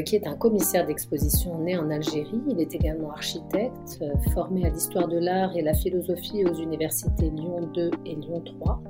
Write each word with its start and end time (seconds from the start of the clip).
qui 0.00 0.16
est 0.16 0.26
un 0.26 0.36
commissaire 0.36 0.86
d'exposition 0.86 1.58
né 1.58 1.76
en 1.76 1.90
Algérie. 1.90 2.40
Il 2.48 2.60
est 2.60 2.74
également 2.74 3.10
architecte, 3.10 3.98
euh, 4.00 4.12
formé 4.32 4.64
à 4.64 4.70
l'histoire 4.70 5.08
de 5.08 5.18
l'art 5.18 5.54
et 5.56 5.62
la 5.62 5.74
philosophie 5.74 6.44
aux 6.44 6.54
universités 6.54 7.30
Lyon 7.30 7.68
2 7.74 7.90
et 8.06 8.14
Lyon 8.14 8.42
3. 8.44 8.80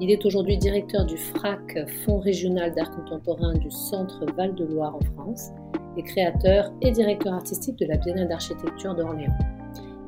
Il 0.00 0.10
est 0.10 0.24
aujourd'hui 0.26 0.56
directeur 0.56 1.04
du 1.04 1.16
FRAC, 1.16 1.78
Fonds 2.04 2.18
régional 2.18 2.74
d'art 2.74 2.90
contemporain 2.90 3.54
du 3.54 3.70
Centre 3.70 4.24
Val-de-Loire 4.36 4.96
en 4.96 5.00
France, 5.14 5.50
et 5.96 6.02
créateur 6.02 6.72
et 6.80 6.90
directeur 6.90 7.34
artistique 7.34 7.78
de 7.78 7.86
la 7.86 7.96
Biennale 7.98 8.28
d'architecture 8.28 8.94
d'Orléans. 8.94 9.36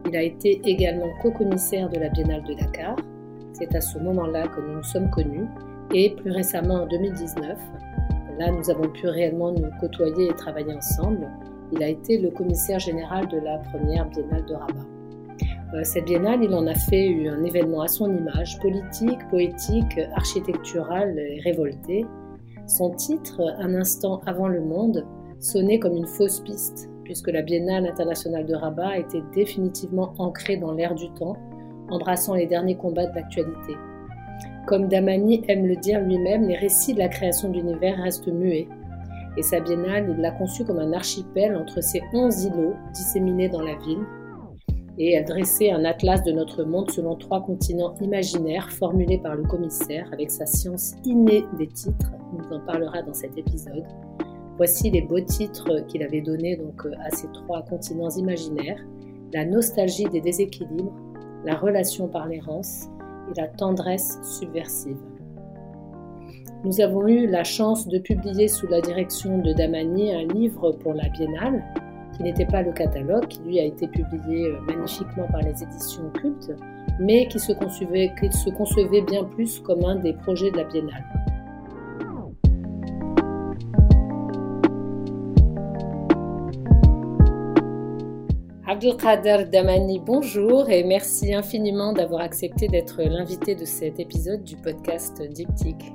Il 0.06 0.16
a 0.16 0.23
été 0.23 0.61
également 0.64 1.09
co-commissaire 1.23 1.89
de 1.89 1.98
la 1.98 2.09
Biennale 2.09 2.42
de 2.45 2.55
Dakar. 2.55 2.97
C'est 3.53 3.75
à 3.75 3.80
ce 3.80 3.98
moment-là 3.98 4.48
que 4.48 4.61
nous 4.61 4.77
nous 4.77 4.83
sommes 4.83 5.11
connus 5.11 5.47
et 5.95 6.11
plus 6.11 6.30
récemment 6.30 6.83
en 6.83 6.87
2019, 6.87 7.59
Là, 8.38 8.51
nous 8.51 8.69
avons 8.69 8.88
pu 8.88 9.06
réellement 9.06 9.52
nous 9.52 9.70
côtoyer 9.80 10.29
et 10.29 10.34
travailler 10.34 10.75
ensemble. 10.75 11.29
Il 11.73 11.83
a 11.83 11.88
été 11.88 12.19
le 12.19 12.30
commissaire 12.30 12.79
général 12.79 13.29
de 13.29 13.38
la 13.38 13.59
première 13.59 14.09
biennale 14.09 14.45
de 14.47 14.55
Rabat. 14.55 14.86
Euh, 15.75 15.81
cette 15.83 16.05
biennale, 16.05 16.42
il 16.42 16.55
en 16.55 16.67
a 16.67 16.75
fait 16.75 17.28
un 17.28 17.42
événement 17.44 17.83
à 17.83 17.89
son 17.89 18.14
image, 18.14 18.59
politique, 18.61 19.19
poétique, 19.31 19.98
architectural 20.14 21.19
et 21.19 21.41
révolté. 21.41 22.05
Son 22.67 22.91
titre, 22.91 23.41
Un 23.59 23.75
instant 23.75 24.20
avant 24.27 24.48
le 24.48 24.61
monde, 24.61 25.05
sonnait 25.39 25.78
comme 25.78 25.97
une 25.97 26.06
fausse 26.06 26.41
piste, 26.41 26.89
puisque 27.05 27.31
la 27.31 27.42
Biennale 27.42 27.87
internationale 27.87 28.47
de 28.47 28.55
Rabat 28.55 28.98
était 28.98 29.22
définitivement 29.34 30.14
ancrée 30.19 30.56
dans 30.56 30.72
l'air 30.72 30.94
du 30.94 31.11
temps, 31.11 31.37
embrassant 31.91 32.34
les 32.34 32.47
derniers 32.47 32.77
combats 32.77 33.06
de 33.06 33.14
l'actualité. 33.14 33.75
Comme 34.67 34.89
Damani 34.89 35.43
aime 35.49 35.67
le 35.67 35.77
dire 35.77 36.01
lui-même, 36.01 36.49
les 36.49 36.57
récits 36.57 36.95
de 36.95 36.99
la 36.99 37.09
création 37.09 37.51
de 37.51 37.59
l'univers 37.59 37.99
restent 38.03 38.29
muets. 38.29 38.69
Et 39.37 39.43
sa 39.43 39.61
biennale, 39.61 40.17
l'a 40.19 40.31
conçue 40.31 40.65
comme 40.65 40.79
un 40.79 40.93
archipel 40.93 41.57
entre 41.57 41.83
ses 41.83 42.03
onze 42.13 42.45
îlots 42.45 42.75
disséminés 42.93 43.49
dans 43.49 43.62
la 43.62 43.75
ville. 43.77 44.05
Et 44.97 45.19
a 45.19 45.23
dressé 45.23 45.71
un 45.71 45.85
atlas 45.85 46.23
de 46.23 46.33
notre 46.33 46.62
monde 46.62 46.91
selon 46.91 47.17
trois 47.17 47.43
continents 47.43 47.95
imaginaires 48.01 48.71
formulés 48.71 49.19
par 49.19 49.35
le 49.35 49.43
commissaire 49.43 50.09
avec 50.12 50.31
sa 50.31 50.47
science 50.47 50.95
innée 51.05 51.45
des 51.59 51.67
titres. 51.67 52.12
Nous 52.33 52.57
en 52.57 52.61
parlera 52.61 53.03
dans 53.03 53.15
cet 53.15 53.37
épisode. 53.37 53.85
Voici 54.57 54.91
les 54.91 55.03
beaux 55.03 55.21
titres 55.21 55.85
qu'il 55.89 56.05
avait 56.05 56.21
donnés 56.21 56.57
donc 56.57 56.87
à 57.05 57.11
ces 57.11 57.27
trois 57.33 57.62
continents 57.62 58.11
imaginaires 58.11 58.79
la 59.35 59.45
nostalgie 59.45 60.05
des 60.05 60.21
déséquilibres, 60.21 60.95
la 61.45 61.57
relation 61.57 62.07
par 62.07 62.29
l'errance 62.29 62.87
et 63.30 63.41
la 63.41 63.48
tendresse 63.48 64.19
subversive. 64.22 64.98
Nous 66.64 66.80
avons 66.80 67.06
eu 67.06 67.27
la 67.27 67.44
chance 67.44 67.86
de 67.89 67.98
publier 67.98 68.48
sous 68.48 68.66
la 68.69 68.81
direction 68.81 69.39
de 69.39 69.53
Damani 69.53 70.14
un 70.14 70.27
livre 70.33 70.72
pour 70.72 70.94
la 70.94 71.08
Biennale, 71.11 71.62
qui 72.16 72.22
n'était 72.22 72.47
pas 72.47 72.62
le 72.62 72.72
catalogue, 72.72 73.27
qui 73.28 73.41
lui 73.42 73.61
a 73.61 73.64
été 73.64 73.86
publié 73.86 74.47
euh, 74.47 74.61
magnifiquement 74.61 75.27
par 75.31 75.42
les 75.42 75.62
éditions 75.62 76.08
cultes, 76.14 76.53
mais 76.98 77.27
qui 77.28 77.39
se 77.39 77.53
concevait, 77.53 78.12
qui 78.19 78.33
se 78.33 78.50
concevait 78.50 79.03
bien 79.03 79.25
plus 79.25 79.59
comme 79.60 79.84
un 79.84 79.97
des 79.97 80.12
projets 80.15 80.50
de 80.53 80.56
la 80.56 80.65
Biennale. 80.65 81.04
Abdelkader 88.84 89.47
Damani, 89.50 89.99
bonjour 89.99 90.69
et 90.69 90.84
merci 90.84 91.33
infiniment 91.33 91.95
d'avoir 91.95 92.21
accepté 92.21 92.69
d'être 92.69 93.03
l'invité 93.03 93.55
de 93.55 93.65
cet 93.65 93.99
épisode 93.99 94.45
du 94.45 94.56
podcast 94.56 95.22
Diptyque. 95.22 95.91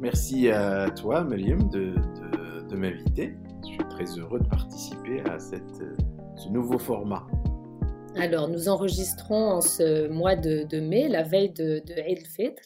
Merci 0.00 0.50
à 0.50 0.88
toi, 0.90 1.24
Meliam, 1.24 1.68
de, 1.68 1.94
m'inviter. 2.76 3.34
Je 3.64 3.72
suis 3.72 3.88
très 3.90 4.04
heureux 4.20 4.38
de 4.38 4.46
participer 4.46 5.20
à 5.28 5.40
cette, 5.40 5.82
ce 6.36 6.48
nouveau 6.50 6.78
format. 6.78 7.26
Alors, 8.14 8.46
nous 8.46 8.68
enregistrons 8.68 9.50
en 9.50 9.60
ce 9.60 10.06
mois 10.06 10.36
de, 10.36 10.78
mai, 10.78 11.08
la 11.08 11.24
veille 11.24 11.50
de, 11.50 11.82
de 11.84 11.94
Eid 12.06 12.24
Fitr, 12.24 12.62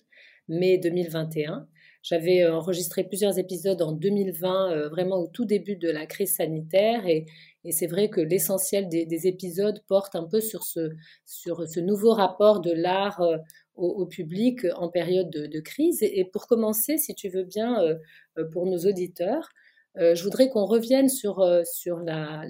mai 0.49 0.77
2021. 0.77 1.67
J'avais 2.03 2.47
enregistré 2.47 3.03
plusieurs 3.05 3.39
épisodes 3.39 3.81
en 3.81 3.93
2020, 3.93 4.73
euh, 4.73 4.89
vraiment 4.91 5.17
au 5.17 5.27
tout 5.27 5.47
début 5.47 5.77
de 5.77 5.89
la 5.89 6.05
crise 6.05 6.37
sanitaire, 6.37 7.07
et, 7.07 7.25
et 7.65 7.73
c'est 7.73 7.87
vrai 7.87 8.11
que 8.11 8.21
l'essentiel 8.21 8.89
des, 8.89 9.27
épisodes 9.27 9.83
porte 9.89 10.15
un 10.17 10.25
peu 10.25 10.41
sur 10.41 10.65
ce, 10.65 10.91
sur 11.25 11.67
ce 11.67 11.81
nouveau 11.81 12.13
rapport 12.13 12.61
de 12.61 12.73
l'art 12.73 13.23
euh, 13.23 13.39
au, 13.75 14.07
public 14.07 14.67
en 14.77 14.89
période 14.89 15.31
de, 15.31 15.61
crise. 15.61 16.03
Et, 16.03 16.25
pour 16.31 16.47
commencer, 16.47 16.99
si 16.99 17.15
tu 17.15 17.29
veux 17.29 17.45
bien, 17.45 17.83
euh, 17.83 17.97
euh, 18.39 18.45
pour 18.51 18.67
nos 18.67 18.79
auditeurs, 18.79 19.49
je 19.97 20.21
voudrais 20.25 20.49
qu'on 20.49 20.65
revienne 20.65 21.09
sur, 21.09 21.47
sur 21.65 22.01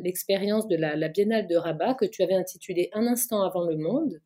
l'expérience 0.02 0.66
de 0.66 0.76
la, 0.76 1.08
Biennale 1.08 1.46
de 1.46 1.56
Rabat 1.56 1.92
que 1.92 2.06
tu 2.06 2.22
avais 2.22 2.34
intitulée 2.34 2.88
Un 2.94 3.06
instant 3.06 3.42
avant 3.42 3.64
le 3.64 3.76
monde. 3.76 4.18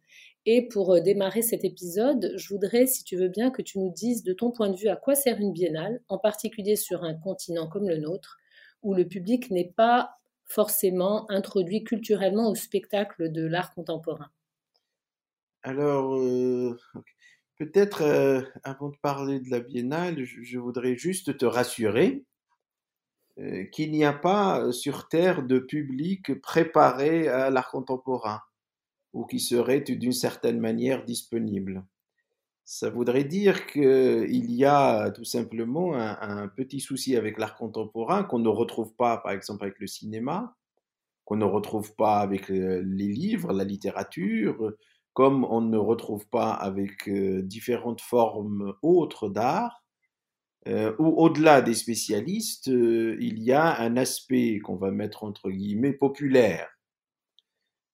Et 0.47 0.69
pour 0.69 1.03
démarrer 1.03 1.43
cet 1.43 1.65
épisode, 1.65 2.33
je 2.37 2.49
voudrais, 2.49 2.87
si 2.87 3.03
tu 3.03 3.17
veux 3.17 3.27
bien, 3.27 3.51
que 3.51 3.61
tu 3.61 3.81
nous 3.81 3.91
dises 3.91 4.23
de 4.23 4.33
ton 4.33 4.53
point 4.53 4.71
de 4.71 4.77
vue 4.77 4.87
à 4.87 4.95
quoi 4.95 5.17
sert 5.17 5.41
une 5.41 5.53
biennale, 5.53 6.01
en 6.09 6.17
particulier 6.17 6.77
sur 6.77 7.03
un 7.03 7.15
continent 7.15 7.67
comme 7.67 7.89
le 7.89 7.97
nôtre, 7.97 8.39
où 8.85 8.95
le 8.95 9.05
public 9.05 9.51
n'est 9.51 9.73
pas 9.77 10.19
forcément 10.49 11.31
introduit 11.31 11.85
culturellement 11.85 12.51
au 12.51 12.55
spectacle 12.55 13.31
de 13.31 13.47
l'art 13.47 13.75
contemporain 13.75 14.31
Alors, 15.63 16.17
euh, 16.17 16.79
peut-être 17.59 18.03
euh, 18.03 18.43
avant 18.65 18.89
de 18.89 18.97
parler 18.97 19.41
de 19.41 19.51
la 19.51 19.61
biennale, 19.61 20.25
je, 20.25 20.59
voudrais 20.59 20.97
juste 20.97 21.37
te 21.37 21.45
rassurer 21.45 22.25
euh, 23.39 23.65
qu'il 23.67 23.93
n'y 23.93 24.05
a 24.05 24.15
pas 24.15 24.73
sur 24.73 25.09
Terre 25.09 25.43
de 25.43 25.59
public 25.59 26.41
préparé 26.41 27.29
à 27.29 27.51
l'art 27.51 27.71
contemporain 27.71 28.41
ou 29.13 29.27
qui 29.27 29.41
serait 29.41 29.81
d'une 29.81 30.13
certaine 30.13 30.61
manière 30.61 31.05
disponible. 31.05 31.85
Ça 32.71 32.91
voudrait 32.91 33.25
dire 33.25 33.67
qu'il 33.67 34.53
y 34.53 34.67
a 34.67 35.11
tout 35.11 35.25
simplement 35.25 35.95
un, 35.95 36.49
petit 36.49 36.81
souci 36.81 37.17
avec 37.17 37.39
l'art 37.39 37.57
contemporain 37.57 38.25
qu'on 38.25 38.41
ne 38.41 38.51
retrouve 38.51 38.95
pas, 38.95 39.17
par 39.17 39.33
exemple, 39.33 39.65
avec 39.65 39.79
le 39.79 39.87
cinéma, 39.87 40.55
qu'on 41.25 41.37
ne 41.37 41.47
retrouve 41.47 41.97
pas 41.97 42.19
avec 42.19 42.51
euh, 42.51 42.83
les 42.85 43.09
livres, 43.09 43.55
la 43.55 43.65
littérature, 43.65 44.75
comme 45.15 45.47
on 45.47 45.63
ne 45.63 45.79
retrouve 45.79 46.29
pas 46.29 46.53
avec 46.53 47.09
euh, 47.09 47.41
différentes 47.41 48.03
formes 48.03 48.75
autres 48.83 49.31
d'art. 49.31 49.83
Euh, 50.67 50.95
ou 50.99 51.07
au-delà 51.07 51.63
des 51.63 51.75
spécialistes, 51.75 52.67
il 52.67 53.43
y 53.43 53.51
a 53.51 53.81
un 53.81 53.97
aspect 53.97 54.59
qu'on 54.59 54.77
va 54.77 54.91
mettre 54.91 55.25
entre 55.25 55.49
guillemets 55.49 55.95
populaire. 55.95 56.69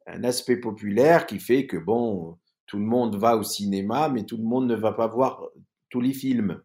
Un 0.09 0.25
aspect 0.25 0.57
populaire 0.57 1.27
qui 1.27 1.39
fait 1.39 1.69
que, 1.69 1.77
bon, 1.77 2.39
tout 2.67 2.79
le 2.79 2.85
monde 2.85 3.17
va 3.17 3.37
au 3.37 3.43
cinéma, 3.43 4.09
mais 4.09 4.25
tout 4.25 4.37
le 4.37 4.45
monde 4.45 4.67
ne 4.67 4.75
va 4.75 4.93
pas 4.93 5.07
voir 5.07 5.43
tous 5.91 6.01
les 6.01 6.13
films. 6.13 6.63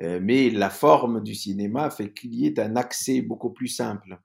Euh, 0.00 0.20
mais 0.22 0.50
la 0.50 0.70
forme 0.70 1.22
du 1.22 1.34
cinéma 1.34 1.90
fait 1.90 2.12
qu'il 2.12 2.34
y 2.34 2.46
ait 2.46 2.60
un 2.60 2.76
accès 2.76 3.22
beaucoup 3.22 3.50
plus 3.50 3.68
simple. 3.68 4.20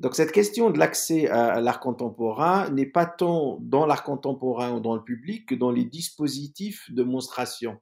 Donc 0.00 0.14
cette 0.14 0.32
question 0.32 0.70
de 0.70 0.78
l'accès 0.78 1.28
à, 1.28 1.60
l'art 1.60 1.80
contemporain 1.80 2.70
n'est 2.70 2.86
pas 2.86 3.06
tant 3.06 3.58
dans 3.60 3.86
l'art 3.86 4.04
contemporain 4.04 4.74
ou 4.74 4.80
dans 4.80 4.94
le 4.94 5.02
public 5.02 5.46
que 5.46 5.54
dans 5.54 5.70
les 5.70 5.84
dispositifs 5.84 6.90
de 6.90 7.02
monstration. 7.02 7.78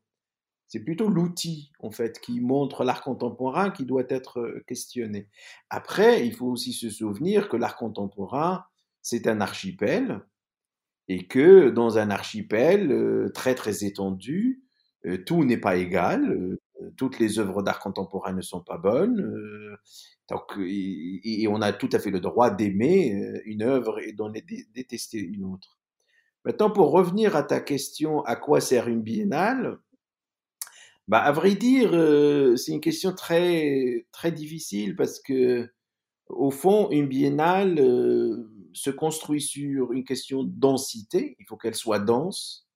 C'est 0.67 0.81
plutôt 0.81 1.09
l'outil, 1.09 1.71
en 1.81 1.91
fait, 1.91 2.21
qui 2.21 2.41
montre 2.41 2.85
l'art 2.85 3.03
contemporain 3.03 3.71
qui 3.71 3.85
doit 3.85 4.05
être 4.09 4.41
euh, 4.41 4.65
questionné. 4.67 5.29
Après, 5.71 6.27
il 6.27 6.35
faut 6.35 6.47
aussi 6.47 6.73
se 6.73 6.89
souvenir 6.89 7.49
que 7.49 7.57
l'art 7.57 7.77
contemporain, 7.77 8.65
c'est 9.03 9.27
un 9.27 9.41
archipel, 9.41 10.21
et 11.09 11.27
que 11.27 11.71
dans 11.71 11.99
un 11.99 12.11
archipel 12.11 12.91
euh, 12.93 13.31
très 13.35 13.55
très 13.55 13.85
étendu, 13.85 14.63
euh, 15.07 15.19
tout 15.25 15.45
n'est 15.45 15.59
pas 15.59 15.77
égal, 15.77 16.31
euh, 16.31 16.61
toutes 16.97 17.19
les 17.19 17.39
œuvres 17.39 17.63
d'art 17.63 17.79
contemporain 17.79 18.33
ne 18.33 18.41
sont 18.41 18.61
pas 18.61 18.79
bonnes, 18.79 19.77
donc, 20.29 20.43
et, 20.59 21.47
on 21.49 21.61
a 21.61 21.73
tout 21.73 21.89
à 21.93 21.99
fait 21.99 22.11
le 22.11 22.21
droit 22.21 22.51
d'aimer 22.51 23.41
une 23.45 23.63
œuvre 23.63 24.01
et 24.01 24.13
d'en 24.13 24.31
détester 24.31 25.19
une 25.19 25.45
autre. 25.45 25.79
Maintenant, 26.45 26.71
pour 26.71 26.91
revenir 26.91 27.37
à 27.37 27.43
ta 27.43 27.61
question, 27.61 28.23
à 28.23 28.37
quoi 28.37 28.61
sert 28.61 28.89
une 28.89 29.03
biennale? 29.03 29.79
Bah, 31.09 31.21
à 31.21 31.33
vrai 31.33 31.55
dire, 31.55 31.91
c'est 32.59 32.73
une 32.73 32.81
question 32.81 33.13
très 33.13 34.07
très 34.13 34.33
difficile 34.33 34.97
parce 34.97 35.21
que 35.21 35.71
Au 36.29 36.51
fond, 36.51 36.91
une 36.91 37.07
biennale 37.07 37.79
se 38.75 38.91
construit 38.91 39.41
sur 39.41 39.93
une 39.93 40.05
question 40.05 40.45
de 40.45 40.51
densité. 40.51 41.37
Il 41.41 41.47
faut 41.47 41.57
qu'elle 41.57 41.75
soit 41.75 41.99
dense. 41.99 42.67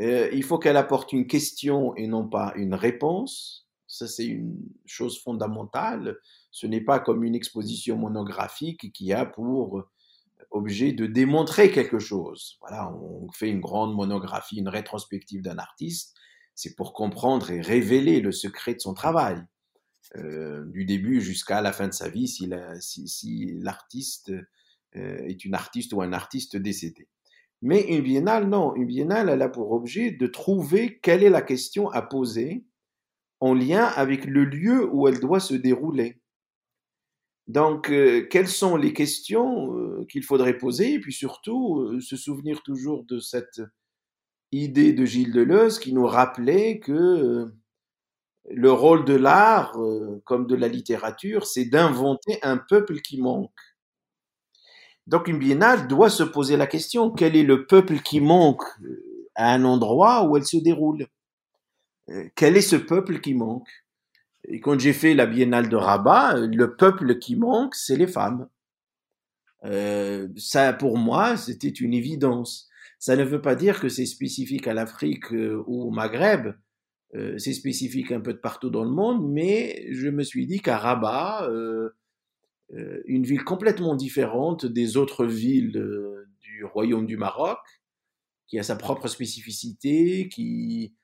Euh, 0.00 0.30
il 0.32 0.42
faut 0.42 0.58
qu'elle 0.58 0.76
apporte 0.76 1.12
une 1.12 1.26
question 1.26 1.94
et 1.96 2.06
non 2.06 2.28
pas 2.28 2.52
une 2.56 2.74
réponse. 2.74 3.68
Ça, 3.86 4.06
c'est 4.06 4.26
une 4.26 4.56
chose 4.86 5.20
fondamentale. 5.20 6.16
Ce 6.50 6.66
n'est 6.66 6.80
pas 6.80 7.00
comme 7.00 7.24
une 7.24 7.34
exposition 7.34 7.96
monographique 7.96 8.92
qui 8.92 9.12
a 9.12 9.26
pour 9.26 9.84
objet 10.50 10.92
de 10.92 11.06
démontrer 11.06 11.70
quelque 11.70 11.98
chose. 11.98 12.56
Voilà, 12.60 12.92
on 12.92 13.30
fait 13.32 13.50
une 13.50 13.60
grande 13.60 13.94
monographie, 13.94 14.58
une 14.58 14.68
rétrospective 14.68 15.42
d'un 15.42 15.58
artiste, 15.58 16.16
c'est 16.54 16.74
pour 16.74 16.92
comprendre 16.92 17.50
et 17.50 17.60
révéler 17.60 18.20
le 18.20 18.32
secret 18.32 18.74
de 18.74 18.80
son 18.80 18.94
travail, 18.94 19.42
euh, 20.16 20.64
du 20.66 20.84
début 20.84 21.20
jusqu'à 21.20 21.60
la 21.60 21.72
fin 21.72 21.88
de 21.88 21.94
sa 21.94 22.08
vie, 22.08 22.28
si 22.28 22.46
l'artiste 23.60 24.32
est 24.94 25.44
une 25.44 25.54
artiste 25.54 25.92
ou 25.92 26.02
un 26.02 26.12
artiste 26.12 26.56
décédé. 26.56 27.08
Mais 27.62 27.82
une 27.82 28.00
biennale, 28.00 28.48
non, 28.48 28.74
une 28.74 28.86
biennale, 28.86 29.28
elle 29.28 29.42
a 29.42 29.48
pour 29.48 29.72
objet 29.72 30.10
de 30.10 30.26
trouver 30.26 30.98
quelle 31.02 31.22
est 31.22 31.30
la 31.30 31.42
question 31.42 31.90
à 31.90 32.02
poser 32.02 32.64
en 33.40 33.54
lien 33.54 33.84
avec 33.84 34.24
le 34.24 34.44
lieu 34.44 34.88
où 34.92 35.08
elle 35.08 35.20
doit 35.20 35.40
se 35.40 35.54
dérouler. 35.54 36.20
Donc, 37.48 37.90
euh, 37.90 38.26
quelles 38.30 38.48
sont 38.48 38.76
les 38.76 38.92
questions 38.92 39.74
euh, 39.74 40.06
qu'il 40.08 40.22
faudrait 40.22 40.56
poser? 40.56 40.94
Et 40.94 41.00
puis 41.00 41.12
surtout 41.12 41.80
euh, 41.80 42.00
se 42.00 42.16
souvenir 42.16 42.62
toujours 42.62 43.04
de 43.04 43.18
cette 43.18 43.60
idée 44.52 44.92
de 44.92 45.04
Gilles 45.04 45.32
Deleuze 45.32 45.78
qui 45.80 45.92
nous 45.92 46.06
rappelait 46.06 46.78
que 46.78 47.50
le 48.48 48.72
rôle 48.72 49.04
de 49.04 49.14
l'art, 49.14 49.76
comme 50.24 50.46
de 50.46 50.56
la 50.56 50.66
littérature, 50.66 51.46
c'est 51.46 51.66
d'inventer 51.66 52.38
un 52.42 52.56
peuple 52.56 53.00
qui 53.00 53.20
manque. 53.20 53.50
Donc, 55.06 55.28
une 55.28 55.38
biennale 55.38 55.88
doit 55.88 56.10
se 56.10 56.22
poser 56.22 56.56
la 56.56 56.66
question 56.66 57.10
quel 57.10 57.36
est 57.36 57.42
le 57.42 57.66
peuple 57.66 58.00
qui 58.00 58.20
manque 58.20 58.62
à 59.34 59.52
un 59.52 59.64
endroit 59.64 60.28
où 60.28 60.36
elle 60.36 60.44
se 60.44 60.56
déroule? 60.56 61.06
Quel 62.34 62.56
est 62.56 62.62
ce 62.62 62.76
peuple 62.76 63.20
qui 63.20 63.34
manque? 63.34 63.68
Et 64.48 64.60
quand 64.60 64.78
j'ai 64.78 64.92
fait 64.92 65.14
la 65.14 65.26
biennale 65.26 65.68
de 65.68 65.76
Rabat, 65.76 66.38
le 66.38 66.76
peuple 66.76 67.18
qui 67.18 67.36
manque, 67.36 67.74
c'est 67.74 67.96
les 67.96 68.06
femmes. 68.06 68.48
Euh, 69.64 70.28
ça, 70.36 70.72
pour 70.72 70.96
moi, 70.96 71.36
c'était 71.36 71.68
une 71.68 71.94
évidence. 71.94 72.68
Ça 72.98 73.16
ne 73.16 73.24
veut 73.24 73.40
pas 73.40 73.54
dire 73.54 73.80
que 73.80 73.88
c'est 73.88 74.06
spécifique 74.06 74.66
à 74.66 74.74
l'Afrique 74.74 75.32
euh, 75.32 75.62
ou 75.66 75.84
au 75.84 75.90
Maghreb. 75.90 76.54
Euh, 77.14 77.38
c'est 77.38 77.52
spécifique 77.52 78.12
un 78.12 78.20
peu 78.20 78.32
de 78.32 78.38
partout 78.38 78.70
dans 78.70 78.84
le 78.84 78.90
monde, 78.90 79.28
mais 79.28 79.86
je 79.90 80.08
me 80.08 80.22
suis 80.22 80.46
dit 80.46 80.60
qu'à 80.60 80.78
Rabat, 80.78 81.48
euh, 81.48 81.50
euh 81.50 81.94
une 83.06 83.24
ville 83.24 83.44
complètement 83.44 83.96
différente 83.96 84.64
des 84.64 84.96
autres 84.96 85.26
villes 85.26 85.76
euh, 85.76 86.28
du 86.40 86.64
royaume 86.64 87.06
du 87.06 87.16
Maroc, 87.16 87.58
qui 88.46 88.58
a 88.58 88.62
sa 88.62 88.76
propre 88.76 89.08
spécificité, 89.08 90.28
qui 90.28 90.94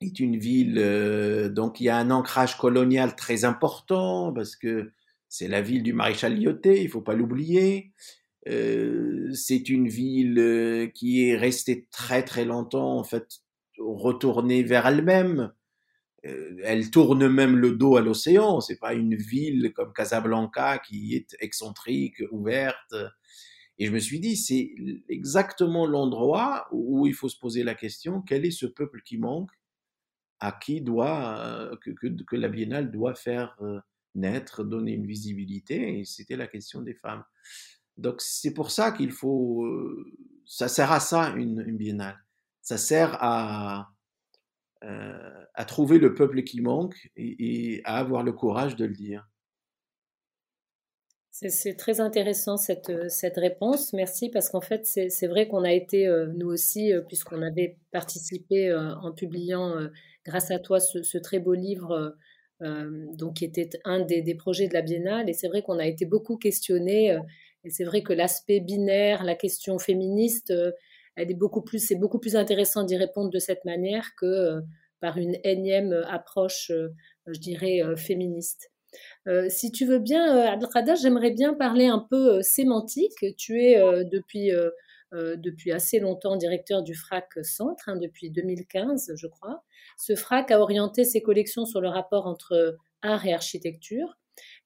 est 0.00 0.20
une 0.20 0.36
ville, 0.36 0.78
euh, 0.78 1.48
donc 1.48 1.80
il 1.80 1.84
y 1.84 1.88
a 1.88 1.96
un 1.96 2.10
ancrage 2.10 2.56
colonial 2.56 3.16
très 3.16 3.44
important 3.44 4.32
parce 4.32 4.56
que 4.56 4.92
c'est 5.28 5.48
la 5.48 5.62
ville 5.62 5.82
du 5.82 5.92
maréchal 5.92 6.38
Lyoté, 6.38 6.82
il 6.82 6.88
faut 6.88 7.00
pas 7.00 7.14
l'oublier. 7.14 7.92
Euh, 8.48 9.32
c'est 9.34 9.68
une 9.68 9.88
ville 9.88 10.38
euh, 10.38 10.86
qui 10.86 11.28
est 11.28 11.36
restée 11.36 11.88
très 11.90 12.22
très 12.22 12.44
longtemps 12.44 12.98
en 12.98 13.04
fait 13.04 13.26
retournée 13.78 14.62
vers 14.62 14.86
elle-même. 14.86 15.52
Euh, 16.26 16.56
elle 16.64 16.90
tourne 16.90 17.28
même 17.28 17.56
le 17.56 17.72
dos 17.72 17.96
à 17.96 18.00
l'océan. 18.00 18.60
C'est 18.60 18.78
pas 18.78 18.94
une 18.94 19.14
ville 19.14 19.72
comme 19.74 19.92
Casablanca 19.92 20.78
qui 20.78 21.14
est 21.14 21.36
excentrique, 21.40 22.22
ouverte. 22.30 22.94
Et 23.78 23.86
je 23.86 23.92
me 23.92 23.98
suis 23.98 24.20
dit, 24.20 24.36
c'est 24.36 24.74
exactement 25.08 25.86
l'endroit 25.86 26.66
où 26.72 27.06
il 27.06 27.14
faut 27.14 27.28
se 27.28 27.38
poser 27.38 27.62
la 27.62 27.74
question 27.74 28.22
quel 28.22 28.46
est 28.46 28.50
ce 28.50 28.66
peuple 28.66 29.02
qui 29.04 29.18
manque 29.18 29.50
à 30.40 30.52
qui 30.52 30.80
doit, 30.80 31.38
euh, 31.38 31.76
que, 31.76 32.36
la 32.36 32.48
biennale 32.48 32.90
doit 32.90 33.14
faire 33.14 33.56
euh, 33.62 33.80
naître, 34.14 34.64
donner 34.64 34.92
une 34.92 35.06
visibilité, 35.06 35.98
et 35.98 36.04
c'était 36.04 36.36
la 36.36 36.46
question 36.46 36.82
des 36.82 36.94
femmes. 36.94 37.24
Donc 37.96 38.16
c'est 38.18 38.52
pour 38.52 38.70
ça 38.70 38.92
qu'il 38.92 39.12
faut, 39.12 39.66
ça 40.44 40.68
sert 40.68 40.92
à 40.92 41.00
ça 41.00 41.30
une, 41.30 41.62
biennale. 41.76 42.22
Ça 42.60 42.76
sert 42.76 43.16
à, 43.22 43.95
à 44.82 45.64
trouver 45.64 45.98
le 45.98 46.14
peuple 46.14 46.42
qui 46.42 46.60
manque 46.60 47.10
et, 47.16 47.80
à 47.84 47.98
avoir 47.98 48.22
le 48.22 48.32
courage 48.32 48.76
de 48.76 48.84
le 48.84 48.94
dire. 48.94 49.26
C'est 51.30 51.76
très 51.76 52.00
intéressant 52.00 52.56
cette, 52.56 53.10
cette 53.10 53.36
réponse. 53.36 53.92
Merci 53.92 54.30
parce 54.30 54.48
qu'en 54.48 54.60
fait, 54.62 54.86
c'est 54.86 55.26
vrai 55.26 55.48
qu'on 55.48 55.64
a 55.64 55.72
été, 55.72 56.06
nous 56.34 56.48
aussi, 56.48 56.92
puisqu'on 57.08 57.42
avait 57.42 57.78
participé 57.90 58.72
en 58.74 59.12
publiant 59.12 59.74
grâce 60.24 60.50
à 60.50 60.58
toi 60.58 60.80
ce, 60.80 61.18
très 61.18 61.38
beau 61.38 61.54
livre 61.54 62.16
euh, 62.62 63.04
donc 63.12 63.34
qui 63.34 63.44
était 63.44 63.68
un 63.84 64.00
des, 64.00 64.22
des, 64.22 64.34
projets 64.34 64.68
de 64.68 64.74
la 64.74 64.82
Biennale. 64.82 65.28
Et 65.28 65.34
c'est 65.34 65.48
vrai 65.48 65.62
qu'on 65.62 65.78
a 65.78 65.86
été 65.86 66.06
beaucoup 66.06 66.36
questionné. 66.36 67.12
Euh, 67.12 67.20
et 67.64 67.70
c'est 67.70 67.84
vrai 67.84 68.02
que 68.02 68.12
l'aspect 68.12 68.60
binaire, 68.60 69.24
la 69.24 69.34
question 69.34 69.78
féministe, 69.78 70.50
euh, 70.50 70.72
elle 71.16 71.30
est 71.30 71.34
beaucoup 71.34 71.62
plus, 71.62 71.78
c'est 71.78 71.96
beaucoup 71.96 72.18
plus 72.18 72.36
intéressant 72.36 72.84
d'y 72.84 72.96
répondre 72.96 73.30
de 73.30 73.38
cette 73.38 73.64
manière 73.64 74.10
que 74.16 74.26
euh, 74.26 74.60
par 75.00 75.18
une 75.18 75.36
énième 75.44 75.92
approche, 76.08 76.70
euh, 76.70 76.88
je 77.26 77.38
dirais, 77.40 77.80
féministe. 77.96 78.70
si 79.48 79.72
tu 79.72 79.84
veux 79.84 79.98
bien, 79.98 80.24
Abdelkader, 80.46 80.94
j'aimerais 80.96 81.32
bien 81.32 81.52
parler 81.52 81.86
un 81.86 81.98
peu 81.98 82.40
sémantique. 82.40 83.26
Tu 83.36 83.62
es 83.62 84.04
depuis 84.04 84.52
euh, 85.14 85.36
depuis 85.36 85.70
assez 85.70 86.00
longtemps 86.00 86.36
directeur 86.36 86.82
du 86.82 86.94
FRAC 86.94 87.38
Centre, 87.44 87.88
hein, 87.88 87.96
depuis 87.96 88.30
2015, 88.30 89.12
je 89.14 89.26
crois. 89.28 89.62
Ce 89.98 90.16
FRAC 90.16 90.50
a 90.50 90.60
orienté 90.60 91.04
ses 91.04 91.22
collections 91.22 91.64
sur 91.64 91.80
le 91.80 91.88
rapport 91.88 92.26
entre 92.26 92.76
art 93.02 93.24
et 93.24 93.32
architecture. 93.32 94.18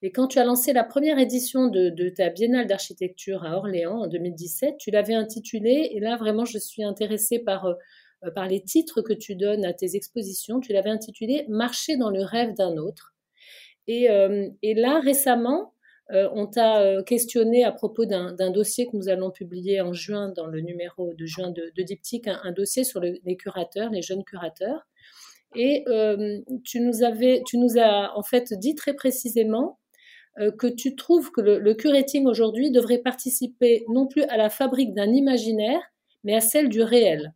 Et 0.03 0.11
quand 0.11 0.27
tu 0.27 0.39
as 0.39 0.45
lancé 0.45 0.73
la 0.73 0.83
première 0.83 1.19
édition 1.19 1.67
de, 1.67 2.09
ta 2.09 2.29
Biennale 2.29 2.65
d'architecture 2.65 3.43
à 3.43 3.57
Orléans 3.57 3.99
en 3.99 4.07
2017, 4.07 4.77
tu 4.79 4.89
l'avais 4.89 5.13
intitulée, 5.13 5.91
et 5.93 5.99
là 5.99 6.17
vraiment 6.17 6.45
je 6.45 6.57
suis 6.57 6.83
intéressée 6.83 7.37
par, 7.37 7.65
euh, 7.67 8.31
par 8.33 8.47
les 8.47 8.63
titres 8.63 9.01
que 9.01 9.13
tu 9.13 9.35
donnes 9.35 9.63
à 9.63 9.73
tes 9.73 9.95
expositions, 9.95 10.59
tu 10.59 10.73
l'avais 10.73 10.89
intitulée 10.89 11.45
Marcher 11.49 11.97
dans 11.97 12.09
le 12.09 12.23
rêve 12.23 12.55
d'un 12.55 12.77
autre. 12.77 13.13
Et, 13.87 14.09
euh, 14.09 14.49
et 14.63 14.73
là 14.73 14.99
récemment, 15.01 15.75
euh, 16.11 16.27
on 16.33 16.47
t'a 16.47 17.03
questionné 17.03 17.63
à 17.63 17.71
propos 17.71 18.05
d'un 18.05 18.49
dossier 18.49 18.87
que 18.87 18.97
nous 18.97 19.07
allons 19.07 19.29
publier 19.29 19.81
en 19.81 19.93
juin 19.93 20.29
dans 20.29 20.47
le 20.47 20.61
numéro 20.61 21.13
de 21.13 21.25
juin 21.25 21.51
de, 21.51 21.71
Diptyque, 21.81 22.27
un, 22.27 22.51
dossier 22.51 22.83
sur 22.83 22.99
le, 22.99 23.19
les 23.23 23.37
curateurs, 23.37 23.91
les 23.91 24.01
jeunes 24.01 24.23
curateurs. 24.23 24.87
Et 25.55 25.85
tu 26.63 26.79
nous 26.79 27.03
avais, 27.03 27.43
tu 27.45 27.57
nous 27.57 27.77
as 27.77 28.17
en 28.17 28.23
fait 28.23 28.53
dit 28.53 28.73
très 28.75 28.93
précisément 28.93 29.77
que 30.57 30.67
tu 30.67 30.95
trouves 30.95 31.31
que 31.31 31.41
le, 31.41 31.59
le 31.59 31.73
curating 31.73 32.25
aujourd'hui 32.25 32.71
devrait 32.71 32.99
participer 32.99 33.83
non 33.89 34.07
plus 34.07 34.23
à 34.23 34.37
la 34.37 34.49
fabrique 34.49 34.93
d'un 34.93 35.11
imaginaire, 35.11 35.81
mais 36.23 36.33
à 36.33 36.41
celle 36.41 36.69
du 36.69 36.81
réel. 36.81 37.33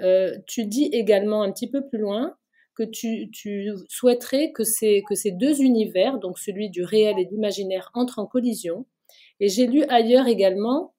Euh, 0.00 0.36
tu 0.46 0.66
dis 0.66 0.86
également 0.92 1.42
un 1.42 1.52
petit 1.52 1.70
peu 1.70 1.86
plus 1.88 1.98
loin 1.98 2.36
que 2.76 2.84
tu, 2.84 3.28
souhaiterais 3.88 4.52
que 4.52 4.62
ces, 4.62 5.02
que 5.08 5.36
deux 5.36 5.60
univers, 5.62 6.18
donc 6.18 6.38
celui 6.38 6.70
du 6.70 6.84
réel 6.84 7.18
et 7.18 7.24
de 7.24 7.30
l'imaginaire, 7.30 7.90
entrent 7.94 8.20
en 8.20 8.26
collision. 8.26 8.86
Et 9.40 9.48
j'ai 9.48 9.66
lu 9.66 9.82
ailleurs 9.88 10.28
également, 10.28 10.94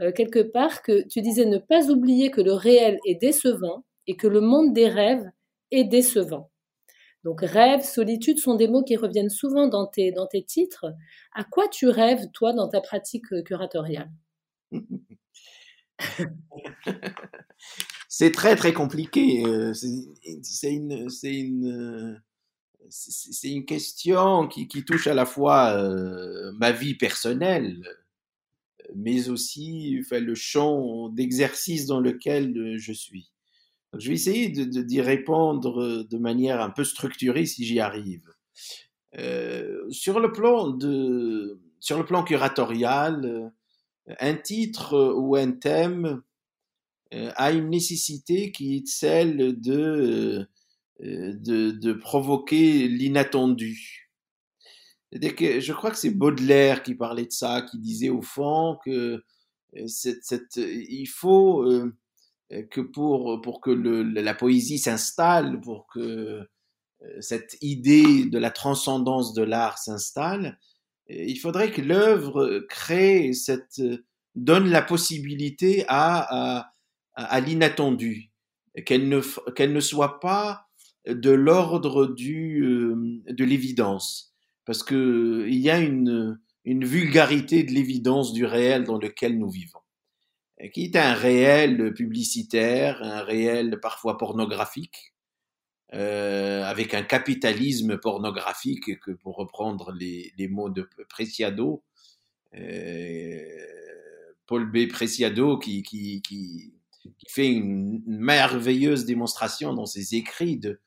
euh, 0.00 0.12
quelque 0.12 0.42
part, 0.42 0.82
que 0.82 1.06
tu 1.08 1.22
disais 1.22 1.44
ne 1.44 1.58
pas 1.58 1.90
oublier 1.90 2.30
que 2.30 2.40
le 2.40 2.52
réel 2.52 2.98
est 3.04 3.16
décevant 3.16 3.84
et 4.06 4.14
que 4.14 4.28
le 4.28 4.40
monde 4.40 4.72
des 4.72 4.88
rêves 4.88 5.28
est 5.72 5.84
décevant. 5.84 6.50
Donc 7.24 7.40
rêve, 7.40 7.82
solitude 7.82 8.38
sont 8.38 8.54
des 8.54 8.68
mots 8.68 8.84
qui 8.84 8.96
reviennent 8.96 9.30
souvent 9.30 9.66
dans 9.66 9.86
tes, 9.86 10.12
dans 10.12 10.26
tes 10.26 10.44
titres. 10.44 10.94
À 11.34 11.42
quoi 11.42 11.68
tu 11.68 11.88
rêves, 11.88 12.30
toi, 12.34 12.52
dans 12.52 12.68
ta 12.68 12.82
pratique 12.82 13.32
euh, 13.32 13.42
curatoriale? 13.42 14.10
C'est 18.08 18.30
très 18.30 18.56
très 18.56 18.74
compliqué. 18.74 19.42
Euh, 19.46 19.72
c'est 19.74 20.72
une, 20.72 21.08
une, 21.22 22.22
une 23.42 23.64
question 23.64 24.46
qui, 24.46 24.68
qui, 24.68 24.84
touche 24.84 25.06
à 25.06 25.14
la 25.14 25.24
fois 25.24 25.70
euh, 25.70 26.52
ma 26.58 26.72
vie 26.72 26.94
personnelle, 26.94 27.82
mais 28.94 29.30
aussi 29.30 30.04
le 30.10 30.34
champ 30.34 31.08
d'exercice 31.08 31.86
dans 31.86 32.00
lequel 32.00 32.76
je 32.76 32.92
suis. 32.92 33.33
Je 33.98 34.08
vais 34.08 34.14
essayer 34.14 34.48
d'y 34.48 35.00
répondre 35.00 36.04
de 36.04 36.18
manière 36.18 36.60
un 36.60 36.70
peu 36.70 36.84
structurée 36.84 37.46
si 37.46 37.64
j'y 37.64 37.80
arrive. 37.80 38.22
Euh, 39.18 39.88
sur 39.90 40.18
le 40.18 40.32
plan 40.32 40.70
de, 40.70 41.60
sur 41.78 41.98
le 41.98 42.04
plan 42.04 42.24
curatorial, 42.24 43.52
un 44.18 44.34
titre 44.34 45.14
ou 45.16 45.36
un 45.36 45.52
thème 45.52 46.22
euh, 47.12 47.30
a 47.36 47.52
une 47.52 47.70
nécessité 47.70 48.50
qui 48.50 48.76
est 48.76 48.86
celle 48.88 49.60
de, 49.60 50.48
euh, 51.00 51.32
de, 51.32 51.70
de 51.70 51.92
provoquer 51.92 52.88
l'inattendu. 52.88 54.10
je 55.12 55.72
crois 55.72 55.90
que 55.90 55.98
c'est 55.98 56.10
Baudelaire 56.10 56.82
qui 56.82 56.94
parlait 56.94 57.26
de 57.26 57.32
ça, 57.32 57.62
qui 57.62 57.78
disait 57.78 58.10
au 58.10 58.22
fond 58.22 58.78
que 58.84 59.22
cette, 59.86 60.56
il 60.56 61.06
faut 61.06 61.64
que 62.70 62.80
pour, 62.80 63.40
pour 63.42 63.60
que 63.60 63.70
la 63.70 64.34
poésie 64.34 64.78
s'installe, 64.78 65.60
pour 65.60 65.86
que 65.92 66.40
cette 67.20 67.56
idée 67.60 68.24
de 68.24 68.38
la 68.38 68.50
transcendance 68.50 69.34
de 69.34 69.42
l'art 69.42 69.78
s'installe, 69.78 70.58
il 71.08 71.36
faudrait 71.36 71.70
que 71.70 71.82
l'œuvre 71.82 72.64
crée 72.68 73.32
cette, 73.32 73.80
donne 74.34 74.68
la 74.70 74.82
possibilité 74.82 75.84
à, 75.88 76.60
à, 76.60 76.72
à 77.14 77.40
l'inattendu, 77.40 78.30
qu'elle 78.84 79.08
ne, 79.08 79.20
qu'elle 79.52 79.72
ne 79.72 79.80
soit 79.80 80.20
pas 80.20 80.66
de 81.06 81.30
l'ordre 81.30 82.06
du, 82.06 82.64
de 83.28 83.44
l'évidence. 83.44 84.34
Parce 84.64 84.82
que 84.82 85.46
il 85.46 85.58
y 85.58 85.70
a 85.70 85.78
une, 85.78 86.40
une 86.64 86.84
vulgarité 86.84 87.62
de 87.62 87.72
l'évidence 87.72 88.32
du 88.32 88.46
réel 88.46 88.84
dans 88.84 88.98
lequel 88.98 89.38
nous 89.38 89.50
vivons 89.50 89.80
qui 90.72 90.84
est 90.84 90.96
un 90.96 91.14
réel 91.14 91.92
publicitaire, 91.94 93.02
un 93.02 93.22
réel 93.22 93.78
parfois 93.80 94.16
pornographique, 94.18 95.14
euh, 95.92 96.64
avec 96.64 96.94
un 96.94 97.02
capitalisme 97.02 97.98
pornographique 97.98 98.98
que, 99.00 99.12
pour 99.12 99.36
reprendre 99.36 99.92
les, 99.92 100.48
mots 100.48 100.70
de 100.70 100.88
Preciado, 101.08 101.84
euh, 102.56 103.38
Paul 104.46 104.70
B. 104.70 104.88
Preciado, 104.88 105.58
qui, 105.58 105.82
qui, 105.82 106.22
qui, 106.22 106.72
fait 107.28 107.48
une 107.48 108.02
merveilleuse 108.06 109.04
démonstration 109.04 109.74
dans 109.74 109.86
ses 109.86 110.14
écrits 110.14 110.56
de, 110.56 110.80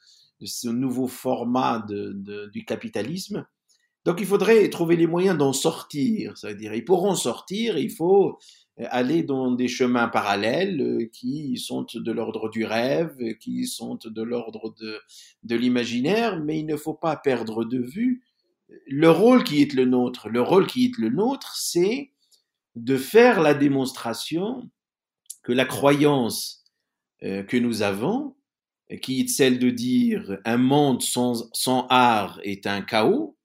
ce 0.43 0.67
nouveau 0.67 1.07
format 1.07 1.85
de, 1.87 2.49
du 2.51 2.65
capitalisme. 2.65 3.45
Donc 4.03 4.19
il 4.19 4.25
faudrait 4.25 4.69
trouver 4.69 4.95
les 4.95 5.07
moyens 5.07 5.37
d'en 5.37 5.53
sortir, 5.53 6.37
c'est-à-dire 6.37 6.73
ils 6.73 6.85
pourront 6.85 7.15
sortir, 7.15 7.77
il 7.77 7.91
faut 7.91 8.39
aller 8.85 9.23
dans 9.23 9.51
des 9.51 9.67
chemins 9.67 10.07
parallèles 10.07 10.81
euh, 10.81 11.09
qui 11.11 11.57
sont 11.57 11.85
de 11.93 12.11
l'ordre 12.11 12.49
du 12.49 12.65
rêve, 12.65 13.37
qui 13.39 13.65
sont 13.65 13.97
de 14.03 14.21
l'ordre 14.21 14.73
de, 14.79 14.99
de 15.43 15.55
l'imaginaire, 15.55 16.39
mais 16.43 16.59
il 16.59 16.65
ne 16.65 16.77
faut 16.77 16.93
pas 16.93 17.15
perdre 17.15 17.65
de 17.65 17.79
vue 17.79 18.23
le 18.85 19.09
rôle 19.09 19.43
qui 19.43 19.61
est 19.61 19.73
le 19.73 19.85
nôtre. 19.85 20.29
Le 20.29 20.41
rôle 20.41 20.67
qui 20.67 20.85
est 20.85 20.97
le 20.97 21.09
nôtre, 21.09 21.55
c'est 21.55 22.11
de 22.75 22.97
faire 22.97 23.41
la 23.41 23.53
démonstration 23.53 24.69
que 25.43 25.51
la 25.51 25.65
croyance 25.65 26.65
euh, 27.23 27.43
que 27.43 27.57
nous 27.57 27.81
avons, 27.81 28.35
qui 29.01 29.21
est 29.21 29.27
celle 29.27 29.59
de 29.59 29.69
dire 29.69 30.37
un 30.45 30.57
monde 30.57 31.01
sans, 31.01 31.49
sans 31.53 31.87
art 31.89 32.39
est 32.43 32.67
un 32.67 32.81
chaos, 32.81 33.37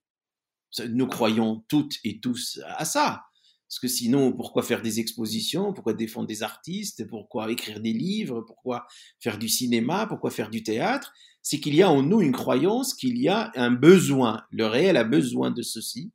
nous 0.88 1.06
croyons 1.06 1.64
toutes 1.68 1.96
et 2.04 2.20
tous 2.20 2.60
à 2.76 2.84
ça. 2.84 3.24
Parce 3.72 3.80
que 3.80 3.88
sinon, 3.88 4.34
pourquoi 4.34 4.62
faire 4.62 4.82
des 4.82 5.00
expositions? 5.00 5.72
Pourquoi 5.72 5.94
défendre 5.94 6.26
des 6.26 6.42
artistes? 6.42 7.08
Pourquoi 7.08 7.50
écrire 7.50 7.80
des 7.80 7.94
livres? 7.94 8.42
Pourquoi 8.42 8.86
faire 9.18 9.38
du 9.38 9.48
cinéma? 9.48 10.06
Pourquoi 10.06 10.30
faire 10.30 10.50
du 10.50 10.62
théâtre? 10.62 11.14
C'est 11.40 11.58
qu'il 11.58 11.74
y 11.74 11.80
a 11.80 11.88
en 11.88 12.02
nous 12.02 12.20
une 12.20 12.32
croyance 12.32 12.92
qu'il 12.92 13.16
y 13.16 13.30
a 13.30 13.50
un 13.54 13.70
besoin. 13.70 14.44
Le 14.50 14.66
réel 14.66 14.98
a 14.98 15.04
besoin 15.04 15.50
de 15.50 15.62
ceci. 15.62 16.12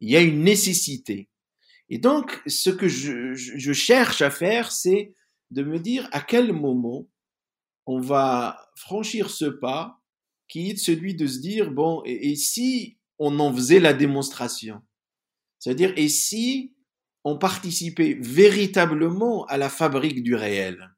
Il 0.00 0.10
y 0.10 0.16
a 0.16 0.20
une 0.22 0.42
nécessité. 0.42 1.28
Et 1.88 1.98
donc, 1.98 2.42
ce 2.48 2.68
que 2.68 2.88
je, 2.88 3.72
cherche 3.72 4.20
à 4.20 4.32
faire, 4.32 4.72
c'est 4.72 5.14
de 5.52 5.62
me 5.62 5.78
dire 5.78 6.08
à 6.10 6.20
quel 6.20 6.52
moment 6.52 7.06
on 7.86 8.00
va 8.00 8.72
franchir 8.74 9.30
ce 9.30 9.44
pas 9.44 10.00
qui 10.48 10.70
est 10.70 10.76
celui 10.76 11.14
de 11.14 11.28
se 11.28 11.38
dire, 11.38 11.70
bon, 11.70 12.02
et 12.06 12.34
si 12.34 12.98
on 13.20 13.38
en 13.38 13.54
faisait 13.54 13.78
la 13.78 13.94
démonstration? 13.94 14.82
C'est-à-dire, 15.60 15.92
et 15.96 16.08
si 16.08 16.74
ont 17.28 17.38
participé 17.38 18.16
véritablement 18.20 19.44
à 19.46 19.58
la 19.58 19.68
fabrique 19.68 20.22
du 20.22 20.34
réel. 20.34 20.90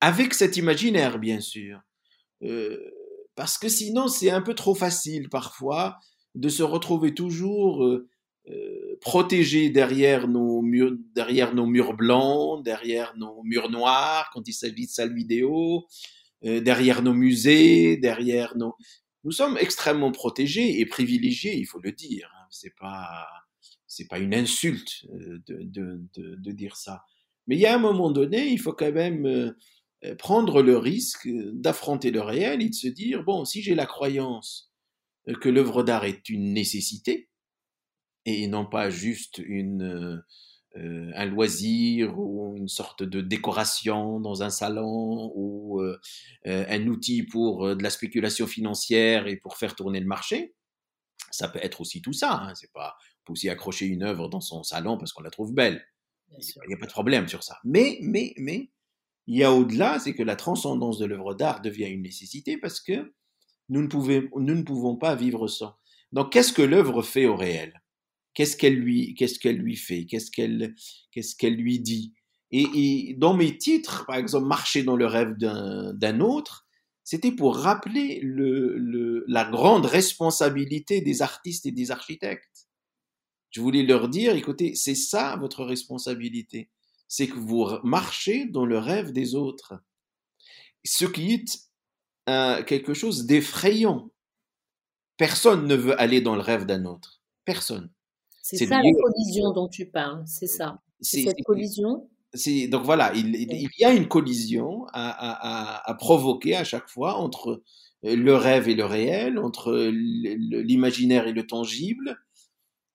Avec 0.00 0.34
cet 0.34 0.56
imaginaire, 0.56 1.18
bien 1.18 1.40
sûr. 1.40 1.80
Euh, 2.42 2.78
parce 3.34 3.58
que 3.58 3.68
sinon, 3.68 4.08
c'est 4.08 4.30
un 4.30 4.42
peu 4.42 4.54
trop 4.54 4.74
facile 4.74 5.28
parfois 5.28 5.98
de 6.34 6.48
se 6.48 6.62
retrouver 6.62 7.14
toujours 7.14 7.84
euh, 7.84 8.08
euh, 8.50 8.96
protégé 9.00 9.70
derrière 9.70 10.28
nos, 10.28 10.62
murs, 10.62 10.96
derrière 11.14 11.54
nos 11.54 11.66
murs 11.66 11.94
blancs, 11.94 12.64
derrière 12.64 13.14
nos 13.16 13.42
murs 13.42 13.70
noirs, 13.70 14.30
quand 14.32 14.46
il 14.46 14.52
s'agit 14.52 14.86
de 14.86 14.90
salles 14.90 15.14
vidéo, 15.14 15.86
derrière 16.42 17.02
nos 17.02 17.14
musées, 17.14 17.96
derrière 17.96 18.54
nos... 18.58 18.74
Nous 19.24 19.32
sommes 19.32 19.56
extrêmement 19.58 20.12
protégés 20.12 20.78
et 20.80 20.84
privilégiés, 20.84 21.56
il 21.56 21.64
faut 21.64 21.80
le 21.80 21.92
dire. 21.92 22.30
Hein. 22.36 22.46
C'est 22.50 22.74
pas 22.78 23.26
c'est 23.94 24.08
pas 24.08 24.18
une 24.18 24.34
insulte 24.34 25.06
euh, 25.14 25.40
de, 25.46 26.50
dire 26.52 26.76
ça. 26.76 27.04
Mais 27.46 27.56
il 27.56 27.60
y 27.60 27.66
a 27.66 27.74
un 27.74 27.78
moment 27.78 28.10
donné, 28.10 28.48
il 28.48 28.58
faut 28.58 28.72
quand 28.72 28.92
même 28.92 29.26
euh, 29.26 29.52
euh, 30.04 30.16
prendre 30.16 30.62
le 30.62 30.76
risque 30.76 31.28
d'affronter 31.28 32.10
le 32.10 32.20
réel 32.20 32.60
et 32.62 32.68
de 32.68 32.74
se 32.74 32.88
dire, 32.88 33.22
bon, 33.22 33.44
si 33.44 33.62
j'ai 33.62 33.74
la 33.74 33.86
croyance 33.86 34.72
que 35.40 35.48
l'œuvre 35.48 35.82
d'art 35.82 36.04
est 36.04 36.28
une 36.28 36.52
nécessité, 36.52 37.30
et 38.26 38.46
non 38.46 38.66
pas 38.66 38.90
juste 38.90 39.40
un 40.76 41.24
loisir 41.26 42.18
ou 42.18 42.56
une 42.56 42.68
sorte 42.68 43.02
de 43.02 43.20
décoration 43.20 44.20
dans 44.20 44.42
un 44.42 44.50
salon 44.50 45.32
ou 45.34 45.82
un 46.44 46.86
outil 46.86 47.22
pour 47.22 47.74
de 47.74 47.82
la 47.82 47.88
spéculation 47.88 48.46
financière 48.46 49.26
et 49.26 49.36
pour 49.36 49.56
faire 49.56 49.74
tourner 49.74 50.00
le 50.00 50.06
marché, 50.06 50.54
ça 51.30 51.48
peut 51.48 51.60
être 51.62 51.80
aussi 51.80 52.02
tout 52.02 52.12
ça. 52.12 52.32
Hein, 52.32 52.54
c'est 52.54 52.72
pas 52.72 52.96
peut 53.24 53.32
aussi 53.32 53.48
accrocher 53.48 53.86
une 53.86 54.02
œuvre 54.02 54.28
dans 54.28 54.40
son 54.40 54.62
salon 54.62 54.98
parce 54.98 55.12
qu'on 55.12 55.22
la 55.22 55.30
trouve 55.30 55.52
belle. 55.52 55.84
Il 56.38 56.68
n'y 56.68 56.74
a 56.74 56.78
pas 56.78 56.86
de 56.86 56.92
problème 56.92 57.28
sur 57.28 57.42
ça. 57.42 57.58
Mais, 57.64 57.98
mais, 58.02 58.34
mais, 58.38 58.70
il 59.26 59.38
y 59.38 59.44
a 59.44 59.52
au-delà, 59.52 59.98
c'est 59.98 60.14
que 60.14 60.22
la 60.22 60.36
transcendance 60.36 60.98
de 60.98 61.06
l'œuvre 61.06 61.34
d'art 61.34 61.62
devient 61.62 61.86
une 61.86 62.02
nécessité 62.02 62.58
parce 62.58 62.80
que 62.80 63.14
nous 63.68 63.82
ne, 63.82 63.88
pouvons, 63.88 64.28
nous 64.36 64.54
ne 64.54 64.62
pouvons 64.62 64.96
pas 64.96 65.14
vivre 65.14 65.48
sans. 65.48 65.74
Donc, 66.12 66.32
qu'est-ce 66.32 66.52
que 66.52 66.62
l'œuvre 66.62 67.02
fait 67.02 67.26
au 67.26 67.36
réel? 67.36 67.82
Qu'est-ce 68.34 68.56
qu'elle 68.56 68.74
lui, 68.74 69.14
qu'est-ce 69.14 69.38
qu'elle 69.38 69.56
lui 69.56 69.76
fait? 69.76 70.06
Qu'est-ce 70.06 70.30
qu'elle, 70.30 70.74
qu'est-ce 71.12 71.36
qu'elle 71.36 71.54
lui 71.54 71.80
dit? 71.80 72.14
Et, 72.50 72.66
et, 72.74 73.14
dans 73.14 73.34
mes 73.34 73.56
titres, 73.56 74.04
par 74.06 74.16
exemple, 74.16 74.46
Marcher 74.46 74.82
dans 74.82 74.96
le 74.96 75.06
rêve 75.06 75.36
d'un 75.36 76.20
autre, 76.20 76.66
c'était 77.02 77.32
pour 77.32 77.56
rappeler 77.56 78.20
le, 78.22 78.76
le, 78.76 79.24
la 79.28 79.44
grande 79.44 79.86
responsabilité 79.86 81.00
des 81.00 81.22
artistes 81.22 81.66
et 81.66 81.72
des 81.72 81.90
architectes. 81.90 82.68
Je 83.54 83.60
voulais 83.60 83.84
leur 83.84 84.08
dire, 84.08 84.34
écoutez, 84.34 84.74
c'est 84.74 84.96
ça 84.96 85.36
votre 85.36 85.64
responsabilité. 85.64 86.70
C'est 87.06 87.28
que 87.28 87.38
vous 87.38 87.68
marchez 87.84 88.46
dans 88.46 88.66
le 88.66 88.78
rêve 88.78 89.12
des 89.12 89.36
autres. 89.36 89.74
Ce 90.84 91.04
qui 91.04 91.34
est 91.34 91.68
euh, 92.28 92.64
quelque 92.64 92.94
chose 92.94 93.26
d'effrayant. 93.26 94.10
Personne 95.16 95.68
ne 95.68 95.76
veut 95.76 95.98
aller 96.00 96.20
dans 96.20 96.34
le 96.34 96.40
rêve 96.40 96.66
d'un 96.66 96.84
autre. 96.84 97.22
Personne. 97.44 97.92
C'est 98.42 98.66
ça 98.66 98.82
la 98.82 98.90
collision 98.90 99.52
dont 99.52 99.68
tu 99.68 99.86
parles, 99.86 100.24
c'est 100.26 100.48
ça. 100.48 100.82
C'est 101.00 101.22
cette 101.22 101.44
collision. 101.44 102.10
Donc 102.70 102.82
voilà, 102.82 103.14
il, 103.14 103.36
il, 103.36 103.70
y 103.78 103.84
a 103.84 103.92
une 103.92 104.08
collision 104.08 104.84
à, 104.92 105.10
à, 105.10 105.88
à, 105.88 105.94
provoquer 105.94 106.56
à 106.56 106.64
chaque 106.64 106.88
fois 106.88 107.14
entre 107.14 107.62
le 108.02 108.34
rêve 108.34 108.68
et 108.68 108.74
le 108.74 108.84
réel, 108.84 109.38
entre 109.38 109.72
l'imaginaire 109.72 111.28
et 111.28 111.32
le 111.32 111.46
tangible, 111.46 112.18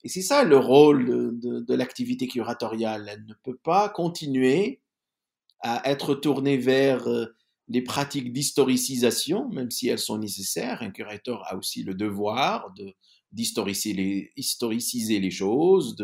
et 0.03 0.09
c'est 0.09 0.21
ça 0.21 0.43
le 0.43 0.57
rôle 0.57 1.39
de, 1.39 1.73
l'activité 1.73 2.27
curatoriale. 2.27 3.09
Elle 3.11 3.25
ne 3.25 3.33
peut 3.43 3.57
pas 3.57 3.89
continuer 3.89 4.81
à 5.61 5.89
être 5.89 6.15
tournée 6.15 6.57
vers 6.57 7.07
euh, 7.07 7.25
les 7.67 7.81
pratiques 7.81 8.31
d'historicisation, 8.31 9.49
même 9.49 9.71
si 9.71 9.89
elles 9.89 9.99
sont 9.99 10.17
nécessaires. 10.17 10.81
Un 10.81 10.91
curateur 10.91 11.43
a 11.47 11.57
aussi 11.57 11.83
le 11.83 11.93
devoir 11.93 12.73
de 12.73 12.93
d'historiciser 13.31 13.93
les, 15.19 15.29
choses. 15.29 15.95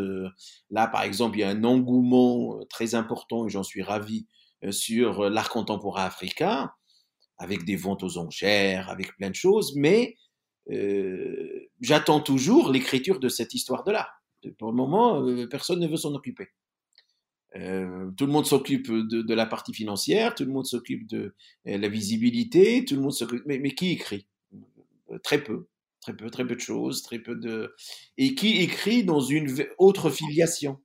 Là, 0.70 0.86
par 0.86 1.02
exemple, 1.02 1.38
il 1.38 1.42
y 1.42 1.44
a 1.44 1.50
un 1.50 1.64
engouement 1.64 2.60
euh, 2.60 2.66
très 2.66 2.94
important, 2.94 3.48
et 3.48 3.50
j'en 3.50 3.64
suis 3.64 3.82
ravi, 3.82 4.28
euh, 4.64 4.72
sur 4.72 5.28
l'art 5.32 5.50
contemporain 5.50 6.06
africain, 6.06 6.70
avec 7.40 7.66
des 7.66 7.78
ventes 7.78 8.04
aux 8.04 8.20
enchères, 8.20 8.92
avec 8.92 9.16
plein 9.18 9.32
de 9.32 9.36
choses, 9.36 9.74
mais 9.76 10.16
euh, 10.72 11.55
j'attends 11.82 12.20
toujours 12.20 12.72
l'écriture 12.72 13.20
de 13.20 13.30
cette 13.30 13.54
histoire 13.54 13.84
de 13.84 13.92
là. 13.92 14.10
Pour 14.58 14.70
le 14.70 14.78
moment, 14.78 15.22
euh, 15.22 15.48
personne 15.48 15.80
ne 15.80 15.88
veut 15.88 15.98
s'en 15.98 16.14
occuper. 16.14 16.50
Euh, 17.56 18.12
tout 18.18 18.26
le 18.26 18.32
monde 18.32 18.46
s'occupe 18.46 18.92
de, 18.92 19.34
la 19.34 19.46
partie 19.46 19.74
financière, 19.74 20.36
tout 20.36 20.44
le 20.44 20.52
monde 20.52 20.66
s'occupe 20.66 21.08
de 21.08 21.34
la 21.64 21.88
visibilité, 21.88 22.84
tout 22.84 22.96
le 22.96 23.02
monde 23.02 23.14
s'occupe. 23.14 23.44
Mais, 23.46 23.60
mais, 23.60 23.74
qui 23.74 23.92
écrit? 23.92 24.28
Très 25.24 25.42
peu, 25.42 25.68
très 26.02 26.16
peu, 26.16 26.30
très 26.30 26.46
peu 26.46 26.56
de 26.56 26.60
choses, 26.60 27.02
très 27.02 27.20
peu 27.20 27.36
de. 27.36 27.74
Et 28.18 28.36
qui 28.36 28.58
écrit 28.62 29.04
dans 29.04 29.22
une 29.22 29.66
autre 29.78 30.10
filiation? 30.10 30.82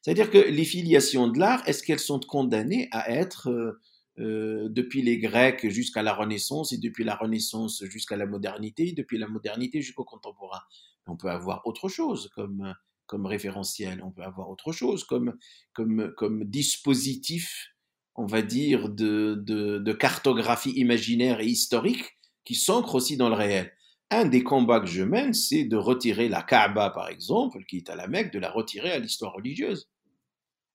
C'est-à-dire 0.00 0.30
que 0.30 0.38
les 0.38 0.64
filiations 0.64 1.28
de 1.28 1.38
l'art, 1.38 1.62
est-ce 1.68 1.82
qu'elles 1.82 1.98
sont 1.98 2.20
condamnées 2.20 2.88
à 2.90 3.10
être 3.10 3.78
euh, 4.20 4.68
depuis 4.68 5.02
les 5.02 5.18
Grecs 5.18 5.68
jusqu'à 5.68 6.02
la 6.02 6.14
Renaissance 6.14 6.72
et 6.72 6.78
depuis 6.78 7.04
la 7.04 7.16
Renaissance 7.16 7.82
jusqu'à 7.84 8.16
la 8.16 8.26
modernité, 8.26 8.92
depuis 8.92 9.18
la 9.18 9.28
modernité 9.28 9.80
jusqu'au 9.82 10.04
contemporain. 10.04 10.60
On 11.06 11.16
peut 11.16 11.30
avoir 11.30 11.66
autre 11.66 11.88
chose 11.88 12.30
comme, 12.34 12.74
comme 13.06 13.26
référentiel, 13.26 14.02
on 14.04 14.10
peut 14.10 14.22
avoir 14.22 14.50
autre 14.50 14.72
chose 14.72 15.04
comme, 15.04 15.36
comme, 15.72 16.12
comme 16.16 16.44
dispositif, 16.44 17.68
on 18.14 18.26
va 18.26 18.42
dire, 18.42 18.88
de, 18.88 19.42
de 19.44 19.92
cartographie 19.92 20.72
imaginaire 20.72 21.40
et 21.40 21.46
historique 21.46 22.18
qui 22.44 22.54
s'ancre 22.54 22.94
aussi 22.94 23.16
dans 23.16 23.28
le 23.28 23.34
réel. 23.34 23.72
Un 24.10 24.24
des 24.24 24.42
combats 24.42 24.80
que 24.80 24.86
je 24.86 25.04
mène, 25.04 25.32
c'est 25.32 25.64
de 25.64 25.76
retirer 25.76 26.28
la 26.28 26.42
Kaaba, 26.42 26.90
par 26.90 27.08
exemple, 27.08 27.64
qui 27.64 27.76
est 27.76 27.90
à 27.90 27.94
la 27.94 28.08
Mecque, 28.08 28.32
de 28.32 28.40
la 28.40 28.50
retirer 28.50 28.90
à 28.90 28.98
l'histoire 28.98 29.32
religieuse. 29.34 29.88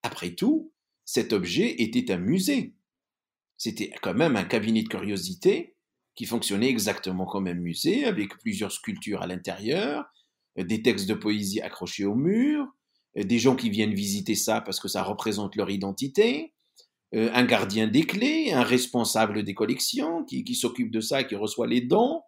Après 0.04 0.36
tout, 0.36 0.72
cet 1.04 1.34
objet 1.34 1.82
était 1.82 2.12
un 2.14 2.18
musée. 2.18 2.76
C'était 3.58 3.92
quand 4.02 4.14
même 4.14 4.36
un 4.36 4.44
cabinet 4.44 4.84
de 4.84 4.88
curiosité 4.88 5.76
qui 6.16 6.26
fonctionnait 6.26 6.70
exactement 6.70 7.26
comme 7.26 7.48
un 7.48 7.54
musée, 7.54 8.06
avec 8.06 8.38
plusieurs 8.38 8.72
sculptures 8.72 9.22
à 9.22 9.28
l'intérieur, 9.28 10.06
des 10.58 10.82
textes 10.82 11.08
de 11.08 11.14
poésie 11.14 11.62
accrochés 11.62 12.06
au 12.06 12.16
mur, 12.16 12.68
des 13.16 13.40
gens 13.40 13.56
qui 13.56 13.70
viennent 13.70 13.94
visiter 13.94 14.36
ça 14.36 14.62
parce 14.62 14.80
que 14.80 14.88
ça 14.88 15.04
représente 15.04 15.56
leur 15.56 15.70
identité, 15.70 16.54
euh, 17.14 17.30
un 17.34 17.46
gardien 17.46 17.88
des 17.88 18.04
clés, 18.04 18.52
un 18.52 18.64
responsable 18.64 19.44
des 19.44 19.54
collections 19.54 20.26
qui, 20.26 20.56
s'occupe 20.56 20.92
de 20.92 21.00
ça 21.00 21.24
qui 21.24 21.36
reçoit 21.36 21.68
les 21.68 21.82
dons, 21.82 22.22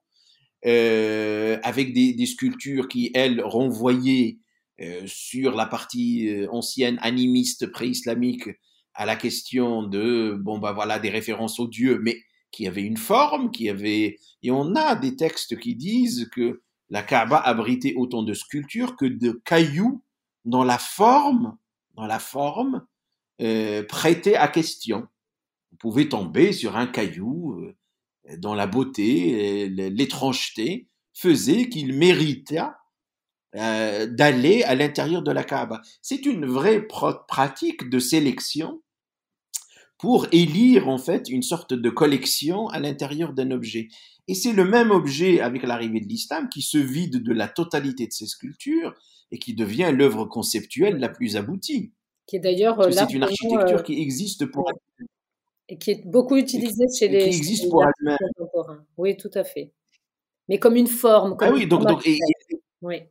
euh, 0.65 1.57
avec 1.63 1.93
des, 1.93 2.25
sculptures 2.25 2.87
qui, 2.87 3.11
elles, 3.13 3.41
renvoyaient 3.41 4.37
euh, 4.79 5.01
sur 5.05 5.55
la 5.55 5.65
partie 5.65 6.29
ancienne 6.51 6.99
animiste 7.01 7.67
pré-islamique 7.67 8.49
à 8.97 9.05
la 9.05 9.15
question 9.15 9.83
de, 9.83 10.35
bon, 10.41 10.57
bah 10.57 10.73
voilà, 10.73 10.97
des 10.97 11.09
références 11.09 11.59
aux 11.59 11.67
dieux, 11.67 11.99
mais 12.01 12.23
qui 12.51 12.67
avait 12.67 12.83
une 12.83 12.97
forme, 12.97 13.51
qui 13.51 13.69
avait, 13.69 14.17
et 14.41 14.51
on 14.51 14.75
a 14.75 14.95
des 14.95 15.15
textes 15.15 15.59
qui 15.59 15.75
disent 15.75 16.29
que 16.33 16.63
la 16.89 17.03
Kaaba 17.03 17.37
abritait 17.37 17.93
autant 17.95 18.23
de 18.23 18.33
sculptures 18.33 18.95
que 18.95 19.05
de 19.05 19.39
cailloux 19.45 20.03
dans 20.45 20.63
la 20.63 20.79
forme, 20.79 21.57
dans 21.95 22.07
la 22.07 22.19
forme 22.19 22.85
euh, 23.41 23.83
prêtée 23.83 24.35
à 24.35 24.47
question. 24.47 25.07
On 25.73 25.75
pouvait 25.75 26.09
tomber 26.09 26.51
sur 26.51 26.75
un 26.75 26.87
caillou 26.87 27.53
euh, 27.53 28.37
dont 28.37 28.55
la 28.55 28.65
beauté, 28.65 29.69
l'étrangeté 29.69 30.87
faisait 31.13 31.69
qu'il 31.69 31.93
méritait 31.93 32.61
euh, 33.55 34.07
d'aller 34.07 34.63
à 34.63 34.73
l'intérieur 34.73 35.21
de 35.21 35.31
la 35.31 35.43
Kaaba. 35.43 35.81
C'est 36.01 36.25
une 36.25 36.47
vraie 36.47 36.87
pratique 37.27 37.89
de 37.89 37.99
sélection 37.99 38.81
pour 39.97 40.27
élire 40.31 40.87
en 40.87 40.97
fait 40.97 41.29
une 41.29 41.41
sorte 41.41 41.73
de 41.73 41.89
collection 41.89 42.67
à 42.67 42.79
l'intérieur 42.79 43.33
d'un 43.33 43.51
objet. 43.51 43.89
Et 44.27 44.35
c'est 44.35 44.53
le 44.53 44.65
même 44.65 44.91
objet 44.91 45.39
avec 45.39 45.63
l'arrivée 45.63 46.01
de 46.01 46.07
l'islam 46.07 46.49
qui 46.49 46.61
se 46.61 46.77
vide 46.77 47.23
de 47.23 47.33
la 47.33 47.47
totalité 47.47 48.07
de 48.07 48.11
ses 48.11 48.27
sculptures 48.27 48.93
et 49.31 49.39
qui 49.39 49.53
devient 49.53 49.91
l'œuvre 49.93 50.25
conceptuelle 50.25 50.97
la 50.97 51.09
plus 51.09 51.35
aboutie. 51.35 51.93
Qui 52.25 52.35
est 52.35 52.39
d'ailleurs 52.39 52.79
euh, 52.81 52.91
c'est 52.91 53.13
une 53.13 53.23
architecture 53.23 53.79
euh, 53.79 53.83
qui 53.83 54.01
existe 54.01 54.45
pour 54.45 54.69
et 55.69 55.77
qui 55.77 55.91
est 55.91 56.05
beaucoup 56.05 56.37
utilisée 56.37 56.85
chez 56.97 57.09
les, 57.09 57.23
qui 57.23 57.37
existe 57.37 57.69
pour 57.69 57.85
contemporains. 58.37 58.85
Oui, 58.97 59.17
tout 59.17 59.31
à 59.33 59.43
fait. 59.43 59.73
Mais 60.47 60.59
comme 60.59 60.75
une 60.75 60.87
forme. 60.87 61.35
ah 61.41 61.51
oui, 61.51 61.67
donc, 61.67 61.85
donc 61.85 62.07
oui. 62.81 63.01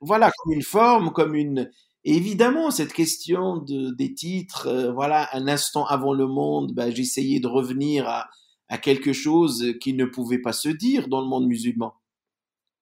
voilà, 0.00 0.30
comme 0.30 0.52
une 0.52 0.62
forme, 0.62 1.12
comme 1.12 1.34
une 1.34 1.70
évidemment, 2.16 2.70
cette 2.70 2.92
question 2.92 3.58
de, 3.58 3.90
des 3.94 4.14
titres, 4.14 4.66
euh, 4.66 4.92
voilà, 4.92 5.28
un 5.32 5.48
instant 5.48 5.86
avant 5.86 6.12
le 6.12 6.26
monde, 6.26 6.72
ben, 6.72 6.94
j'essayais 6.94 7.40
de 7.40 7.46
revenir 7.46 8.08
à, 8.08 8.28
à, 8.68 8.78
quelque 8.78 9.12
chose 9.12 9.74
qui 9.80 9.92
ne 9.92 10.04
pouvait 10.04 10.40
pas 10.40 10.52
se 10.52 10.68
dire 10.68 11.08
dans 11.08 11.20
le 11.20 11.26
monde 11.26 11.46
musulman. 11.46 11.94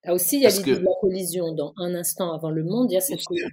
Là 0.05 0.15
aussi, 0.15 0.37
il 0.37 0.43
y 0.43 0.47
a 0.47 0.51
l'idée 0.51 0.77
de 0.77 0.85
la 0.85 0.91
collision. 1.01 1.55
Dans 1.55 1.73
un 1.79 1.95
instant 1.95 2.33
avant 2.33 2.51
le 2.51 2.63
monde, 2.65 2.91
il 2.91 2.95
y 2.95 2.99
a 2.99 3.01
cette 3.01 3.25
collision. 3.25 3.49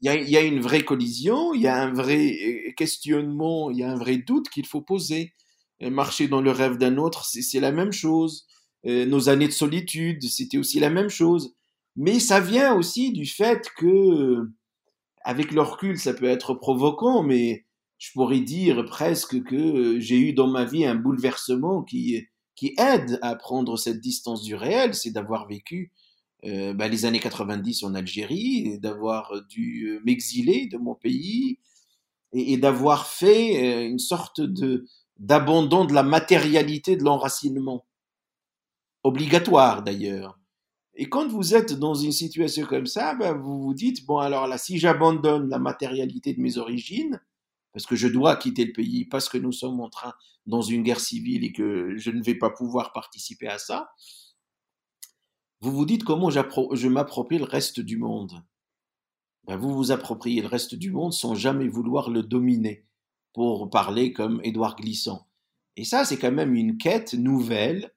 Il 0.00 0.06
y, 0.06 0.08
a, 0.08 0.14
il 0.14 0.30
y 0.30 0.36
a 0.36 0.42
une 0.42 0.60
vraie 0.60 0.84
collision, 0.84 1.54
il 1.54 1.62
y 1.62 1.66
a 1.66 1.82
un 1.82 1.92
vrai 1.92 2.30
euh, 2.30 2.72
questionnement, 2.76 3.68
il 3.70 3.78
y 3.78 3.82
a 3.82 3.90
un 3.90 3.96
vrai 3.96 4.18
doute 4.18 4.48
qu'il 4.48 4.66
faut 4.66 4.82
poser. 4.82 5.34
Marcher 5.80 6.26
dans 6.26 6.40
le 6.40 6.50
rêve 6.50 6.76
d'un 6.76 6.96
autre, 6.96 7.24
c'est 7.24 7.60
la 7.60 7.70
même 7.70 7.92
chose. 7.92 8.48
Euh, 8.86 9.06
nos 9.06 9.28
années 9.28 9.48
de 9.48 9.52
solitude, 9.52 10.22
c'était 10.24 10.58
aussi 10.58 10.78
la 10.80 10.90
même 10.90 11.08
chose. 11.08 11.54
Mais 11.96 12.20
ça 12.20 12.40
vient 12.40 12.74
aussi 12.74 13.12
du 13.12 13.26
fait 13.26 13.68
que, 13.76 14.50
avec 15.22 15.50
le 15.52 15.62
recul, 15.62 15.98
ça 15.98 16.14
peut 16.14 16.26
être 16.26 16.54
provoquant, 16.54 17.22
mais 17.22 17.64
je 17.98 18.12
pourrais 18.12 18.40
dire 18.40 18.84
presque 18.86 19.42
que 19.42 19.98
j'ai 19.98 20.18
eu 20.18 20.32
dans 20.32 20.46
ma 20.46 20.64
vie 20.64 20.86
un 20.86 20.94
bouleversement 20.94 21.82
qui, 21.82 22.26
aide 22.78 23.18
à 23.22 23.36
prendre 23.36 23.76
cette 23.76 24.00
distance 24.00 24.42
du 24.42 24.54
réel, 24.54 24.94
c'est 24.94 25.10
d'avoir 25.10 25.46
vécu 25.46 25.92
euh, 26.44 26.72
bah, 26.72 26.88
les 26.88 27.04
années 27.04 27.20
90 27.20 27.82
en 27.82 27.94
Algérie, 27.94 28.78
d'avoir 28.78 29.42
dû 29.48 29.88
euh, 29.88 30.00
m'exiler 30.04 30.66
de 30.66 30.78
mon 30.78 30.94
pays 30.94 31.58
et, 32.32 32.52
et 32.52 32.56
d'avoir 32.56 33.06
fait 33.06 33.64
euh, 33.64 33.88
une 33.88 33.98
sorte 33.98 34.40
de 34.40 34.86
d'abandon 35.18 35.84
de 35.84 35.92
la 35.92 36.04
matérialité 36.04 36.96
de 36.96 37.02
l'enracinement, 37.02 37.84
obligatoire 39.02 39.82
d'ailleurs. 39.82 40.38
Et 41.00 41.08
quand 41.08 41.28
vous 41.28 41.54
êtes 41.54 41.74
dans 41.74 41.94
une 41.94 42.10
situation 42.10 42.66
comme 42.66 42.86
ça, 42.86 43.14
ben 43.14 43.32
vous 43.32 43.62
vous 43.62 43.72
dites, 43.72 44.04
bon 44.04 44.18
alors 44.18 44.48
là, 44.48 44.58
si 44.58 44.78
j'abandonne 44.78 45.48
la 45.48 45.60
matérialité 45.60 46.34
de 46.34 46.40
mes 46.40 46.58
origines, 46.58 47.20
parce 47.72 47.86
que 47.86 47.94
je 47.94 48.08
dois 48.08 48.34
quitter 48.34 48.64
le 48.64 48.72
pays, 48.72 49.04
parce 49.04 49.28
que 49.28 49.38
nous 49.38 49.52
sommes 49.52 49.80
en 49.80 49.88
train 49.88 50.12
dans 50.46 50.60
une 50.60 50.82
guerre 50.82 50.98
civile 50.98 51.44
et 51.44 51.52
que 51.52 51.96
je 51.96 52.10
ne 52.10 52.20
vais 52.20 52.34
pas 52.34 52.50
pouvoir 52.50 52.92
participer 52.92 53.46
à 53.46 53.58
ça, 53.58 53.92
vous 55.60 55.70
vous 55.70 55.86
dites 55.86 56.02
comment 56.02 56.30
je 56.30 56.88
m'approprie 56.88 57.38
le 57.38 57.44
reste 57.44 57.78
du 57.78 57.96
monde. 57.96 58.32
Ben 59.44 59.56
vous 59.56 59.72
vous 59.72 59.92
appropriez 59.92 60.42
le 60.42 60.48
reste 60.48 60.74
du 60.74 60.90
monde 60.90 61.12
sans 61.12 61.36
jamais 61.36 61.68
vouloir 61.68 62.10
le 62.10 62.24
dominer, 62.24 62.86
pour 63.34 63.70
parler 63.70 64.12
comme 64.12 64.40
Édouard 64.42 64.74
Glissant. 64.74 65.28
Et 65.76 65.84
ça, 65.84 66.04
c'est 66.04 66.18
quand 66.18 66.32
même 66.32 66.56
une 66.56 66.76
quête 66.76 67.14
nouvelle 67.14 67.94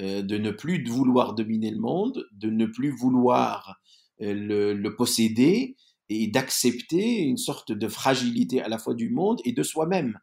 de 0.00 0.38
ne 0.38 0.50
plus 0.50 0.84
vouloir 0.88 1.34
dominer 1.34 1.70
le 1.70 1.78
monde, 1.78 2.26
de 2.32 2.48
ne 2.48 2.66
plus 2.66 2.90
vouloir 2.90 3.80
euh, 4.22 4.74
le, 4.74 4.96
posséder 4.96 5.76
et 6.10 6.26
d'accepter 6.26 7.20
une 7.20 7.38
sorte 7.38 7.72
de 7.72 7.88
fragilité 7.88 8.60
à 8.60 8.68
la 8.68 8.78
fois 8.78 8.94
du 8.94 9.08
monde 9.08 9.40
et 9.46 9.52
de 9.52 9.62
soi-même. 9.62 10.18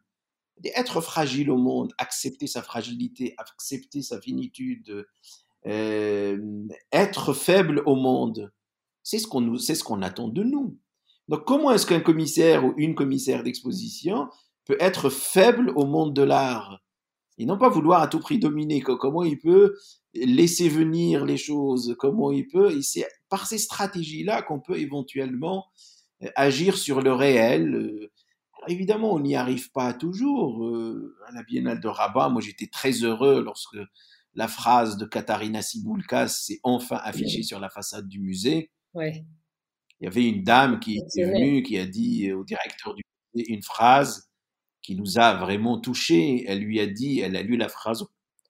Être 0.76 1.00
fragile 1.00 1.50
au 1.50 1.56
monde, 1.56 1.92
accepter 1.98 2.46
sa 2.46 2.62
fragilité, 2.62 3.34
accepter 3.38 4.02
sa 4.02 4.20
finitude, 4.20 5.04
euh, 5.66 6.68
être 6.92 7.32
faible 7.32 7.82
au 7.86 7.96
monde, 7.96 8.52
c'est 9.02 9.18
ce 9.18 9.26
qu'on 9.26 9.56
ce 9.56 9.82
qu'on 9.82 10.02
attend 10.02 10.28
de 10.28 10.44
nous. 10.44 10.78
Donc 11.26 11.44
comment 11.44 11.72
est-ce 11.72 11.86
qu'un 11.86 12.00
commissaire 12.00 12.64
ou 12.64 12.74
une 12.76 12.94
commissaire 12.94 13.42
d'exposition 13.42 14.28
peut 14.64 14.76
être 14.78 15.10
faible 15.10 15.72
au 15.74 15.86
monde 15.86 16.14
de 16.14 16.22
l'art? 16.22 16.80
Et 17.38 17.46
non 17.46 17.56
pas 17.56 17.68
vouloir 17.68 18.02
à 18.02 18.08
tout 18.08 18.18
prix 18.18 18.38
dominer. 18.38 18.80
Comment 18.80 19.22
il 19.22 19.38
peut 19.38 19.76
laisser 20.14 20.68
venir 20.68 21.24
les 21.24 21.36
choses, 21.36 21.94
comment 21.98 22.32
il 22.32 22.46
peut, 22.48 22.72
et 22.72 22.82
c'est 22.82 23.06
par 23.28 23.46
ces 23.46 23.58
stratégies-là 23.58 24.42
qu'on 24.42 24.60
peut 24.60 24.78
éventuellement 24.78 25.66
euh, 26.22 26.30
agir 26.34 26.76
sur 26.76 27.00
le 27.00 27.12
réel. 27.12 27.74
Euh. 27.74 28.10
évidemment, 28.66 29.12
on 29.12 29.20
n'y 29.20 29.36
arrive 29.36 29.70
pas 29.70 29.94
toujours. 29.94 30.64
Euh, 30.64 31.16
à 31.28 31.32
la 31.32 31.42
Biennale 31.42 31.80
de 31.80 31.88
Rabat, 31.88 32.28
moi 32.28 32.42
j'étais 32.42 32.66
très 32.66 32.92
heureux 32.92 33.42
lorsque 33.42 33.78
la 34.34 34.48
phrase 34.48 34.96
de 34.96 35.04
Katharina 35.04 35.62
Siboulkas 35.62 36.28
s'est 36.28 36.60
enfin 36.62 37.00
affichée 37.02 37.42
sur 37.42 37.60
la 37.60 37.68
façade 37.68 38.08
du 38.08 38.20
musée. 38.20 38.70
Ouais. 38.94 39.24
Il 40.00 40.04
y 40.04 40.06
avait 40.06 40.26
une 40.28 40.44
dame 40.44 40.78
qui 40.78 40.98
est 40.98 41.24
venue, 41.24 41.62
qui 41.62 41.76
a 41.78 41.86
dit 41.86 42.32
au 42.32 42.44
directeur 42.44 42.94
du 42.94 43.02
musée 43.34 43.52
une 43.52 43.62
phrase 43.62 44.27
qui 44.88 44.96
nous 44.96 45.18
a 45.18 45.34
vraiment 45.34 45.78
touchés. 45.78 46.46
Elle 46.48 46.60
lui 46.60 46.80
a 46.80 46.86
dit, 46.86 47.20
elle 47.20 47.36
a 47.36 47.42
lu 47.42 47.58
la 47.58 47.68
phrase 47.68 48.06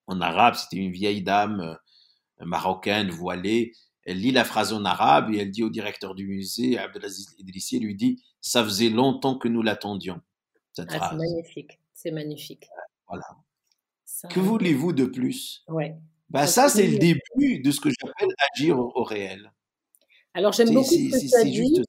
en 0.06 0.20
arabe, 0.20 0.54
c'était 0.54 0.76
une 0.76 0.92
vieille 0.92 1.20
dame 1.20 1.58
euh, 1.60 2.44
marocaine 2.46 3.10
voilée. 3.10 3.72
Elle 4.04 4.20
lit 4.20 4.30
la 4.30 4.44
phrase 4.44 4.72
en 4.72 4.84
arabe 4.84 5.34
et 5.34 5.38
elle 5.38 5.50
dit 5.50 5.64
au 5.64 5.68
directeur 5.68 6.14
du 6.14 6.28
musée, 6.28 6.78
Abdelaziz 6.78 7.34
Idrissi, 7.38 7.78
elle 7.78 7.82
lui 7.82 7.96
dit 7.96 8.22
Ça 8.40 8.62
faisait 8.62 8.88
longtemps 8.88 9.36
que 9.36 9.48
nous 9.48 9.62
l'attendions. 9.62 10.20
Cette 10.74 10.90
ah, 10.92 11.08
C'est 11.10 11.16
magnifique, 11.16 11.80
c'est 11.92 12.12
magnifique. 12.12 12.68
Voilà. 13.08 13.24
que 14.30 14.38
voulez-vous 14.38 14.92
de 14.92 15.06
plus? 15.06 15.64
Ouais. 15.66 15.96
Ben, 16.30 16.46
ça, 16.46 16.68
c'est 16.68 16.86
le 16.86 16.98
début 16.98 17.58
de 17.58 17.72
ce 17.72 17.80
que 17.80 17.88
j'appelle 17.88 18.28
agir 18.54 18.78
au, 18.78 19.02
réel. 19.02 19.52
Alors, 20.34 20.52
j'aime 20.52 20.72
beaucoup 20.72 20.88
ce 20.88 20.94
que 20.94 21.30
tu 21.30 21.34
as 21.34 21.42
dit. 21.42 21.82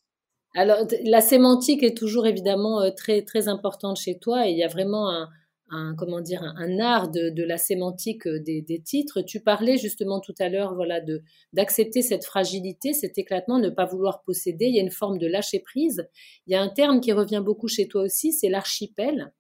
Alors, 0.56 0.80
la 1.04 1.22
sémantique 1.22 1.84
est 1.84 1.96
toujours 1.96 2.26
évidemment 2.26 2.82
euh, 2.82 2.90
très, 2.90 3.22
très 3.22 3.48
importante 3.48 3.98
chez 3.98 4.18
toi 4.18 4.48
et 4.48 4.52
il 4.52 4.58
y 4.58 4.64
a 4.64 4.68
vraiment 4.68 5.28
un, 5.70 5.96
comment 5.96 6.22
dire, 6.22 6.42
un, 6.42 6.80
art 6.80 7.12
de, 7.12 7.44
la 7.44 7.60
sémantique 7.60 8.26
euh, 8.26 8.40
des, 8.40 8.82
titres. 8.84 9.22
Tu 9.22 9.42
parlais 9.42 9.78
justement 9.78 10.20
tout 10.20 10.34
à 10.40 10.50
l'heure, 10.50 10.74
voilà, 10.74 11.02
de, 11.02 11.22
d'accepter 11.54 12.02
cette 12.02 12.26
fragilité, 12.26 12.94
cet 12.94 13.20
éclatement, 13.20 13.60
ne 13.60 13.70
pas 13.70 13.86
vouloir 13.86 14.24
posséder. 14.24 14.66
Il 14.66 14.76
y 14.76 14.80
a 14.80 14.84
une 14.84 14.90
forme 14.90 15.20
de 15.20 15.28
lâcher 15.28 15.60
prise. 15.60 16.10
Il 16.48 16.54
y 16.54 16.56
a 16.56 16.62
un 16.62 16.70
terme 16.70 17.00
qui 17.00 17.12
revient 17.12 17.44
beaucoup 17.46 17.68
chez 17.68 17.88
toi 17.88 18.02
aussi, 18.02 18.34
c'est 18.34 18.50
l'archipel. 18.50 19.32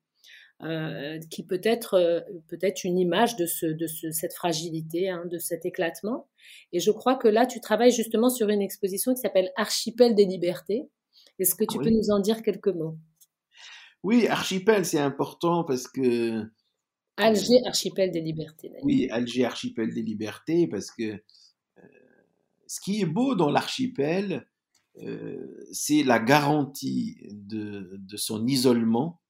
qui 1.31 1.43
peut 1.43 1.61
être 1.63 2.23
peut-être 2.49 2.83
une 2.83 2.99
image 2.99 3.35
de, 3.37 3.45
ce, 3.47 3.65
de 3.65 3.87
cette 3.87 4.33
fragilité, 4.33 5.09
hein, 5.09 5.23
de 5.25 5.39
cet 5.39 5.65
éclatement. 5.65 6.27
Et 6.73 6.79
je 6.79 6.91
crois 6.91 7.15
que 7.15 7.29
là, 7.29 7.47
tu 7.47 7.61
travailles 7.61 7.93
justement 7.93 8.29
sur 8.29 8.49
une 8.49 8.61
exposition 8.61 9.13
qui 9.13 9.21
s'appelle 9.21 9.51
Archipel 9.55 10.13
des 10.15 10.25
libertés. 10.25 10.89
Est-ce 11.39 11.56
que 11.56 11.63
tu 11.63 11.78
peux 11.78 11.89
nous 11.89 12.12
en 12.12 12.19
dire 12.19 12.43
quelques 12.43 12.67
mots? 12.67 12.97
Oui, 14.04 14.28
archipel, 14.28 14.86
c'est 14.86 14.99
important 14.99 15.63
parce 15.63 15.88
que 15.88 16.45
Alger, 17.17 17.60
archipel 17.65 18.12
des 18.12 18.21
libertés. 18.21 18.71
Oui, 18.84 19.10
Alger, 19.10 19.45
archipel 19.45 19.93
des 19.93 20.02
libertés, 20.02 20.67
parce 20.67 20.89
que 20.89 21.04
euh, 21.04 21.82
ce 22.65 22.80
qui 22.80 23.02
est 23.02 23.06
beau 23.06 23.36
dans 23.36 23.49
l'archipel, 23.49 24.47
euh, 25.02 25.65
c'est 25.71 26.04
la 26.04 26.19
garantie 26.19 27.17
de, 27.32 27.99
son 28.15 28.47
isolement 28.47 29.21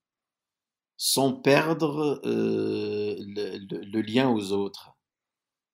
sans 0.98 1.34
perdre 1.34 2.22
euh, 2.26 3.15
le, 3.19 4.02
lien 4.02 4.30
aux 4.30 4.52
autres. 4.52 4.95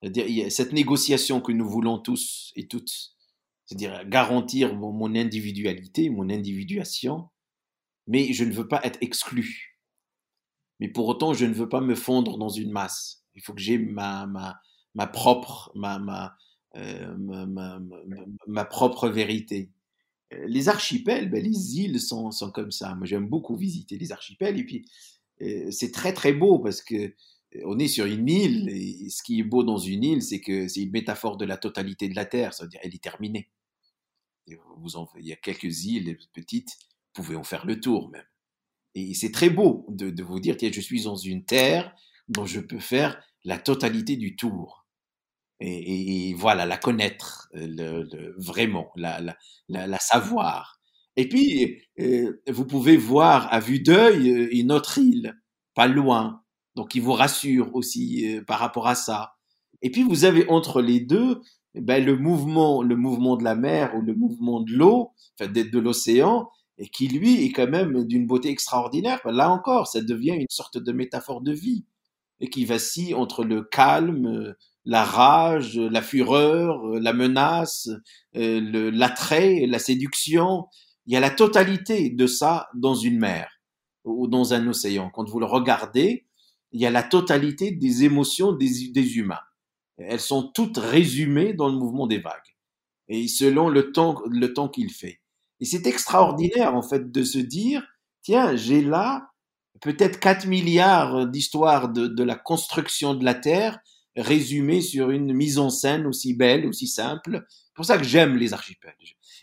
C'est-à-dire, 0.01 0.51
cette 0.51 0.71
négociation 0.71 1.41
que 1.41 1.51
nous 1.51 1.67
voulons 1.67 1.97
tous 1.97 2.53
et 2.55 2.67
toutes, 2.67 3.14
c'est-à-dire 3.65 4.05
garantir 4.07 4.75
mon 4.75 5.15
individualité, 5.15 6.09
mon 6.09 6.29
individuation, 6.29 7.29
mais 8.07 8.33
je 8.33 8.43
ne 8.43 8.53
veux 8.53 8.67
pas 8.67 8.81
être 8.83 8.99
exclu. 9.01 9.79
Mais 10.79 10.87
pour 10.87 11.07
autant, 11.07 11.33
je 11.33 11.45
ne 11.45 11.53
veux 11.53 11.69
pas 11.69 11.81
me 11.81 11.95
fondre 11.95 12.37
dans 12.37 12.49
une 12.49 12.71
masse. 12.71 13.23
Il 13.33 13.41
faut 13.41 13.53
que 13.53 13.61
j'ai 13.61 13.77
ma, 13.77 14.25
ma, 14.27 14.59
ma, 14.93 15.07
propre, 15.07 15.71
ma, 15.75 15.99
ma, 15.99 16.35
euh, 16.75 17.15
ma, 18.47 18.65
propre 18.65 19.09
vérité. 19.09 19.71
Euh, 20.33 20.45
les 20.47 20.69
archipels, 20.69 21.29
ben, 21.29 21.43
les 21.43 21.79
îles 21.79 21.99
sont, 21.99 22.31
sont 22.31 22.51
comme 22.51 22.71
ça. 22.71 22.93
Moi, 22.95 23.05
j'aime 23.05 23.27
beaucoup 23.27 23.55
visiter 23.55 23.97
les 23.97 24.11
archipels. 24.11 24.59
Et 24.59 24.63
puis, 24.65 24.85
euh, 25.41 25.69
c'est 25.71 25.91
très, 25.91 26.13
très 26.13 26.33
beau 26.33 26.59
parce 26.59 26.81
que 26.81 27.13
on 27.65 27.79
est 27.79 27.87
sur 27.87 28.05
une 28.05 28.27
île. 28.27 28.69
Et 28.69 29.09
ce 29.09 29.23
qui 29.23 29.39
est 29.39 29.43
beau 29.43 29.63
dans 29.63 29.77
une 29.77 30.03
île, 30.03 30.21
c'est 30.21 30.41
que 30.41 30.67
c'est 30.67 30.81
une 30.81 30.91
métaphore 30.91 31.37
de 31.37 31.45
la 31.45 31.57
totalité 31.57 32.09
de 32.09 32.15
la 32.15 32.25
Terre. 32.25 32.53
C'est-à-dire, 32.53 32.79
elle 32.83 32.93
est 32.93 33.03
terminée. 33.03 33.49
vous 34.77 34.97
en, 34.97 35.07
il 35.17 35.27
y 35.27 35.33
a 35.33 35.37
quelques 35.37 35.85
îles 35.85 36.17
petites, 36.33 36.77
vous 37.15 37.23
pouvez 37.23 37.35
en 37.35 37.43
faire 37.43 37.65
le 37.65 37.79
tour 37.79 38.09
même. 38.09 38.25
Et 38.95 39.13
c'est 39.13 39.31
très 39.31 39.49
beau 39.49 39.85
de, 39.89 40.23
vous 40.23 40.39
dire, 40.39 40.55
tiens, 40.55 40.71
je 40.71 40.81
suis 40.81 41.03
dans 41.03 41.17
une 41.17 41.43
terre 41.43 41.93
dont 42.29 42.45
je 42.45 42.61
peux 42.61 42.79
faire 42.79 43.21
la 43.43 43.59
totalité 43.59 44.15
du 44.15 44.35
tour. 44.35 44.87
Et, 45.59 46.33
voilà, 46.33 46.65
la 46.65 46.77
connaître 46.77 47.49
le, 47.53 48.33
vraiment, 48.37 48.91
la, 48.95 49.21
la, 49.69 49.99
savoir. 49.99 50.79
Et 51.17 51.29
puis, 51.29 51.81
euh, 51.99 52.41
vous 52.47 52.65
pouvez 52.65 52.97
voir 52.97 53.53
à 53.53 53.59
vue 53.59 53.79
d'œil 53.79 54.29
euh, 54.29 54.49
une 54.51 54.71
autre 54.71 54.97
île, 54.97 55.39
pas 55.73 55.87
loin. 55.87 56.43
Donc, 56.75 56.95
il 56.95 57.01
vous 57.01 57.13
rassure 57.13 57.73
aussi 57.73 58.35
euh, 58.35 58.43
par 58.43 58.59
rapport 58.59 58.87
à 58.87 58.95
ça. 58.95 59.35
Et 59.81 59.91
puis, 59.91 60.03
vous 60.03 60.25
avez 60.25 60.47
entre 60.49 60.81
les 60.81 60.99
deux 60.99 61.41
ben, 61.75 62.03
le 62.03 62.17
mouvement, 62.17 62.81
le 62.81 62.95
mouvement 62.95 63.35
de 63.35 63.43
la 63.43 63.55
mer 63.55 63.93
ou 63.95 64.01
le 64.01 64.13
mouvement 64.13 64.61
de 64.61 64.71
l'eau, 64.71 65.11
enfin 65.37 65.51
de, 65.51 65.79
l'océan, 65.79 66.49
et 66.77 66.87
qui 66.87 67.07
lui 67.07 67.43
est 67.43 67.51
quand 67.51 67.67
même 67.67 68.05
d'une 68.05 68.25
beauté 68.25 68.49
extraordinaire. 68.49 69.19
Là 69.25 69.49
encore, 69.49 69.87
ça 69.87 70.01
devient 70.01 70.35
une 70.39 70.47
sorte 70.49 70.77
de 70.77 70.91
métaphore 70.91 71.41
de 71.41 71.51
vie 71.51 71.85
et 72.39 72.49
qui 72.49 72.65
vacille 72.65 73.13
entre 73.13 73.43
le 73.43 73.61
calme, 73.61 74.55
la 74.85 75.03
rage, 75.03 75.77
la 75.77 76.01
fureur, 76.01 76.85
la 76.99 77.13
menace, 77.13 77.89
euh, 78.35 78.91
l'attrait, 78.91 79.65
la 79.67 79.79
séduction. 79.79 80.67
Il 81.07 81.13
y 81.13 81.17
a 81.17 81.21
la 81.21 81.29
totalité 81.29 82.09
de 82.09 82.27
ça 82.27 82.67
dans 82.73 82.95
une 82.95 83.19
mer 83.19 83.49
ou 84.05 84.27
dans 84.27 84.53
un 84.53 84.67
océan. 84.67 85.09
Quand 85.13 85.27
vous 85.27 85.39
le 85.39 85.45
regardez, 85.45 86.24
il 86.71 86.81
y 86.81 86.85
a 86.85 86.91
la 86.91 87.03
totalité 87.03 87.71
des 87.71 88.03
émotions 88.03 88.51
des, 88.51 89.17
humains. 89.17 89.39
Elles 89.97 90.19
sont 90.19 90.51
toutes 90.53 90.77
résumées 90.77 91.53
dans 91.53 91.69
le 91.69 91.77
mouvement 91.77 92.07
des 92.07 92.19
vagues 92.19 92.55
et 93.07 93.27
selon 93.27 93.69
le 93.69 93.91
temps, 93.91 94.21
le 94.29 94.53
temps 94.53 94.67
qu'il 94.67 94.91
fait. 94.91 95.21
Et 95.59 95.65
c'est 95.65 95.87
extraordinaire, 95.87 96.75
en 96.75 96.81
fait, 96.81 97.11
de 97.11 97.23
se 97.23 97.37
dire, 97.37 97.85
tiens, 98.23 98.55
j'ai 98.55 98.81
là 98.81 99.29
peut-être 99.81 100.19
4 100.19 100.47
milliards 100.47 101.27
d'histoires 101.27 101.89
de, 101.89 102.23
la 102.23 102.35
construction 102.35 103.13
de 103.13 103.23
la 103.23 103.35
Terre 103.35 103.79
résumées 104.17 104.81
sur 104.81 105.11
une 105.11 105.33
mise 105.33 105.59
en 105.59 105.69
scène 105.69 106.05
aussi 106.07 106.33
belle, 106.33 106.65
aussi 106.65 106.87
simple. 106.87 107.45
C'est 107.49 107.73
pour 107.75 107.85
ça 107.85 107.97
que 107.97 108.03
j'aime 108.03 108.35
les 108.37 108.53
archipels. 108.53 108.95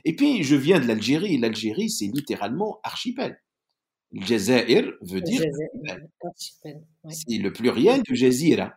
Et 0.05 0.17
puis, 0.17 0.43
je 0.43 0.57
viens 0.57 0.81
de 0.81 0.87
l'Algérie. 0.87 1.39
L'Algérie, 1.39 1.91
c'est 1.91 2.07
littéralement 2.07 2.81
archipel. 2.83 3.41
Jazair 4.13 4.85
veut 5.01 5.21
dire 5.21 5.43
C'est 7.09 7.39
le 7.39 7.53
pluriel 7.53 8.03
du 8.03 8.15
Jazira. 8.15 8.75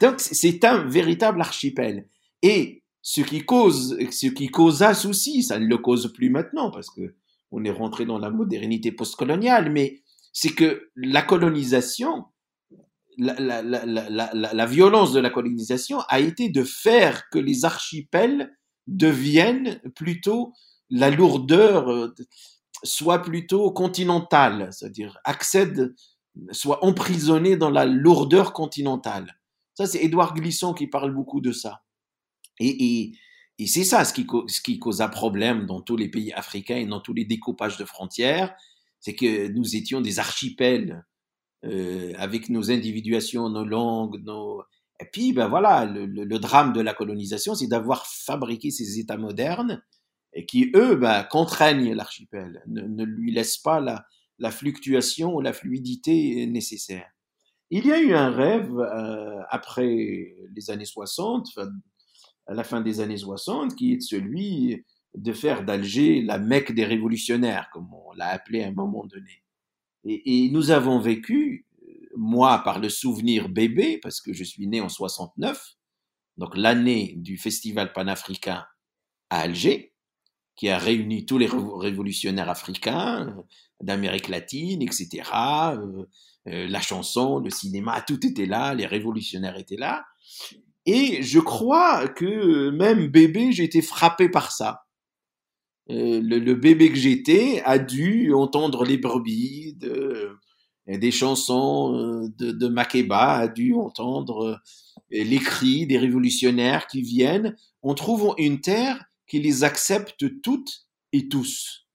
Donc, 0.00 0.20
c'est 0.20 0.64
un 0.64 0.84
véritable 0.84 1.40
archipel. 1.40 2.08
Et 2.42 2.82
ce 3.02 3.20
qui 3.20 3.44
cause, 3.44 3.98
ce 4.10 4.26
qui 4.28 4.48
causa 4.48 4.94
souci, 4.94 5.42
ça 5.42 5.58
ne 5.58 5.66
le 5.66 5.78
cause 5.78 6.12
plus 6.12 6.30
maintenant 6.30 6.70
parce 6.70 6.90
que 6.90 7.14
on 7.50 7.64
est 7.64 7.70
rentré 7.70 8.04
dans 8.04 8.18
la 8.18 8.30
modernité 8.30 8.90
postcoloniale, 8.90 9.70
mais 9.70 10.02
c'est 10.32 10.54
que 10.54 10.90
la 10.96 11.22
colonisation, 11.22 12.24
la, 13.16 13.38
la, 13.38 13.62
la, 13.62 13.84
la, 13.84 14.66
violence 14.66 15.12
de 15.12 15.20
la 15.20 15.30
colonisation 15.30 16.00
a 16.08 16.18
été 16.18 16.48
de 16.48 16.64
faire 16.64 17.28
que 17.30 17.38
les 17.38 17.64
archipels 17.64 18.56
deviennent 18.88 19.80
plutôt 19.94 20.52
la 20.90 21.10
lourdeur, 21.10 21.88
euh, 21.90 22.14
soit 22.84 23.20
plutôt 23.22 23.72
continentale, 23.72 24.68
c'est-à-dire 24.70 25.18
accède, 25.24 25.94
soit 26.52 26.84
emprisonné 26.84 27.56
dans 27.56 27.70
la 27.70 27.84
lourdeur 27.84 28.52
continentale. 28.52 29.38
Ça, 29.74 29.86
c'est 29.86 30.02
Édouard 30.02 30.34
Glisson 30.34 30.72
qui 30.72 30.86
parle 30.86 31.12
beaucoup 31.12 31.40
de 31.40 31.52
ça. 31.52 31.82
Et, 32.60 33.12
c'est 33.66 33.84
ça 33.84 34.04
ce 34.04 34.12
qui, 34.12 34.78
causa 34.78 35.08
problème 35.08 35.66
dans 35.66 35.80
tous 35.80 35.96
les 35.96 36.08
pays 36.08 36.32
africains 36.32 36.76
et 36.76 36.86
dans 36.86 37.00
tous 37.00 37.14
les 37.14 37.24
découpages 37.24 37.76
de 37.76 37.84
frontières, 37.84 38.54
c'est 39.00 39.14
que 39.14 39.48
nous 39.48 39.76
étions 39.76 40.00
des 40.00 40.18
archipels 40.18 41.04
euh, 41.64 42.12
avec 42.16 42.48
nos 42.48 42.70
individuations, 42.70 43.48
nos 43.48 43.64
langues, 43.64 44.22
nos... 44.24 44.62
Et 45.00 45.06
puis, 45.12 45.32
ben 45.32 45.48
voilà, 45.48 45.86
le, 45.86 46.38
drame 46.38 46.72
de 46.72 46.80
la 46.80 46.94
colonisation, 46.94 47.54
c'est 47.54 47.66
d'avoir 47.66 48.06
fabriqué 48.06 48.70
ces 48.70 49.00
États 49.00 49.16
modernes 49.16 49.82
et 50.34 50.46
qui, 50.46 50.70
eux, 50.74 50.96
ben, 50.96 51.24
contraignent 51.24 51.94
l'archipel, 51.94 52.62
ne, 52.66 53.04
lui 53.04 53.32
laissent 53.32 53.58
pas 53.58 53.80
la, 53.80 54.50
fluctuation 54.50 55.34
ou 55.34 55.40
la 55.40 55.52
fluidité 55.52 56.46
nécessaire. 56.46 57.08
Il 57.70 57.86
y 57.86 57.92
a 57.92 58.00
eu 58.00 58.12
un 58.12 58.30
rêve 58.30 58.78
euh, 58.78 59.40
après 59.48 60.34
les 60.54 60.70
années 60.70 60.84
60, 60.84 61.48
à 62.46 62.54
la 62.54 62.64
fin 62.64 62.80
des 62.80 63.00
années 63.00 63.16
60, 63.16 63.74
qui 63.74 63.94
est 63.94 64.00
celui 64.00 64.84
de 65.14 65.32
faire 65.32 65.64
d'Alger 65.64 66.20
la 66.20 66.38
Mecque 66.38 66.72
des 66.72 66.84
révolutionnaires, 66.84 67.70
comme 67.72 67.88
on 67.94 68.12
l'a 68.12 68.28
appelé 68.28 68.62
à 68.62 68.68
un 68.68 68.72
moment 68.72 69.06
donné. 69.06 69.42
Et, 70.04 70.50
nous 70.50 70.70
avons 70.70 70.98
vécu, 70.98 71.66
moi 72.16 72.62
par 72.64 72.78
le 72.78 72.88
souvenir 72.88 73.48
bébé, 73.48 73.98
parce 74.02 74.20
que 74.20 74.34
je 74.34 74.44
suis 74.44 74.66
né 74.66 74.80
en 74.80 74.88
69, 74.88 75.76
donc 76.36 76.56
l'année 76.56 77.14
du 77.16 77.38
festival 77.38 77.92
panafricain 77.92 78.66
à 79.30 79.40
Alger, 79.40 79.93
qui 80.56 80.68
a 80.68 80.78
réuni 80.78 81.26
tous 81.26 81.38
les 81.38 81.48
révolutionnaires 81.48 82.48
africains 82.48 83.36
d'Amérique 83.80 84.28
latine, 84.28 84.82
etc. 84.82 85.22
Euh, 85.34 86.04
euh, 86.46 86.68
la 86.68 86.80
chanson, 86.80 87.38
le 87.38 87.50
cinéma, 87.50 88.02
tout 88.02 88.24
était 88.26 88.46
là, 88.46 88.74
les 88.74 88.86
révolutionnaires 88.86 89.58
étaient 89.58 89.76
là. 89.76 90.04
Et 90.86 91.22
je 91.22 91.40
crois 91.40 92.08
que 92.08 92.70
même 92.70 93.08
bébé, 93.08 93.52
j'ai 93.52 93.64
été 93.64 93.82
frappé 93.82 94.28
par 94.28 94.52
ça. 94.52 94.84
Euh, 95.90 96.20
le, 96.22 96.54
bébé 96.54 96.88
que 96.88 96.96
j'étais 96.96 97.62
a 97.64 97.78
dû 97.78 98.32
entendre 98.32 98.84
les 98.84 98.96
brebis, 98.96 99.74
de, 99.74 100.30
des 100.86 101.10
chansons 101.10 101.94
euh, 101.94 102.28
de, 102.38 102.52
de 102.52 102.68
Makeba, 102.68 103.34
a 103.34 103.48
dû 103.48 103.74
entendre 103.74 104.44
euh, 104.44 104.56
les 105.10 105.38
cris 105.38 105.86
des 105.86 105.98
révolutionnaires 105.98 106.86
qui 106.86 107.02
viennent. 107.02 107.56
On 107.82 107.94
trouve 107.94 108.34
une 108.38 108.60
terre 108.60 109.04
qui 109.26 109.40
les 109.40 109.64
accepte 109.64 110.40
toutes 110.42 110.86
et 111.12 111.28
tous. 111.28 111.88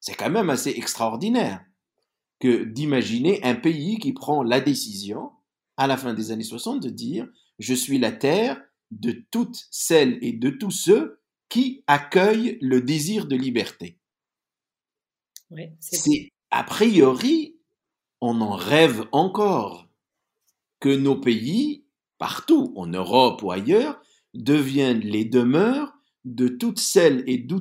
C'est 0.00 0.14
quand 0.14 0.30
même 0.30 0.50
assez 0.50 0.70
extraordinaire 0.70 1.64
que 2.40 2.64
d'imaginer 2.64 3.42
un 3.44 3.54
pays 3.54 3.98
qui 3.98 4.12
prend 4.12 4.42
la 4.42 4.60
décision 4.60 5.30
à 5.76 5.86
la 5.86 5.96
fin 5.96 6.14
des 6.14 6.30
années 6.30 6.42
60 6.42 6.82
de 6.82 6.90
dire 6.90 7.28
je 7.58 7.74
suis 7.74 7.98
la 7.98 8.12
terre 8.12 8.60
de 8.90 9.24
toutes 9.30 9.66
celles 9.70 10.18
et 10.22 10.32
de 10.32 10.50
tous 10.50 10.70
ceux 10.70 11.20
qui 11.48 11.84
accueillent 11.86 12.58
le 12.60 12.80
désir 12.80 13.26
de 13.26 13.36
liberté. 13.36 13.98
c'est 15.78 16.30
a 16.50 16.64
priori, 16.64 17.56
on 18.20 18.40
en 18.40 18.56
rêve 18.56 19.06
encore 19.12 19.88
que 20.80 20.94
nos 20.94 21.18
pays, 21.18 21.84
partout 22.18 22.72
en 22.76 22.86
Europe 22.86 23.42
ou 23.42 23.50
ailleurs, 23.50 24.02
deviennent 24.34 25.00
les 25.00 25.24
demeures 25.24 25.92
de 26.24 26.48
toutes 26.48 26.78
celles 26.78 27.24
et 27.26 27.38
de 27.38 27.60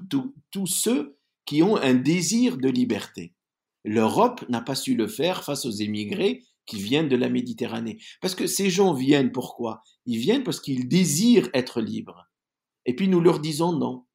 tous 0.51 0.67
ceux 0.67 1.17
qui 1.45 1.63
ont 1.63 1.77
un 1.77 1.93
désir 1.93 2.57
de 2.57 2.69
liberté. 2.69 3.33
L'Europe 3.83 4.47
n'a 4.49 4.61
pas 4.61 4.75
su 4.75 4.95
le 4.95 5.07
faire 5.07 5.43
face 5.43 5.65
aux 5.65 5.71
émigrés 5.71 6.43
qui 6.65 6.81
viennent 6.81 7.09
de 7.09 7.15
la 7.15 7.29
Méditerranée. 7.29 7.97
Parce 8.21 8.35
que 8.35 8.47
ces 8.47 8.69
gens 8.69 8.93
viennent 8.93 9.31
pourquoi? 9.31 9.81
Ils 10.05 10.19
viennent 10.19 10.43
parce 10.43 10.59
qu'ils 10.59 10.87
désirent 10.87 11.49
être 11.53 11.81
libres. 11.81 12.29
Et 12.85 12.95
puis 12.95 13.07
nous 13.07 13.19
leur 13.19 13.39
disons 13.39 13.73
non. 13.73 14.05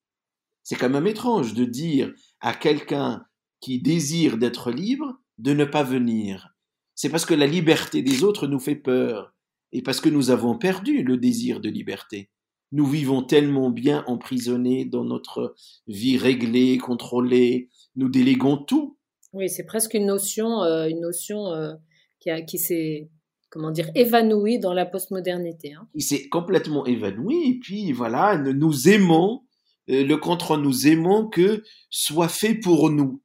C'est 0.63 0.77
quand 0.77 0.91
même 0.91 1.07
étrange 1.07 1.55
de 1.55 1.65
dire 1.65 2.13
à 2.41 2.55
quelqu'un 2.55 3.25
qui 3.61 3.81
désire 3.81 4.39
d'être 4.39 4.71
libre 4.71 5.21
de 5.39 5.53
ne 5.53 5.65
pas 5.65 5.83
venir. 5.83 6.57
C'est 6.95 7.11
parce 7.11 7.27
que 7.27 7.35
la 7.35 7.47
liberté 7.47 8.03
des 8.03 8.25
autres 8.25 8.47
nous 8.47 8.59
fait 8.59 8.77
peur 8.77 9.35
et 9.73 9.83
parce 9.83 10.01
que 10.01 10.09
nous 10.09 10.31
avons 10.31 10.57
perdu 10.57 11.03
le 11.03 11.19
désir 11.19 11.61
de 11.61 11.69
liberté. 11.69 12.31
Nous 12.73 12.87
vivons 12.87 13.23
tellement 13.23 13.71
bien 13.71 14.05
emprisonnés 14.07 14.85
dans 14.85 15.05
notre 15.05 15.55
vie 15.87 16.19
réglée, 16.19 16.79
contrôlée, 16.79 17.71
nous 17.95 18.09
déléguons 18.09 18.57
tout. 18.57 18.99
Oui, 19.33 19.49
c'est 19.49 19.65
presque 19.65 19.95
une 19.95 20.07
notion, 20.07 20.63
euh, 20.63 20.89
une 20.89 21.01
notion 21.01 21.47
euh, 21.53 21.75
qui, 22.21 22.31
qui 22.47 22.59
s'est 22.59 23.11
comment 23.51 23.71
dire 23.71 23.91
évanouie 23.95 24.59
dans 24.59 24.75
la 24.75 24.85
postmodernité. 24.85 25.75
Hein. 25.75 25.89
Il 25.95 26.03
s'est 26.03 26.29
complètement 26.29 26.85
évanoui 26.85 27.51
et 27.51 27.59
puis 27.59 27.93
voilà, 27.93 28.37
nous 28.37 28.89
aimons 28.89 29.45
euh, 29.89 30.05
le 30.05 30.17
contre 30.17 30.57
nous 30.57 30.89
aimons 30.89 31.29
que 31.29 31.63
soit 31.89 32.29
fait 32.29 32.55
pour 32.55 32.91
nous, 32.91 33.23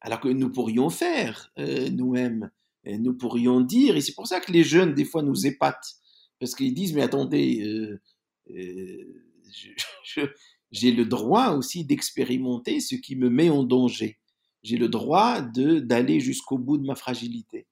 alors 0.00 0.20
que 0.20 0.28
nous 0.28 0.50
pourrions 0.50 0.90
faire 0.90 1.52
nous-mêmes 1.56 2.50
nous 2.96 3.14
pourrions 3.14 3.60
dire, 3.60 3.96
et 3.96 4.00
c'est 4.00 4.14
pour 4.14 4.26
ça 4.26 4.40
que 4.40 4.50
les 4.52 4.64
jeunes, 4.64 4.94
des 4.94 5.04
fois, 5.04 5.22
nous 5.22 5.46
épatent, 5.46 5.96
parce 6.40 6.54
qu'ils 6.54 6.72
disent, 6.72 6.94
mais 6.94 7.02
attendez, 7.02 7.60
euh, 7.62 8.00
j'ai 10.70 10.92
le 10.92 11.04
droit 11.04 11.50
aussi 11.50 11.84
d'expérimenter 11.84 12.80
ce 12.80 12.94
qui 12.94 13.16
me 13.16 13.30
met 13.30 13.50
en 13.50 13.62
danger. 13.62 14.18
J'ai 14.62 14.76
le 14.76 14.88
droit 14.88 15.40
d'aller 15.40 16.20
jusqu'au 16.20 16.58
bout 16.58 16.78
de 16.78 16.86
ma 16.86 16.94
fragilité. 16.94 17.66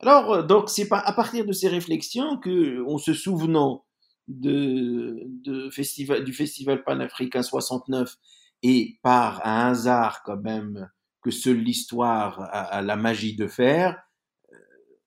Alors, 0.00 0.32
euh, 0.32 0.42
donc, 0.42 0.68
c'est 0.68 0.86
à 0.90 1.12
partir 1.12 1.46
de 1.46 1.52
ces 1.52 1.68
réflexions 1.68 2.36
que, 2.36 2.84
en 2.86 2.98
se 2.98 3.14
souvenant 3.14 3.86
de, 4.28 5.22
de 5.44 5.70
festival, 5.70 6.24
du 6.24 6.34
Festival 6.34 6.84
panafricain 6.84 7.42
69 7.42 8.16
et 8.62 8.98
par 9.02 9.46
un 9.46 9.70
hasard 9.70 10.22
quand 10.24 10.36
même 10.36 10.90
que 11.22 11.30
seule 11.30 11.58
l'histoire 11.58 12.40
a, 12.52 12.82
la 12.82 12.96
magie 12.96 13.34
de 13.36 13.46
faire, 13.46 14.00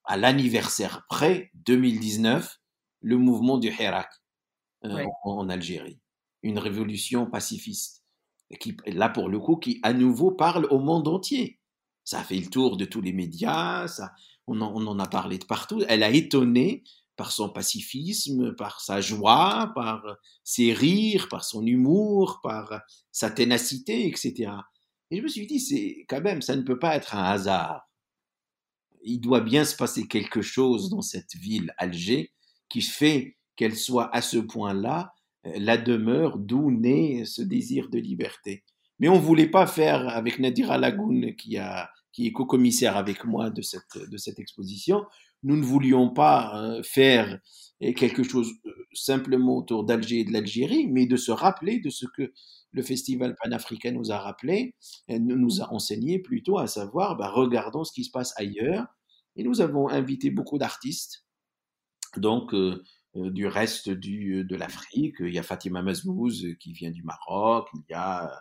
à 0.04 0.18
l'anniversaire 0.18 1.06
près 1.08 1.52
2019 1.54 2.60
le 3.02 3.18
mouvement 3.18 3.58
du 3.58 3.70
Hirak 3.70 4.10
euh, 4.86 5.06
en, 5.24 5.50
Algérie, 5.50 6.00
une 6.44 6.60
révolution 6.60 7.26
pacifiste 7.26 8.04
qui 8.60 8.76
là 8.88 9.10
pour 9.10 9.30
le 9.30 9.40
coup 9.40 9.58
qui 9.58 9.80
à 9.84 9.94
nouveau 9.94 10.32
parle 10.32 10.66
au 10.72 10.80
monde 10.80 11.08
entier. 11.08 11.60
Ça 12.04 12.20
a 12.20 12.24
fait 12.24 12.40
le 12.40 12.48
tour 12.48 12.78
de 12.78 12.86
tous 12.86 13.02
les 13.02 13.14
médias, 13.14 13.88
ça, 13.88 14.12
on, 14.48 14.62
en, 14.62 14.74
on 14.74 14.88
en 14.88 15.00
a 15.00 15.08
parlé 15.08 15.38
de 15.38 15.46
partout. 15.46 15.84
Elle 15.88 16.02
a 16.02 16.10
étonné 16.10 16.84
par 17.16 17.32
son 17.32 17.50
pacifisme, 17.50 18.56
par 18.56 18.82
sa 18.82 19.02
joie, 19.02 19.72
par 19.76 20.04
ses 20.44 20.74
rires, 20.74 21.28
par 21.30 21.44
son 21.44 21.66
humour, 21.66 22.40
par 22.42 22.82
sa 23.12 23.30
ténacité, 23.30 24.08
etc. 24.08 24.52
Et 25.12 25.18
je 25.18 25.22
me 25.22 25.28
suis 25.28 25.46
dit, 25.46 25.60
c'est 25.60 26.06
quand 26.08 26.22
même, 26.22 26.42
ça 26.42 26.56
ne 26.56 26.64
peut 26.64 26.80
pas 26.80 26.96
être 26.96 27.16
un 27.16 27.24
hasard 27.24 27.90
il 29.04 29.20
doit 29.20 29.42
bien 29.42 29.66
se 29.66 29.76
passer 29.76 30.08
quelque 30.08 30.42
chose 30.42 30.90
dans 30.90 31.02
cette 31.02 31.36
ville, 31.36 31.74
Alger, 31.78 32.34
qui 32.70 32.82
fait 32.82 33.38
qu'elle 33.60 33.76
soit 33.76 34.10
à 34.16 34.22
ce 34.22 34.38
point-là 34.38 35.12
euh, 35.46 35.52
la 35.58 35.76
demeure 35.76 36.40
d'où 36.40 36.72
naît 36.72 37.26
ce 37.26 37.42
désir 37.42 37.90
de 37.90 38.00
liberté. 38.00 38.64
Mais 39.00 39.10
on 39.10 39.16
ne 39.16 39.22
voulait 39.22 39.50
pas 39.50 39.68
faire 39.68 40.08
avec 40.08 40.40
Nadira 40.40 40.78
Lagoun, 40.78 41.36
qui, 41.36 41.58
est 41.58 42.32
co-commissaire 42.32 42.96
avec 42.96 43.26
moi 43.26 43.50
de 43.50 43.62
cette, 43.62 44.40
exposition, 44.40 45.04
nous 45.44 45.58
ne 45.58 45.62
voulions 45.62 46.10
pas 46.10 46.64
euh, 46.64 46.84
faire 46.84 47.38
euh, 47.84 47.92
quelque 47.92 48.24
chose 48.24 48.50
simplement 48.94 49.58
autour 49.58 49.84
d'Alger 49.84 50.22
et 50.22 50.24
de 50.24 50.32
l'Algérie, 50.32 50.88
mais 50.88 51.06
de 51.06 51.18
se 51.18 51.32
rappeler 51.34 51.82
de 51.82 51.90
ce 51.90 52.06
que 52.16 52.32
le 52.72 52.82
festival 52.82 53.36
panafricain 53.44 53.92
nous 53.92 54.14
a 54.14 54.20
rappelé, 54.20 54.76
nous 55.10 55.62
a 55.62 55.74
enseigné 55.74 56.20
plutôt 56.20 56.60
à 56.60 56.68
savoir, 56.68 57.18
bah, 57.18 57.30
regardons 57.30 57.84
ce 57.84 57.92
qui 57.92 58.06
se 58.06 58.12
passe 58.12 58.32
ailleurs. 58.38 58.86
Et 59.36 59.44
nous 59.44 59.60
avons 59.60 59.90
invité 59.90 60.30
beaucoup 60.30 60.58
d'artistes, 60.58 61.26
donc 62.18 62.54
euh, 62.54 62.58
euh, 62.58 62.84
du 63.16 63.48
reste 63.48 63.90
du, 63.90 64.44
de 64.44 64.56
l'Afrique. 64.56 65.16
Il 65.20 65.34
y 65.34 65.40
a 65.40 65.44
Fatima 65.44 65.82
Mazmouz 65.82 66.46
qui 66.60 66.74
vient 66.74 66.92
du 66.92 67.04
Maroc, 67.04 67.68
il 67.74 67.84
y 67.90 67.94
a 67.94 68.32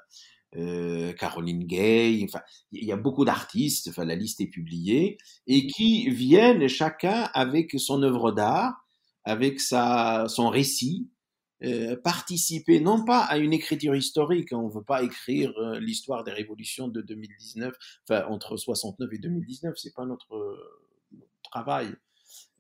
euh, 0.57 1.13
Caroline 1.13 1.65
Gay, 1.65 2.21
enfin, 2.25 2.41
il 2.73 2.85
y 2.85 2.93
a 2.93 2.97
beaucoup 2.97 3.25
d'artistes, 3.25 3.89
enfin, 3.89 4.05
la 4.05 4.15
liste 4.15 4.41
est 4.41 4.47
publiée, 4.47 5.19
et 5.47 5.67
qui 5.67 6.09
viennent 6.11 6.69
chacun 6.69 7.29
avec 7.35 7.73
son 7.79 8.03
œuvre 8.03 8.33
d'art, 8.33 8.75
avec 9.25 9.61
sa, 9.61 10.27
son 10.29 10.49
récit, 10.49 11.11
euh, 11.65 11.97
participer 11.97 12.81
non 12.81 13.05
pas 13.05 13.21
à 13.25 13.37
une 13.37 13.53
écriture 13.53 13.95
historique, 13.95 14.53
hein, 14.53 14.59
on 14.59 14.69
ne 14.69 14.73
veut 14.73 14.85
pas 14.85 15.03
écrire 15.03 15.53
euh, 15.59 15.79
l'histoire 15.81 16.25
des 16.25 16.33
révolutions 16.33 16.89
de 16.89 17.03
2019, 17.03 17.75
enfin 18.09 18.25
entre 18.29 18.57
69 18.57 19.13
et 19.13 19.19
2019, 19.19 19.75
c'est 19.77 19.95
pas 19.95 20.07
notre, 20.07 20.57
travail, 21.51 21.89
euh, 21.89 21.97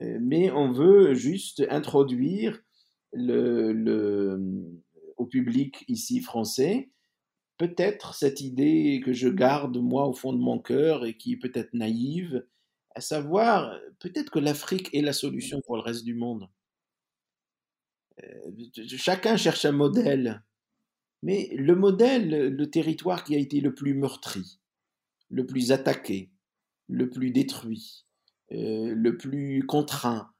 mais 0.00 0.50
on 0.50 0.72
veut 0.72 1.14
juste 1.14 1.66
introduire 1.70 2.60
au 5.16 5.26
public 5.26 5.84
ici 5.88 6.20
français 6.20 6.90
peut-être 7.58 8.14
cette 8.14 8.40
idée 8.40 9.02
que 9.04 9.12
je 9.12 9.28
garde 9.28 9.76
moi 9.76 10.06
au 10.06 10.14
fond 10.14 10.32
de 10.32 10.38
mon 10.38 10.58
cœur 10.58 11.04
et 11.04 11.16
qui 11.16 11.32
est 11.32 11.36
peut-être 11.36 11.74
naïve, 11.74 12.46
à 12.94 13.00
savoir 13.00 13.78
peut-être 13.98 14.30
que 14.30 14.38
l'Afrique 14.38 14.88
est 14.94 15.02
la 15.02 15.12
solution 15.12 15.60
pour 15.66 15.76
le 15.76 15.82
reste 15.82 16.04
du 16.04 16.14
monde. 16.14 16.48
Euh, 18.22 18.50
chacun 18.96 19.36
cherche 19.36 19.64
un 19.64 19.72
modèle. 19.72 20.42
Mais 21.22 21.50
le 21.56 21.74
modèle, 21.74 22.54
le 22.54 22.70
territoire 22.70 23.24
qui 23.24 23.34
a 23.34 23.38
été 23.38 23.60
le 23.60 23.74
plus 23.74 23.94
meurtri, 23.94 24.60
le 25.30 25.44
plus 25.44 25.72
attaqué, 25.72 26.30
le 26.86 27.10
plus 27.10 27.32
détruit, 27.32 28.06
euh, 28.52 28.94
le 28.94 29.16
plus 29.16 29.64
contraint, 29.66 30.32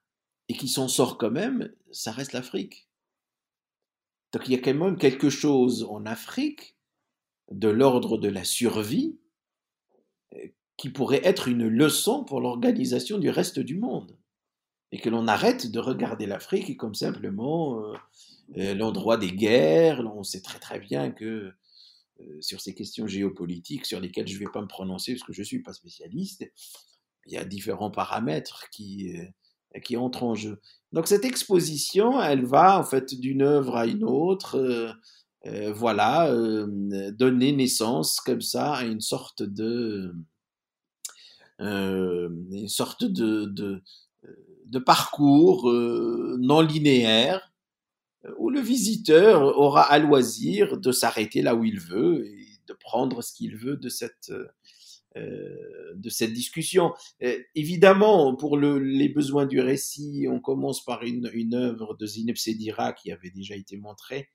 et 0.49 0.55
qui 0.55 0.68
s'en 0.68 0.88
sort 0.88 1.18
quand 1.18 1.31
même, 1.31 1.73
ça 1.92 2.11
reste 2.11 2.33
l'Afrique. 2.33 2.88
Donc 4.33 4.49
il 4.49 4.53
y 4.53 4.55
a 4.55 4.59
quand 4.59 4.73
même 4.75 4.97
quelque 4.97 5.31
chose 5.31 5.85
en 5.85 6.07
Afrique 6.07 6.77
de 7.51 7.68
l'ordre 7.68 8.18
de 8.18 8.29
la 8.29 8.44
survie 8.44 9.18
euh, 10.35 10.49
qui 10.77 10.90
pourrait 10.90 11.21
être 11.25 11.49
une 11.49 11.66
leçon 11.66 12.25
pour 12.25 12.40
l'organisation 12.40 13.18
du 13.18 13.31
reste 13.31 13.59
du 13.59 13.77
monde 13.77 14.16
et 14.90 14.99
que 14.99 15.11
l'on 15.11 15.29
arrête 15.29 15.71
de 15.71 15.79
regarder 15.79 16.27
l'Afrique 16.27 16.79
comme 16.79 16.94
simplement 16.94 17.83
euh, 18.57 18.75
l'endroit 18.75 19.18
des 19.18 19.33
guerres. 19.33 20.01
On 20.14 20.23
sait 20.23 20.40
très 20.40 20.59
très 20.59 20.81
bien 20.81 21.11
que 21.11 21.53
sur 22.40 22.61
ces 22.61 22.75
questions 22.75 23.07
géopolitiques, 23.07 23.87
sur 23.87 24.01
lesquelles 24.01 24.27
je 24.27 24.35
ne 24.35 24.40
vais 24.40 24.51
pas 24.53 24.62
me 24.62 24.66
prononcer 24.66 25.12
parce 25.12 25.25
que 25.25 25.33
je 25.33 25.42
ne 25.42 25.44
suis 25.44 25.62
pas 25.62 25.73
spécialiste, 25.73 26.44
il 27.26 27.33
y 27.33 27.37
a 27.37 27.44
différents 27.44 27.90
paramètres 27.90 28.64
qui, 28.70 29.14
qui 29.85 29.96
entrent 29.96 30.24
en 30.24 30.35
jeu. 30.35 30.61
Donc 30.92 31.07
cette 31.07 31.24
exposition, 31.24 32.20
elle 32.22 32.44
va 32.44 32.78
en 32.78 32.85
fait 32.85 33.14
d'une 33.14 33.42
œuvre 33.42 33.76
à 33.76 33.87
une 33.87 34.04
autre, 34.04 34.94
voilà, 35.74 36.35
donner 37.12 37.52
naissance 37.52 38.20
comme 38.20 38.40
ça 38.40 38.74
à 38.74 38.85
une 38.85 39.00
sorte 39.00 39.42
de, 39.42 40.14
une 41.61 42.68
sorte 42.68 43.04
de, 43.04 43.83
de, 44.66 44.78
parcours 44.78 45.70
euh, 45.70 46.37
non 46.40 46.61
linéaire 46.61 47.52
euh, 48.24 48.35
où 48.38 48.50
le 48.50 48.61
visiteur 48.61 49.42
aura 49.59 49.83
à 49.83 49.98
loisir 49.98 50.78
de 50.78 50.92
s'arrêter 50.92 51.42
là 51.42 51.54
où 51.54 51.64
il 51.64 51.81
veut 51.81 52.26
et 52.26 52.46
de 52.66 52.74
prendre 52.74 53.22
ce 53.22 53.33
qu'il 53.33 53.57
veut 53.57 53.76
de 53.76 53.88
cette, 53.88 54.31
euh, 54.31 54.46
de 55.94 56.11
cette 56.11 56.33
discussion. 56.33 56.92
évidemment, 57.54 58.35
pour 58.37 58.59
les 58.59 59.09
besoins 59.09 59.46
du 59.46 59.61
récit, 59.61 60.26
on 60.31 60.40
commence 60.40 60.85
par 60.85 61.02
une, 61.02 61.31
une 61.33 61.54
œuvre 61.54 61.96
de 61.96 62.07
Zineb 62.07 62.37
Sedira 62.37 62.92
qui 62.92 63.11
avait 63.11 63.31
déjà 63.31 63.57
été 63.57 63.76
montrée, 63.76 64.28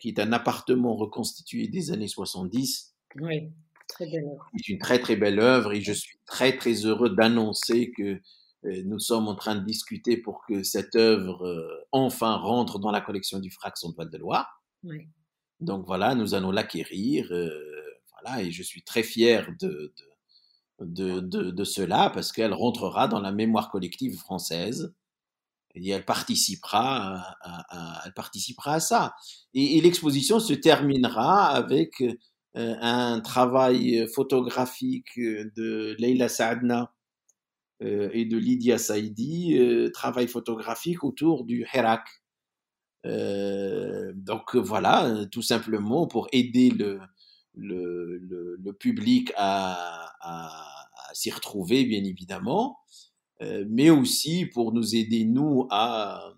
qui 0.00 0.08
est 0.08 0.18
un 0.18 0.32
appartement 0.32 0.96
reconstitué 0.96 1.68
des 1.68 1.92
années 1.92 2.08
70. 2.08 2.94
Oui, 3.20 3.50
très 3.88 4.06
belle 4.06 4.24
œuvre. 4.24 4.46
C'est 4.56 4.68
une 4.68 4.78
très 4.78 4.98
très 4.98 5.16
belle 5.16 5.40
œuvre 5.40 5.72
et 5.72 5.80
je 5.80 5.92
suis 5.92 6.18
très 6.26 6.56
très 6.56 6.86
heureux 6.86 7.10
d'annoncer 7.10 7.92
que 7.96 8.20
nous 8.62 8.98
sommes 8.98 9.28
en 9.28 9.34
train 9.34 9.56
de 9.56 9.64
discuter 9.64 10.16
pour 10.16 10.44
que 10.46 10.62
cette 10.62 10.94
œuvre 10.94 11.46
euh, 11.46 11.86
enfin 11.92 12.36
rentre 12.36 12.78
dans 12.78 12.90
la 12.90 13.00
collection 13.00 13.38
du 13.38 13.50
Fraxon 13.50 13.94
de 13.96 14.18
Loire. 14.18 14.62
Oui. 14.84 15.08
Donc 15.60 15.86
voilà, 15.86 16.14
nous 16.14 16.34
allons 16.34 16.50
l'acquérir. 16.50 17.28
Euh, 18.28 18.38
et 18.38 18.50
je 18.50 18.62
suis 18.62 18.82
très 18.82 19.02
fier 19.02 19.50
de, 19.60 19.92
de, 20.80 21.20
de, 21.20 21.64
cela 21.64 22.10
parce 22.10 22.32
qu'elle 22.32 22.54
rentrera 22.54 23.08
dans 23.08 23.20
la 23.20 23.32
mémoire 23.32 23.70
collective 23.70 24.16
française 24.16 24.94
et 25.74 25.90
elle 25.90 26.04
participera 26.04 27.22
à, 27.42 28.02
elle 28.06 28.14
participera 28.14 28.74
à 28.74 28.80
ça. 28.80 29.14
Et, 29.54 29.80
l'exposition 29.80 30.40
se 30.40 30.54
terminera 30.54 31.48
avec 31.48 32.02
un 32.54 33.20
travail 33.20 34.08
photographique 34.08 35.16
de 35.16 35.94
Leila 35.98 36.28
Saadna 36.28 36.92
et 37.80 38.24
de 38.24 38.36
Lydia 38.36 38.78
Saidi, 38.78 39.56
travail 39.92 40.26
photographique 40.26 41.04
autour 41.04 41.44
du 41.44 41.64
Hirak. 41.72 42.08
donc 43.04 44.56
voilà, 44.56 45.26
tout 45.30 45.42
simplement 45.42 46.08
pour 46.08 46.26
aider 46.32 46.70
le, 46.70 47.00
le, 47.60 48.56
le, 48.58 48.72
public 48.72 49.32
à, 49.36 50.12
à, 50.20 51.14
s'y 51.14 51.30
retrouver, 51.30 51.84
bien 51.84 52.04
évidemment, 52.04 52.78
mais 53.68 53.90
aussi 53.90 54.46
pour 54.46 54.72
nous 54.72 54.94
aider, 54.94 55.24
nous, 55.24 55.66
à, 55.70 56.34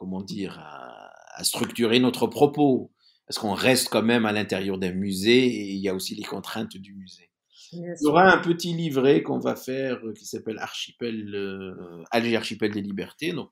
comment 0.00 0.22
dire, 0.22 0.58
à, 0.58 1.44
structurer 1.44 2.00
notre 2.00 2.26
propos. 2.26 2.90
Parce 3.26 3.38
qu'on 3.38 3.52
reste 3.52 3.90
quand 3.90 4.02
même 4.02 4.26
à 4.26 4.32
l'intérieur 4.32 4.78
d'un 4.78 4.92
musée 4.92 5.46
et 5.46 5.72
il 5.72 5.78
y 5.78 5.88
a 5.88 5.94
aussi 5.94 6.16
les 6.16 6.24
contraintes 6.24 6.76
du 6.76 6.94
musée. 6.94 7.30
il 7.72 7.94
y 8.00 8.06
aura 8.06 8.32
un 8.32 8.38
petit 8.38 8.72
livret 8.72 9.22
qu'on 9.22 9.38
va 9.38 9.54
faire 9.54 10.04
euh, 10.04 10.12
qui 10.12 10.24
s'appelle 10.24 10.58
Archipel, 10.58 11.32
euh, 11.34 12.02
Alger 12.10 12.36
Archipel 12.36 12.72
des 12.72 12.80
Libertés, 12.80 13.32
donc 13.32 13.50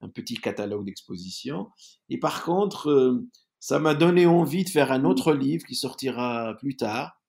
un 0.00 0.08
petit 0.08 0.36
catalogue 0.36 0.86
d'exposition. 0.86 1.68
Et 2.08 2.18
par 2.18 2.42
contre, 2.44 2.88
euh, 2.88 3.28
ça 3.62 3.78
m'a 3.78 3.94
donné 3.94 4.26
envie 4.26 4.64
de 4.64 4.68
faire 4.68 4.90
un 4.90 5.04
autre 5.04 5.32
livre 5.32 5.64
qui 5.64 5.76
sortira 5.76 6.56
plus 6.58 6.74
tard, 6.74 7.22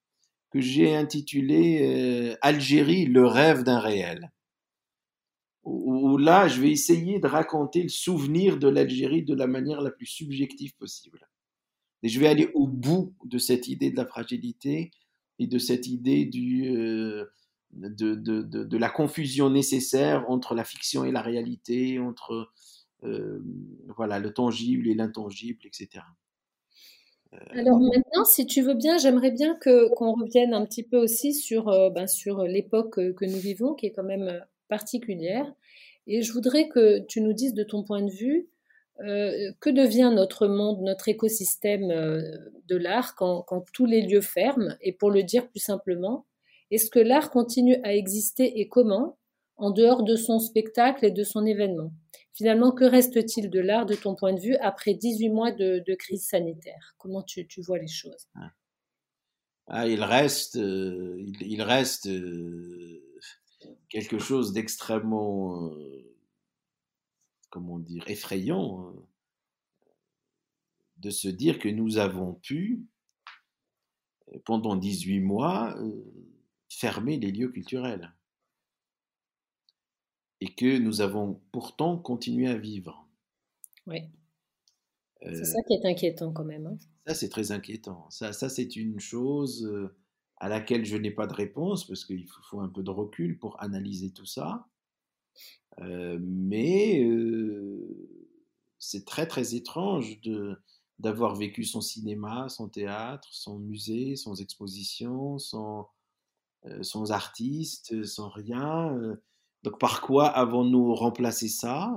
que 0.49 0.59
j'ai 0.59 0.95
intitulé 0.95 2.35
Algérie, 2.41 3.05
le 3.05 3.27
rêve 3.27 3.61
d'un 3.63 3.79
réel 3.79 4.31
où, 5.63 6.17
là, 6.17 6.47
je 6.47 6.61
vais 6.61 6.71
essayer 6.71 7.19
de 7.19 7.27
raconter 7.27 7.83
le 7.83 7.89
souvenir 7.89 8.57
de 8.57 8.67
l'Algérie 8.67 9.23
de 9.23 9.35
la 9.35 9.47
manière 9.47 9.81
la 9.81 9.91
plus 9.91 10.05
subjective 10.05 10.75
possible. 10.75 11.29
Et 12.01 12.09
je 12.09 12.19
vais 12.19 12.27
aller 12.27 12.49
au 12.53 12.67
bout 12.67 13.15
de 13.23 13.37
cette 13.37 13.67
idée 13.69 13.89
de 13.89 13.95
la 13.95 14.05
fragilité 14.05 14.91
et 15.39 15.47
de 15.47 15.57
cette 15.57 15.87
idée 15.87 16.25
du, 16.25 16.75
euh, 16.75 17.25
de, 17.71 18.15
de, 18.15 18.41
de, 18.41 18.77
la 18.77 18.89
confusion 18.89 19.49
nécessaire 19.49 20.29
entre 20.29 20.53
la 20.53 20.65
fiction 20.65 21.05
et 21.05 21.11
la 21.11 21.21
réalité, 21.21 21.97
entre 21.97 22.51
euh, 23.03 23.39
voilà, 23.95 24.19
le 24.19 24.33
tangible 24.33 24.89
et 24.89 24.95
l'intangible, 24.95 25.61
etc. 25.65 26.03
Euh, 27.33 27.59
Alors 27.59 27.79
maintenant, 27.79 28.25
si 28.25 28.45
tu 28.45 28.61
veux 28.61 28.75
bien, 28.75 28.97
j'aimerais 28.97 29.31
bien 29.31 29.55
que 29.55 29.89
qu'on 29.95 30.13
revienne 30.13 30.53
un 30.53 30.65
petit 30.65 30.83
peu 30.83 30.97
aussi 30.97 31.33
sur, 31.33 31.65
ben, 31.91 32.07
sur 32.07 32.43
l'époque 32.43 32.95
que 32.95 33.25
nous 33.25 33.37
vivons, 33.37 33.73
qui 33.73 33.87
est 33.87 33.91
quand 33.91 34.03
même 34.03 34.41
particulière. 34.69 35.51
Et 36.07 36.21
je 36.21 36.31
voudrais 36.33 36.67
que 36.67 36.99
tu 37.07 37.21
nous 37.21 37.33
dises 37.33 37.53
de 37.53 37.63
ton 37.63 37.83
point 37.83 38.01
de 38.01 38.11
vue, 38.11 38.49
euh, 39.01 39.51
que 39.59 39.71
devient 39.71 40.11
notre 40.13 40.47
monde, 40.47 40.81
notre 40.81 41.09
écosystème 41.09 41.89
euh, 41.89 42.21
de 42.67 42.75
l'art 42.75 43.15
quand, 43.15 43.43
tous 43.73 43.85
les 43.85 44.01
lieux 44.01 44.21
ferment? 44.21 44.75
Et 44.81 44.91
pour 44.93 45.09
le 45.09 45.23
dire 45.23 45.49
plus 45.49 45.59
simplement, 45.59 46.25
est-ce 46.69 46.89
que 46.91 46.99
l'art 46.99 47.31
continue 47.31 47.77
à 47.83 47.95
exister 47.95 48.59
et 48.59 48.67
comment 48.67 49.17
en 49.57 49.71
dehors 49.71 50.03
de 50.03 50.15
son 50.15 50.39
spectacle 50.39 51.05
et 51.05 51.11
de 51.11 51.23
son 51.23 51.45
événement? 51.45 51.91
Finalement, 52.33 52.71
que 52.71 52.83
reste-t-il 52.83 53.49
de 53.49 53.59
l'art 53.59 53.85
de 53.85 53.95
ton 53.95 54.15
point 54.15 54.33
de 54.33 54.39
vue 54.39 54.55
après 54.55 54.95
18 54.95 55.29
mois 55.29 55.51
de, 55.51 55.95
crise 55.95 56.25
sanitaire? 56.27 56.95
Comment 56.97 57.21
tu, 57.21 57.47
vois 57.59 57.77
les 57.77 57.87
choses? 57.87 58.27
Ah. 58.35 58.51
ah 59.67 59.87
il 59.87 60.03
reste, 60.03 60.55
euh, 60.55 61.23
il, 61.41 61.61
reste 61.61 62.09
quelque 63.89 64.17
chose 64.17 64.51
d'extrêmement, 64.51 65.67
euh, 65.67 66.15
comment 67.51 67.77
dire, 67.77 68.03
effrayant 68.07 68.87
hein, 68.87 69.05
de 70.97 71.11
se 71.11 71.27
dire 71.27 71.59
que 71.59 71.69
nous 71.69 71.97
avons 71.99 72.33
pu, 72.33 72.87
pendant 74.45 74.75
18 74.75 75.19
mois, 75.19 75.77
euh, 75.77 76.03
fermer 76.69 77.17
les 77.17 77.31
lieux 77.31 77.49
culturels. 77.49 78.11
Et 80.43 80.53
que 80.53 80.77
nous 80.77 80.99
avons 80.99 81.39
pourtant 81.51 81.97
continué 81.97 82.47
à 82.47 82.57
vivre. 82.57 83.07
Oui. 83.87 84.01
c'est 85.21 85.29
euh, 85.29 85.43
ça 85.43 85.61
qui 85.67 85.73
est 85.73 85.85
inquiétant 85.85 86.33
quand 86.33 86.43
même. 86.43 86.67
Hein. 86.67 86.77
Ça, 87.07 87.13
c'est 87.15 87.29
très 87.29 87.51
inquiétant. 87.51 88.09
Ça, 88.09 88.33
ça 88.33 88.49
c'est 88.49 88.75
une 88.75 88.99
chose 88.99 89.65
à 90.43 90.49
laquelle 90.49 90.83
je 90.83 90.97
n'ai 90.97 91.11
pas 91.11 91.25
de 91.25 91.33
réponse 91.33 91.87
parce 91.87 92.03
qu'il 92.03 92.27
faut, 92.27 92.59
un 92.59 92.67
peu 92.67 92.83
de 92.83 92.89
recul 92.89 93.39
pour 93.39 93.61
analyser 93.63 94.11
tout 94.11 94.25
ça. 94.25 94.67
Euh, 95.79 96.19
mais 96.21 97.01
euh, 97.05 98.09
c'est 98.77 99.05
très 99.05 99.25
très 99.25 99.55
étrange 99.55 100.19
de 100.21 100.57
d'avoir 100.99 101.35
vécu 101.35 101.63
son 101.63 101.79
cinéma, 101.79 102.49
son 102.49 102.67
théâtre, 102.67 103.27
son 103.31 103.57
musée, 103.57 104.15
son 104.15 104.35
exposition, 104.35 105.39
son, 105.39 105.87
euh, 106.65 106.83
sans 106.83 107.11
artistes, 107.11 108.03
sans 108.05 108.29
rien. 108.29 108.95
Donc 109.63 109.79
par 109.79 110.01
quoi 110.01 110.27
avons-nous 110.27 110.93
remplacé 110.93 111.47
ça? 111.47 111.95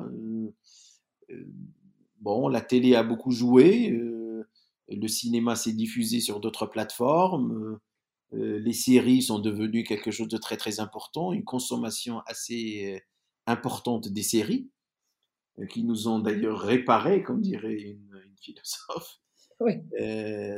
Bon, 2.21 2.49
la 2.49 2.61
télé 2.61 2.95
a 2.95 3.03
beaucoup 3.03 3.33
joué, 3.33 3.91
le 4.89 5.09
cinéma 5.09 5.57
s'est 5.57 5.73
diffusé 5.73 6.21
sur 6.21 6.41
d'autres 6.41 6.67
plateformes, 6.67 7.79
euh, 8.35 8.59
les 8.59 8.73
séries 8.73 9.23
sont 9.23 9.39
devenues 9.39 9.85
quelque 9.85 10.11
chose 10.11 10.29
de 10.29 10.37
très 10.37 10.57
très 10.57 10.81
important, 10.81 11.33
une 11.33 11.45
consommation 11.45 12.21
assez 12.27 12.95
euh, 12.95 12.99
importante 13.47 14.09
des 14.09 14.23
séries, 14.23 14.69
euh, 15.59 15.67
qui 15.67 15.85
nous 15.85 16.09
ont 16.09 16.19
d'ailleurs 16.19 16.61
réparé, 16.61 17.23
comme 17.23 17.41
dirait 17.41 17.75
une, 17.75 18.03
philosophe. 18.41 19.21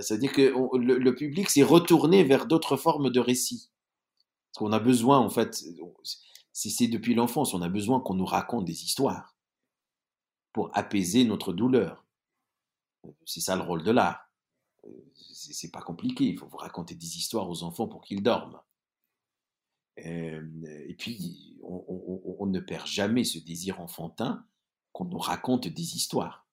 C'est-à-dire 0.01 0.33
que 0.33 0.53
le, 0.77 1.15
public 1.15 1.49
s'est 1.49 1.63
retourné 1.63 2.25
vers 2.25 2.47
d'autres 2.47 2.77
formes 2.77 3.11
de 3.11 3.21
récits. 3.21 3.71
Parce 4.47 4.59
qu'on 4.59 4.73
a 4.73 4.81
besoin, 4.81 5.19
en 5.19 5.31
fait, 5.31 5.65
c'est 6.59 6.89
depuis 6.89 7.15
l'enfance, 7.15 7.55
on 7.55 7.63
a 7.63 7.69
besoin 7.69 8.01
qu'on 8.01 8.15
nous 8.15 8.25
raconte 8.25 8.65
des 8.65 8.85
histoires 8.85 9.37
pour 10.53 10.71
apaiser 10.77 11.25
notre 11.25 11.53
douleur. 11.53 12.05
C'est 13.25 13.41
ça 13.41 13.55
le 13.57 13.63
rôle 13.63 13.85
de 13.85 13.91
l'art 13.91 14.29
c'est 15.33 15.71
pas 15.71 15.83
compliqué. 15.83 16.25
Il 16.25 16.39
faut 16.39 16.47
vous 16.47 16.57
raconter 16.57 16.95
des 16.95 17.17
histoires 17.17 17.49
aux 17.49 17.63
enfants 17.63 17.89
pour 17.89 18.03
qu'ils 18.03 18.23
dorment. 18.23 18.61
et 19.97 20.95
puis, 20.99 21.59
on, 21.63 22.47
ne 22.47 22.61
perd 22.61 22.87
jamais 22.87 23.25
ce 23.25 23.39
désir 23.39 23.81
enfantin 23.81 24.47
qu'on 24.93 25.05
nous 25.05 25.19
raconte 25.19 25.69
des 25.69 25.97
histoires. 25.97 26.47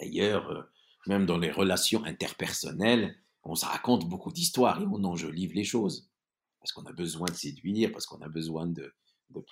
D'ailleurs, 0.00 0.50
euh, 0.50 0.62
même 1.06 1.26
dans 1.26 1.38
les 1.38 1.50
relations 1.50 2.04
interpersonnelles, 2.04 3.16
on 3.42 3.54
se 3.54 3.66
raconte 3.66 4.08
beaucoup 4.08 4.32
d'histoires 4.32 4.80
et 4.80 4.86
on 4.86 5.04
enjolive 5.04 5.52
les 5.54 5.64
choses. 5.64 6.10
Parce 6.60 6.72
qu'on 6.72 6.84
a 6.86 6.92
besoin 6.92 7.26
de 7.26 7.34
séduire, 7.34 7.92
parce 7.92 8.06
qu'on 8.06 8.20
a 8.20 8.28
besoin 8.28 8.66
de, 8.66 8.92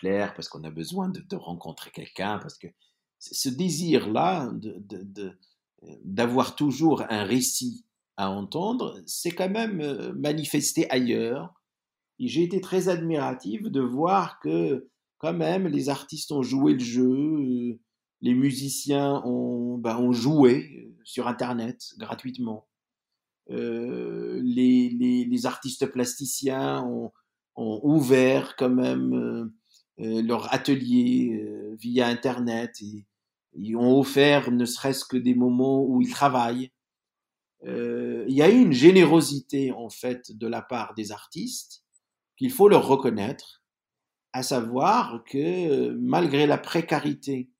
plaire, 0.00 0.34
parce 0.34 0.48
qu'on 0.48 0.64
a 0.64 0.70
besoin 0.70 1.08
de, 1.08 1.36
rencontrer 1.36 1.90
quelqu'un, 1.90 2.38
parce 2.38 2.58
que 2.58 2.66
ce 3.18 3.48
désir-là 3.48 4.52
d'avoir 6.04 6.56
toujours 6.56 7.02
un 7.08 7.24
récit 7.24 7.84
à 8.16 8.30
entendre, 8.30 9.00
c'est 9.06 9.30
quand 9.30 9.50
même 9.50 9.80
euh, 9.80 10.12
manifesté 10.14 10.90
ailleurs. 10.90 11.54
J'ai 12.18 12.42
été 12.42 12.60
très 12.60 12.88
admiratif 12.88 13.62
de 13.62 13.80
voir 13.80 14.40
que 14.40 14.88
quand 15.18 15.34
même 15.34 15.66
les 15.66 15.88
artistes 15.88 16.32
ont 16.32 16.42
joué 16.42 16.72
le 16.72 16.78
jeu, 16.78 17.04
euh, 17.04 17.78
les 18.22 18.34
musiciens 18.34 19.22
ont, 19.24 19.76
ben, 19.76 20.12
joué 20.12 20.64
euh, 20.78 20.98
sur 21.04 21.28
Internet 21.28 21.92
gratuitement. 21.98 22.66
Les, 23.48 24.90
les, 24.90 25.24
les, 25.24 25.46
artistes 25.46 25.86
plasticiens 25.86 26.82
ont, 26.82 27.12
ont, 27.54 27.80
ouvert 27.84 28.56
quand 28.56 28.70
même 28.70 29.52
leur 29.98 30.52
atelier 30.52 31.74
via 31.78 32.08
Internet 32.08 32.74
et, 32.82 33.06
ils 33.58 33.76
ont 33.76 33.98
offert 33.98 34.50
ne 34.50 34.64
serait-ce 34.64 35.04
que 35.04 35.16
des 35.16 35.34
moments 35.34 35.82
où 35.84 36.02
ils 36.02 36.10
travaillent. 36.10 36.70
Euh, 37.64 38.24
il 38.28 38.34
y 38.34 38.42
a 38.42 38.50
eu 38.50 38.60
une 38.60 38.72
générosité 38.72 39.72
en 39.72 39.88
fait 39.88 40.36
de 40.36 40.46
la 40.46 40.62
part 40.62 40.94
des 40.94 41.10
artistes 41.10 41.82
qu'il 42.36 42.50
faut 42.50 42.68
leur 42.68 42.86
reconnaître, 42.86 43.62
à 44.34 44.42
savoir 44.42 45.24
que 45.24 45.90
malgré 45.92 46.46
la 46.46 46.58
précarité 46.58 47.50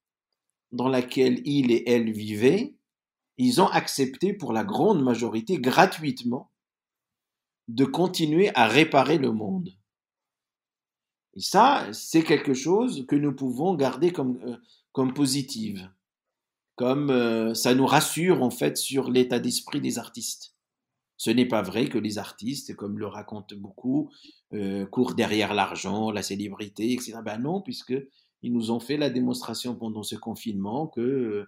dans 0.70 0.89
laquelle 0.89 1.41
ils 1.47 1.72
et 1.72 1.89
elles 1.89 2.12
vivaient, 2.12 2.74
ils 3.39 3.61
ont 3.61 3.68
accepté 3.68 4.32
pour 4.32 4.53
la 4.53 4.64
grande 4.64 5.03
majorité 5.03 5.59
gratuitement 5.59 6.51
de 7.68 7.84
continuer 7.84 8.51
à 8.55 8.66
réparer 8.66 9.18
le 9.18 9.32
monde. 9.32 9.70
Et 11.34 11.41
ça, 11.41 11.87
c'est 11.93 12.22
quelque 12.22 12.55
chose 12.55 13.05
que 13.07 13.16
nous 13.16 13.34
pouvons 13.34 13.74
garder 13.74 14.12
comme, 14.12 14.39
euh, 14.47 14.57
comme 14.93 15.12
positive 15.12 15.91
comme 16.76 17.11
euh, 17.11 17.55
ça 17.55 17.74
nous 17.74 17.87
rassure 17.87 18.43
en 18.43 18.51
fait 18.51 18.76
sur 18.76 19.11
l'état 19.11 19.41
d'esprit 19.41 19.80
des 19.80 19.99
artistes. 19.99 20.55
Ce 21.16 21.30
n'est 21.30 21.49
pas 21.49 21.62
vrai 21.62 21.89
que 21.89 21.97
les 21.97 22.18
artistes, 22.18 22.76
comme 22.76 22.99
le 22.99 23.07
racontent 23.07 23.57
beaucoup, 23.57 24.11
euh, 24.53 24.84
courent 24.84 25.14
derrière 25.14 25.55
l'argent, 25.55 26.11
la 26.11 26.22
célébrité, 26.22 26.93
etc. 26.93 27.14
Ben 27.24 27.39
non, 27.39 27.62
puisque 27.62 27.95
ils 28.43 28.53
nous 28.53 28.70
ont 28.70 28.80
fait 28.80 28.99
la 28.99 29.09
démonstration 29.09 29.74
pendant 29.74 30.03
ce 30.03 30.14
confinement 30.14 30.87
que 30.87 31.47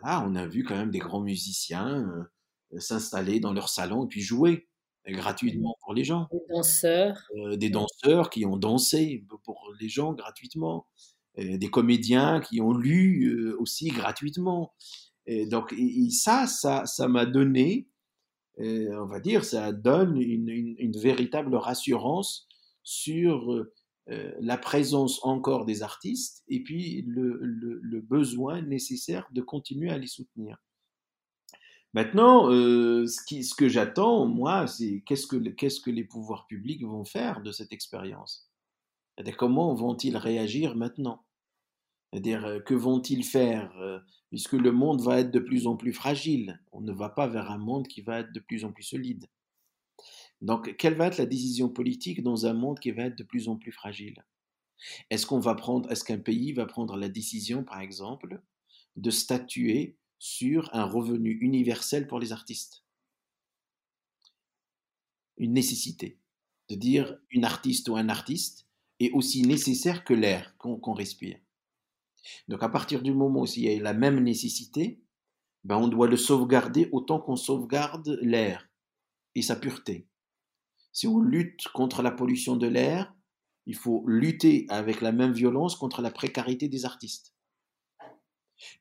voilà, 0.00 0.24
on 0.26 0.34
a 0.34 0.46
vu 0.46 0.64
quand 0.64 0.76
même 0.76 0.90
des 0.90 0.98
grands 0.98 1.20
musiciens 1.20 2.28
euh, 2.72 2.80
s'installer 2.80 3.40
dans 3.40 3.52
leur 3.52 3.68
salon 3.68 4.04
et 4.04 4.08
puis 4.08 4.20
jouer 4.20 4.68
gratuitement 5.06 5.74
pour 5.80 5.94
les 5.94 6.04
gens. 6.04 6.28
Des 6.30 6.54
danseurs. 6.54 7.16
Euh, 7.36 7.56
des 7.56 7.70
danseurs 7.70 8.28
qui 8.28 8.44
ont 8.44 8.56
dansé 8.56 9.24
pour 9.44 9.72
les 9.80 9.88
gens 9.88 10.12
gratuitement. 10.12 10.86
des 11.36 11.70
comédiens 11.70 12.40
qui 12.40 12.60
ont 12.60 12.72
lu 12.72 13.54
aussi 13.58 13.88
gratuitement. 13.88 14.74
Et 15.26 15.46
donc 15.46 15.74
ça, 16.10 16.46
ça, 16.46 16.84
ça 16.84 17.08
m'a 17.08 17.26
donné, 17.26 17.88
on 18.58 19.06
va 19.06 19.20
dire, 19.20 19.44
ça 19.44 19.72
donne 19.72 20.20
une, 20.20 20.48
une 20.50 20.98
véritable 20.98 21.54
rassurance 21.54 22.48
sur 22.82 23.66
euh, 24.10 24.32
la 24.40 24.56
présence 24.56 25.22
encore 25.22 25.66
des 25.66 25.82
artistes 25.82 26.42
et 26.48 26.62
puis 26.62 27.02
le, 27.06 28.00
besoin 28.00 28.62
nécessaire 28.62 29.28
de 29.32 29.42
continuer 29.42 29.90
à 29.90 29.98
les 29.98 30.06
soutenir. 30.06 30.56
Maintenant, 31.92 32.50
euh, 32.50 33.06
ce, 33.06 33.54
que 33.54 33.68
j'attends, 33.68 34.24
moi, 34.24 34.66
c'est 34.66 35.02
qu'est-ce 35.04 35.26
que, 35.26 35.90
les 35.90 36.04
pouvoirs 36.04 36.46
publics 36.46 36.84
vont 36.84 37.04
faire 37.04 37.42
de 37.42 37.52
cette 37.52 37.72
expérience? 37.72 38.50
Comment 39.36 39.74
vont-ils 39.74 40.16
réagir 40.16 40.74
maintenant? 40.74 41.26
C'est-à-dire, 42.10 42.46
euh, 42.46 42.60
que 42.60 42.74
vont-ils 42.74 43.24
faire 43.24 43.74
Puisque 44.30 44.52
le 44.52 44.72
monde 44.72 45.02
va 45.02 45.20
être 45.20 45.30
de 45.30 45.38
plus 45.38 45.66
en 45.66 45.76
plus 45.76 45.92
fragile? 45.92 46.62
On 46.72 46.80
ne 46.80 46.92
va 46.92 47.10
pas 47.10 47.26
vers 47.26 47.50
un 47.50 47.58
monde 47.58 47.86
qui 47.86 48.00
va 48.00 48.20
être 48.20 48.32
de 48.32 48.40
plus 48.40 48.64
en 48.64 48.72
plus 48.72 48.84
solide. 48.84 49.26
Donc, 50.40 50.76
quelle 50.76 50.94
va 50.94 51.08
être 51.08 51.18
la 51.18 51.26
décision 51.26 51.68
politique 51.68 52.22
dans 52.22 52.46
un 52.46 52.54
monde 52.54 52.78
qui 52.78 52.90
va 52.92 53.04
être 53.04 53.18
de 53.18 53.24
plus 53.24 53.48
en 53.48 53.56
plus 53.56 53.72
fragile? 53.72 54.24
Est-ce 55.10 56.04
qu'un 56.04 56.18
pays 56.18 56.52
va 56.52 56.66
prendre 56.66 56.96
la 56.96 57.08
décision, 57.08 57.64
par 57.64 57.80
exemple, 57.80 58.40
de 58.96 59.10
statuer 59.10 59.96
sur 60.18 60.72
un 60.74 60.84
revenu 60.84 61.38
universel 61.40 62.06
pour 62.06 62.20
les 62.20 62.32
artistes? 62.32 62.84
Une 65.36 65.52
nécessité. 65.52 66.20
De 66.68 66.74
dire 66.74 67.18
une 67.30 67.44
artiste 67.44 67.88
ou 67.88 67.96
un 67.96 68.08
artiste 68.08 68.68
est 69.00 69.10
aussi 69.12 69.42
nécessaire 69.42 70.04
que 70.04 70.14
l'air 70.14 70.56
qu'on 70.58 70.92
respire. 70.92 71.38
Donc 72.48 72.62
à 72.62 72.68
partir 72.68 73.02
du 73.02 73.12
moment 73.12 73.42
où 73.42 73.46
il 73.46 73.62
y 73.62 73.70
a 73.70 73.82
la 73.82 73.94
même 73.94 74.20
nécessité, 74.20 75.00
ben 75.64 75.76
on 75.76 75.88
doit 75.88 76.08
le 76.08 76.16
sauvegarder 76.16 76.88
autant 76.92 77.20
qu'on 77.20 77.36
sauvegarde 77.36 78.18
l'air 78.22 78.68
et 79.34 79.42
sa 79.42 79.56
pureté. 79.56 80.08
Si 80.98 81.06
on 81.06 81.20
lutte 81.20 81.68
contre 81.68 82.02
la 82.02 82.10
pollution 82.10 82.56
de 82.56 82.66
l'air, 82.66 83.14
il 83.66 83.76
faut 83.76 84.02
lutter 84.08 84.66
avec 84.68 85.00
la 85.00 85.12
même 85.12 85.30
violence 85.30 85.76
contre 85.76 86.02
la 86.02 86.10
précarité 86.10 86.66
des 86.66 86.84
artistes. 86.84 87.36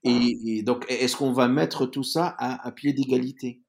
Et, 0.02 0.64
donc, 0.64 0.88
est-ce 0.90 1.16
qu'on 1.16 1.32
va 1.32 1.48
mettre 1.48 1.86
tout 1.86 2.02
ça 2.02 2.36
à, 2.40 2.72
pied 2.72 2.92
d'égalité? 2.92 3.62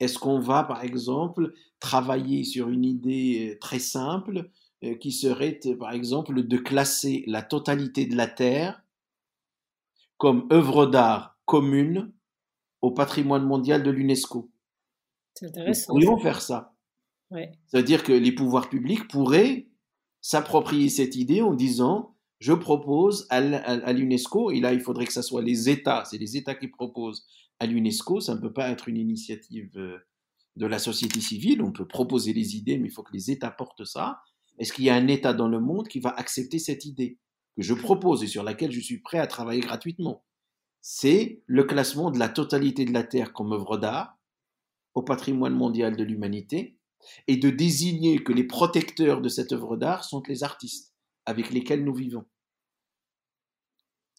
Est-ce 0.00 0.18
qu'on 0.18 0.40
va, 0.40 0.64
par 0.64 0.82
exemple, 0.82 1.54
travailler 1.78 2.42
sur 2.42 2.68
une 2.68 2.84
idée 2.84 3.52
euh, 3.52 3.58
très 3.60 3.78
simple 3.78 4.50
euh, 4.82 4.96
qui 4.96 5.12
serait, 5.12 5.60
par 5.78 5.92
exemple, 5.92 6.42
de 6.42 6.56
classer 6.56 7.22
la 7.28 7.42
totalité 7.42 8.06
de 8.06 8.16
la 8.16 8.26
Terre 8.26 8.82
comme 10.16 10.48
œuvre 10.50 10.86
d'art 10.86 11.38
commune 11.44 12.12
au 12.80 12.90
patrimoine 12.90 13.46
mondial 13.46 13.84
de 13.84 13.90
l'UNESCO? 13.92 14.50
C'est 15.34 15.46
intéressant. 15.46 15.94
Nous 15.94 16.00
pourrions 16.00 16.18
faire 16.18 16.42
ça. 16.42 16.73
C'est-à-dire 17.66 18.02
que 18.02 18.12
les 18.12 18.32
pouvoirs 18.32 18.68
publics 18.68 19.08
pourraient 19.08 19.66
s'approprier 20.20 20.88
cette 20.88 21.16
idée 21.16 21.42
en 21.42 21.54
disant 21.54 22.14
je 22.40 22.52
propose 22.52 23.26
à 23.30 23.92
l'UNESCO, 23.92 24.50
et 24.50 24.60
là 24.60 24.72
il 24.72 24.80
faudrait 24.80 25.06
que 25.06 25.12
ce 25.12 25.22
soit 25.22 25.42
les 25.42 25.70
États, 25.70 26.04
c'est 26.04 26.18
les 26.18 26.36
États 26.36 26.54
qui 26.54 26.68
proposent 26.68 27.26
à 27.58 27.66
l'UNESCO, 27.66 28.20
ça 28.20 28.34
ne 28.34 28.40
peut 28.40 28.52
pas 28.52 28.70
être 28.70 28.88
une 28.88 28.98
initiative 28.98 29.70
euh, 29.76 29.98
de 30.56 30.66
la 30.66 30.78
société 30.78 31.20
civile, 31.20 31.62
on 31.62 31.72
peut 31.72 31.86
proposer 31.86 32.32
les 32.32 32.56
idées, 32.56 32.78
mais 32.78 32.88
il 32.88 32.90
faut 32.90 33.02
que 33.02 33.12
les 33.12 33.30
États 33.30 33.50
portent 33.50 33.84
ça. 33.84 34.20
Est-ce 34.58 34.72
qu'il 34.72 34.84
y 34.84 34.90
a 34.90 34.94
un 34.94 35.08
État 35.08 35.32
dans 35.32 35.48
le 35.48 35.60
monde 35.60 35.88
qui 35.88 36.00
va 36.00 36.10
accepter 36.10 36.58
cette 36.58 36.84
idée 36.84 37.18
que 37.56 37.62
je 37.62 37.74
propose 37.74 38.22
et 38.22 38.26
sur 38.26 38.42
laquelle 38.42 38.72
je 38.72 38.80
suis 38.80 38.98
prêt 38.98 39.18
à 39.18 39.26
travailler 39.26 39.60
gratuitement? 39.60 40.24
C'est 40.80 41.42
le 41.46 41.64
classement 41.64 42.10
de 42.10 42.18
la 42.18 42.28
totalité 42.28 42.84
de 42.84 42.92
la 42.92 43.04
Terre 43.04 43.32
comme 43.32 43.52
œuvre 43.52 43.78
d'art 43.78 44.18
au 44.94 45.02
patrimoine 45.02 45.54
mondial 45.54 45.96
de 45.96 46.04
l'humanité 46.04 46.73
et 47.26 47.36
de 47.36 47.50
désigner 47.50 48.22
que 48.22 48.32
les 48.32 48.44
protecteurs 48.44 49.20
de 49.20 49.28
cette 49.28 49.52
œuvre 49.52 49.76
d'art 49.76 50.04
sont 50.04 50.22
les 50.28 50.42
artistes 50.42 50.92
avec 51.26 51.50
lesquels 51.50 51.84
nous 51.84 51.94
vivons. 51.94 52.24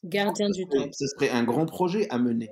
Gardien 0.03 0.49
du 0.49 0.65
temps. 0.67 0.89
Ce 0.91 1.07
serait 1.07 1.29
un 1.29 1.43
grand 1.43 1.65
projet 1.65 2.09
à 2.09 2.19
mener. 2.19 2.49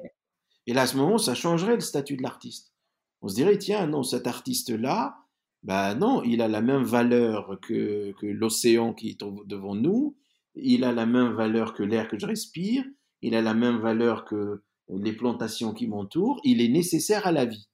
Et 0.65 0.73
là, 0.73 0.83
à 0.83 0.87
ce 0.87 0.97
moment, 0.97 1.17
ça 1.17 1.35
changerait 1.35 1.75
le 1.75 1.81
statut 1.81 2.17
de 2.17 2.23
l'artiste. 2.23 2.73
On 3.21 3.27
se 3.27 3.35
dirait, 3.35 3.57
tiens, 3.57 3.85
non, 3.87 4.03
cet 4.03 4.27
artiste-là, 4.27 5.17
ben 5.61 5.95
non, 5.95 6.23
il 6.23 6.41
a 6.41 6.47
la 6.47 6.61
même 6.61 6.83
valeur 6.83 7.57
que, 7.61 8.11
que 8.19 8.25
l'océan 8.25 8.93
qui 8.93 9.09
est 9.09 9.23
devant 9.45 9.75
nous, 9.75 10.17
il 10.55 10.83
a 10.83 10.91
la 10.91 11.05
même 11.05 11.33
valeur 11.33 11.73
que 11.73 11.83
l'air 11.83 12.07
que 12.07 12.19
je 12.19 12.25
respire, 12.25 12.83
il 13.21 13.35
a 13.35 13.41
la 13.41 13.53
même 13.53 13.77
valeur 13.77 14.25
que 14.25 14.63
les 14.89 15.13
plantations 15.13 15.73
qui 15.73 15.87
m'entourent, 15.87 16.39
il 16.43 16.61
est 16.61 16.67
nécessaire 16.67 17.25
à 17.25 17.31
la 17.31 17.45
vie. 17.45 17.69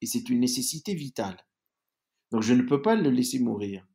Et 0.00 0.06
c'est 0.06 0.28
une 0.28 0.40
nécessité 0.40 0.94
vitale. 0.94 1.36
Donc 2.30 2.42
je 2.42 2.54
ne 2.54 2.62
peux 2.62 2.82
pas 2.82 2.94
le 2.94 3.10
laisser 3.10 3.38
mourir. 3.38 3.86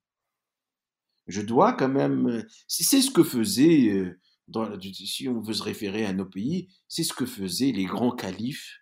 Je 1.28 1.42
dois 1.42 1.74
quand 1.74 1.90
même. 1.90 2.28
Euh, 2.28 2.44
c'est 2.68 3.02
ce 3.02 3.12
que 3.12 3.24
faisaient, 3.24 3.90
euh, 3.90 4.20
dans, 4.48 4.68
si 4.82 5.28
on 5.28 5.42
veut 5.42 5.54
se 5.54 5.64
référer 5.64 6.06
à 6.06 6.14
nos 6.14 6.26
pays, 6.26 6.70
c'est 6.88 7.04
ce 7.04 7.14
que 7.14 7.26
faisaient 7.26 7.72
les 7.72 7.86
grands 7.86 8.16
califes 8.16 8.80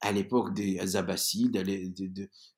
à 0.00 0.12
l'époque 0.12 0.54
des 0.54 0.96
Abbassides, 0.96 1.62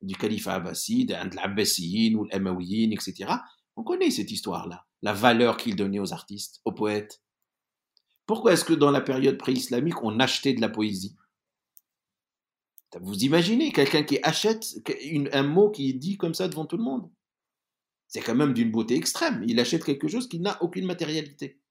du 0.01 0.15
califat 0.15 0.55
abbasside, 0.55 1.09
de 1.09 1.35
l'Abbasiyyin 1.35 2.15
ou 2.15 2.25
l'Amawiyin, 2.25 2.91
etc. 2.91 3.33
On 3.75 3.83
connaît 3.83 4.11
cette 4.11 4.31
histoire-là, 4.31 4.85
la 5.01 5.13
valeur 5.13 5.57
qu'ils 5.57 5.75
donnaient 5.75 5.99
aux 5.99 6.13
artistes, 6.13 6.61
aux 6.65 6.71
poètes. 6.71 7.21
Pourquoi 8.27 8.53
est-ce 8.53 8.65
que 8.65 8.73
dans 8.73 8.91
la 8.91 9.01
période 9.01 9.37
pré-islamique, 9.37 10.03
on 10.03 10.19
achetait 10.19 10.53
de 10.53 10.61
la 10.61 10.69
poésie? 10.69 11.15
Vous 12.99 13.23
imaginez 13.23 13.71
quelqu'un 13.71 14.03
qui 14.03 14.19
achète 14.21 14.65
un 15.31 15.43
mot 15.43 15.69
qui 15.69 15.89
est 15.89 15.93
dit 15.93 16.17
comme 16.17 16.33
ça 16.33 16.47
devant 16.47 16.65
tout 16.65 16.77
le 16.77 16.83
monde? 16.83 17.09
C'est 18.07 18.21
quand 18.21 18.35
même 18.35 18.53
d'une 18.53 18.71
beauté 18.71 18.95
extrême. 18.95 19.43
Il 19.47 19.59
achète 19.59 19.85
quelque 19.85 20.09
chose 20.09 20.27
qui 20.27 20.39
n'a 20.39 20.61
aucune 20.61 20.85
matérialité. 20.85 21.61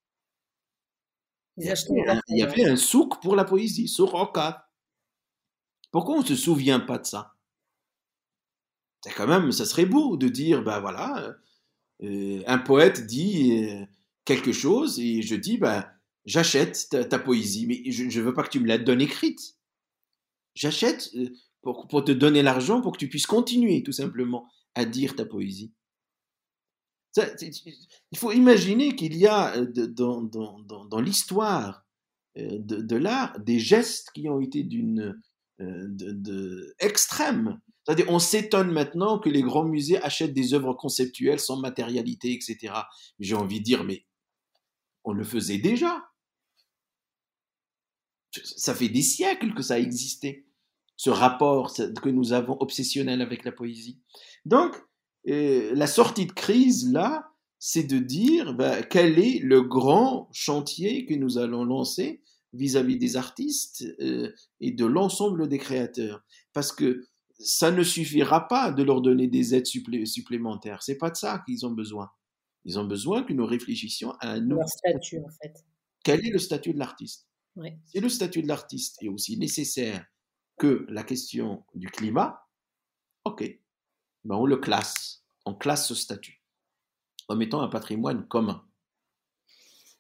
Il 1.59 1.67
y, 1.67 2.43
avait 2.43 2.65
un, 2.65 2.77
souk 2.77 3.21
pour 3.21 3.37
la 3.37 3.45
poésie, 3.45 3.87
souk 3.89 4.11
Pourquoi 5.91 6.15
on 6.17 6.21
ne 6.21 6.27
se 6.27 6.37
souvient 6.37 6.81
pas 6.81 6.99
de 6.99 7.05
ça? 7.05 7.35
C'est 9.05 9.13
quand 9.13 9.27
même, 9.27 9.53
ça 9.53 9.67
serait 9.67 9.85
beau 9.85 10.17
de 10.17 10.29
dire, 10.29 10.63
ben 10.63 10.81
voilà, 10.81 11.37
euh, 12.03 12.43
un 12.47 12.59
poète 12.59 13.07
dit 13.07 13.65
euh, 13.65 13.85
quelque 14.25 14.53
chose 14.53 14.99
et 15.01 15.21
je 15.21 15.35
dis, 15.35 15.59
ben 15.59 15.87
j'achète 16.25 16.89
ta, 17.11 17.19
poésie, 17.19 17.67
mais 17.67 17.91
je 17.91 18.05
ne 18.05 18.25
veux 18.25 18.33
pas 18.33 18.43
que 18.43 18.51
tu 18.51 18.61
me 18.61 18.67
la 18.67 18.79
donnes 18.79 19.03
écrite. 19.03 19.60
J'achète 20.61 21.09
euh, 21.15 21.31
pour, 21.63 21.89
pour, 21.89 22.05
te 22.05 22.13
donner 22.13 22.43
l'argent 22.43 22.83
pour 22.83 22.93
que 22.93 22.99
tu 22.99 23.09
puisses 23.09 23.27
continuer 23.27 23.83
tout 23.83 23.93
simplement 23.93 24.47
à 24.75 24.85
dire 24.85 25.17
ta 25.17 25.25
poésie. 25.25 25.73
il 27.17 28.19
faut 28.19 28.31
imaginer 28.31 28.95
qu'il 28.95 29.17
y 29.17 29.27
a 29.27 29.57
euh, 29.57 29.87
dans, 29.87 30.21
dans, 30.21 30.85
dans, 30.85 31.01
l'histoire 31.01 31.87
euh, 32.37 32.59
de, 32.59 32.77
de 32.77 32.97
l'art 32.97 33.41
des 33.41 33.59
gestes 33.59 34.11
qui 34.15 34.29
ont 34.29 34.41
été 34.41 34.63
d'une 34.63 35.19
de, 35.59 36.13
de, 36.13 36.75
extrême. 36.79 37.61
C'est-à-dire, 37.85 38.07
on 38.09 38.19
s'étonne 38.19 38.71
maintenant 38.71 39.19
que 39.19 39.29
les 39.29 39.43
grands 39.43 39.65
musées 39.65 40.03
achètent 40.03 40.33
des 40.33 40.55
œuvres 40.55 40.73
conceptuelles 40.75 41.41
sans 41.41 41.59
matérialité, 41.59 42.33
etc. 42.33 42.75
J'ai 43.19 43.35
envie 43.35 43.61
de 43.61 43.65
dire, 43.65 43.85
mais 43.85 44.07
on 45.05 45.13
le 45.13 45.25
faisait 45.25 45.59
déjà. 45.59 46.03
Ça 48.33 48.75
fait 48.75 48.89
des 48.89 49.03
siècles 49.03 49.53
que 49.53 49.63
ça 49.63 49.75
a 49.75 49.79
existé, 49.79 50.47
ce 51.01 51.09
rapport 51.09 51.73
que 51.73 52.11
nous 52.11 52.35
avons 52.35 52.59
obsessionnel 52.61 53.23
avec 53.23 53.47
la 53.47 53.53
poésie. 53.53 54.03
Donc, 54.45 54.77
euh, 55.29 55.73
la 55.75 55.87
sortie 55.87 56.27
de 56.27 56.33
crise, 56.33 56.93
là, 56.93 57.33
c'est 57.59 57.85
de 57.85 57.99
dire 57.99 58.53
ben, 58.53 58.85
quel 58.85 59.19
est 59.19 59.39
le 59.39 59.63
grand 59.63 60.29
chantier 60.31 61.07
que 61.07 61.15
nous 61.15 61.39
allons 61.39 61.65
lancer 61.65 62.21
vis-à-vis 62.53 62.99
des 62.99 63.17
artistes 63.17 63.83
euh, 64.01 64.31
et 64.61 64.73
de 64.73 64.85
l'ensemble 64.85 65.49
des 65.49 65.57
créateurs. 65.57 66.23
Parce 66.53 66.71
que 66.71 67.07
ça 67.39 67.71
ne 67.71 67.83
suffira 67.83 68.47
pas 68.47 68.71
de 68.71 68.83
leur 68.83 69.01
donner 69.01 69.27
des 69.27 69.55
aides 69.55 69.65
supplémentaires. 69.65 70.83
C'est 70.83 70.99
pas 70.99 71.09
de 71.09 71.17
ça 71.17 71.43
qu'ils 71.47 71.65
ont 71.65 71.73
besoin. 71.73 72.11
Ils 72.67 72.79
ont 72.79 72.85
besoin 72.85 73.23
que 73.23 73.33
nous 73.33 73.47
réfléchissions 73.47 74.13
à 74.21 74.33
un 74.33 74.41
nouveau 74.41 74.67
statut, 74.67 75.17
en 75.21 75.31
fait. 75.43 75.65
Quel 76.05 76.27
est 76.27 76.31
le 76.31 76.39
statut 76.39 76.75
de 76.75 76.79
l'artiste? 76.79 77.27
Si 77.87 78.01
le 78.01 78.11
statut 78.11 78.43
de 78.43 78.49
l'artiste 78.49 79.03
est 79.03 79.09
aussi 79.09 79.39
nécessaire 79.39 80.05
que 80.61 80.85
la 80.91 81.03
question 81.03 81.65
du 81.75 81.89
climat, 81.89 82.47
ok, 83.25 83.43
ben 84.25 84.37
on 84.37 84.45
le 84.45 84.59
classe, 84.59 85.25
on 85.47 85.55
classe 85.55 85.89
ce 85.89 85.95
statut 85.95 86.43
en 87.29 87.37
mettant 87.37 87.63
un 87.63 87.69
patrimoine 87.69 88.29
commun. 88.29 88.63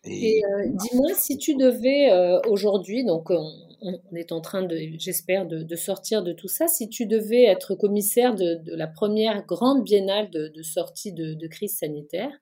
Et, 0.04 0.42
dis-moi, 0.66 1.14
si 1.14 1.38
tu 1.38 1.56
devais 1.56 2.10
aujourd'hui, 2.46 3.04
donc 3.04 3.30
on, 3.30 3.98
est 4.14 4.32
en 4.32 4.42
train 4.42 4.62
de, 4.62 4.78
j'espère, 4.98 5.46
de, 5.46 5.76
sortir 5.76 6.22
de 6.22 6.34
tout 6.34 6.48
ça. 6.48 6.68
Si 6.68 6.90
tu 6.90 7.06
devais 7.06 7.44
être 7.44 7.74
commissaire 7.74 8.34
de, 8.34 8.60
la 8.66 8.86
première 8.86 9.46
grande 9.46 9.82
biennale 9.82 10.30
de, 10.30 10.62
sortie 10.62 11.12
de, 11.12 11.46
crise 11.46 11.78
sanitaire, 11.78 12.32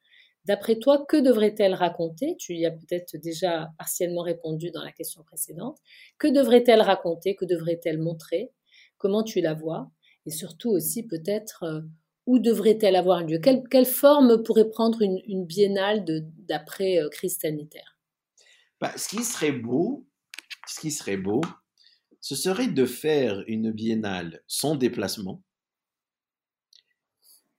d'après 0.49 0.79
toi, 0.79 1.05
que 1.07 1.19
devrait-elle 1.19 1.75
raconter? 1.75 2.35
Tu 2.39 2.55
y 2.55 2.65
as 2.65 2.71
peut-être 2.71 3.19
déjà 3.19 3.71
partiellement 3.77 4.23
répondu 4.23 4.71
dans 4.71 4.83
la 4.83 4.93
question 4.93 5.23
précédente. 5.23 5.79
Que 6.17 6.27
devrait-elle 6.27 6.81
raconter? 6.81 7.37
Que 7.37 7.45
devrait-elle 7.45 7.99
montrer? 7.99 8.51
Comment 8.97 9.23
tu 9.23 9.43
la 9.43 9.53
vois? 9.53 9.91
Et 10.25 10.31
surtout 10.31 10.71
aussi 10.71 11.07
peut-être 11.07 11.65
euh, 11.65 11.83
où 12.27 12.39
devrait-elle 12.39 12.97
avoir 12.97 13.25
lieu? 13.25 13.39
Quelle, 13.39 13.87
forme 13.87 14.43
pourrait 14.43 14.71
prendre 14.71 15.03
une, 15.03 15.45
biennale 15.45 16.05
d'après 16.49 16.99
euh, 16.99 17.11
crise 17.11 17.39
sanitaire? 17.39 17.99
Bah, 18.81 18.93
Ce 18.97 19.09
qui 19.09 19.25
serait 19.25 19.53
beau, 19.53 20.07
ce 20.67 20.81
qui 20.81 20.91
serait 20.91 21.19
beau, 21.19 21.43
ce 22.21 22.35
serait 22.35 22.69
de 22.69 22.87
faire 22.87 23.45
une 23.47 23.71
biennale 23.71 24.43
sans 24.47 24.77
déplacement, 24.77 25.43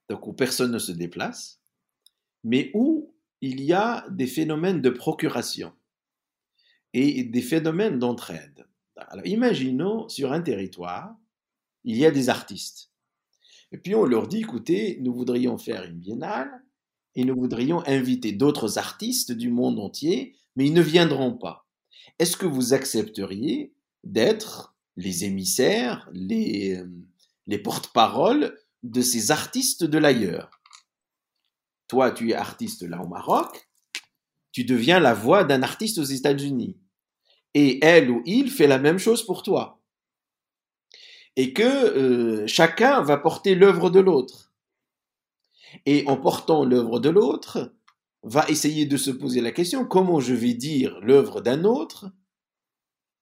donc 0.09 0.25
où 0.25 0.33
personne 0.33 0.71
ne 0.71 0.79
se 0.79 0.91
déplace, 0.91 1.58
mais 2.43 2.71
où 2.73 3.13
il 3.41 3.61
y 3.61 3.73
a 3.73 4.05
des 4.09 4.27
phénomènes 4.27 4.81
de 4.81 4.89
procuration 4.89 5.73
et 6.93 7.23
des 7.23 7.41
phénomènes 7.41 7.99
d'entraide. 7.99 8.67
Alors 8.95 9.25
imaginons 9.25 10.09
sur 10.09 10.33
un 10.33 10.41
territoire, 10.41 11.15
il 11.83 11.95
y 11.95 12.05
a 12.05 12.11
des 12.11 12.29
artistes. 12.29 12.91
Et 13.71 13.77
puis 13.77 13.95
on 13.95 14.05
leur 14.05 14.27
dit, 14.27 14.39
écoutez, 14.39 14.97
nous 15.01 15.13
voudrions 15.13 15.57
faire 15.57 15.83
une 15.83 15.99
biennale 15.99 16.49
et 17.15 17.23
nous 17.23 17.35
voudrions 17.35 17.83
inviter 17.87 18.31
d'autres 18.31 18.77
artistes 18.77 19.31
du 19.31 19.49
monde 19.49 19.79
entier, 19.79 20.35
mais 20.55 20.65
ils 20.65 20.73
ne 20.73 20.81
viendront 20.81 21.33
pas 21.33 21.69
est-ce 22.19 22.37
que 22.37 22.45
vous 22.45 22.73
accepteriez 22.73 23.73
d'être 24.03 24.75
les 24.97 25.23
émissaires, 25.23 26.09
les, 26.13 26.77
euh, 26.77 26.89
les 27.47 27.57
porte-paroles 27.57 28.57
de 28.83 29.01
ces 29.01 29.31
artistes 29.31 29.83
de 29.83 29.97
l'ailleurs? 29.97 30.58
Toi, 31.89 32.11
tu 32.11 32.29
es 32.29 32.35
artiste 32.35 32.83
là 32.83 33.01
au 33.01 33.07
Maroc, 33.07 33.67
tu 34.51 34.63
deviens 34.63 34.99
la 34.99 35.13
voix 35.13 35.43
d'un 35.43 35.63
artiste 35.63 35.97
aux 35.97 36.03
États-Unis. 36.03 36.77
Et 37.55 37.83
elle 37.83 38.09
ou 38.11 38.21
il 38.25 38.49
fait 38.49 38.67
la 38.67 38.77
même 38.77 38.99
chose 38.99 39.25
pour 39.25 39.43
toi. 39.43 39.81
Et 41.35 41.51
que 41.51 41.63
euh, 41.63 42.47
chacun 42.47 43.01
va 43.01 43.17
porter 43.17 43.55
l'œuvre 43.55 43.89
de 43.89 43.99
l'autre. 43.99 44.53
Et 45.85 46.05
en 46.07 46.15
portant 46.15 46.63
l'œuvre 46.63 46.99
de 46.99 47.09
l'autre, 47.09 47.73
va 48.23 48.47
essayer 48.49 48.85
de 48.85 48.97
se 48.97 49.11
poser 49.11 49.41
la 49.41 49.51
question 49.51 49.85
comment 49.85 50.19
je 50.19 50.33
vais 50.33 50.53
dire 50.53 50.99
l'œuvre 51.01 51.41
d'un 51.41 51.63
autre 51.63 52.11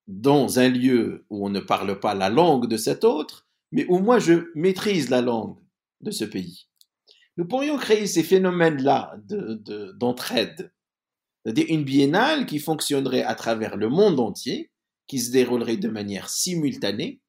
dans 0.07 0.59
un 0.59 0.69
lieu 0.69 1.25
où 1.29 1.45
on 1.45 1.49
ne 1.49 1.59
parle 1.59 1.99
pas 1.99 2.15
la 2.15 2.29
langue 2.29 2.67
de 2.67 2.77
cet 2.77 3.03
autre, 3.03 3.47
mais 3.71 3.85
où 3.89 3.99
moi 3.99 4.19
je 4.19 4.51
maîtrise 4.55 5.09
la 5.09 5.21
langue 5.21 5.57
de 6.01 6.11
ce 6.11 6.25
pays. 6.25 6.67
Nous 7.37 7.45
pourrions 7.45 7.77
créer 7.77 8.07
ces 8.07 8.23
phénomènes-là 8.23 9.15
d'entraide, 9.95 10.73
c'est-à-dire 11.43 11.65
une 11.69 11.83
biennale 11.83 12.45
qui 12.45 12.59
fonctionnerait 12.59 13.23
à 13.23 13.35
travers 13.35 13.77
le 13.77 13.89
monde 13.89 14.19
entier, 14.19 14.71
qui 15.07 15.19
se 15.19 15.31
déroulerait 15.31 15.77
de 15.77 15.87
manière 15.87 16.29
simultanée, 16.29 17.21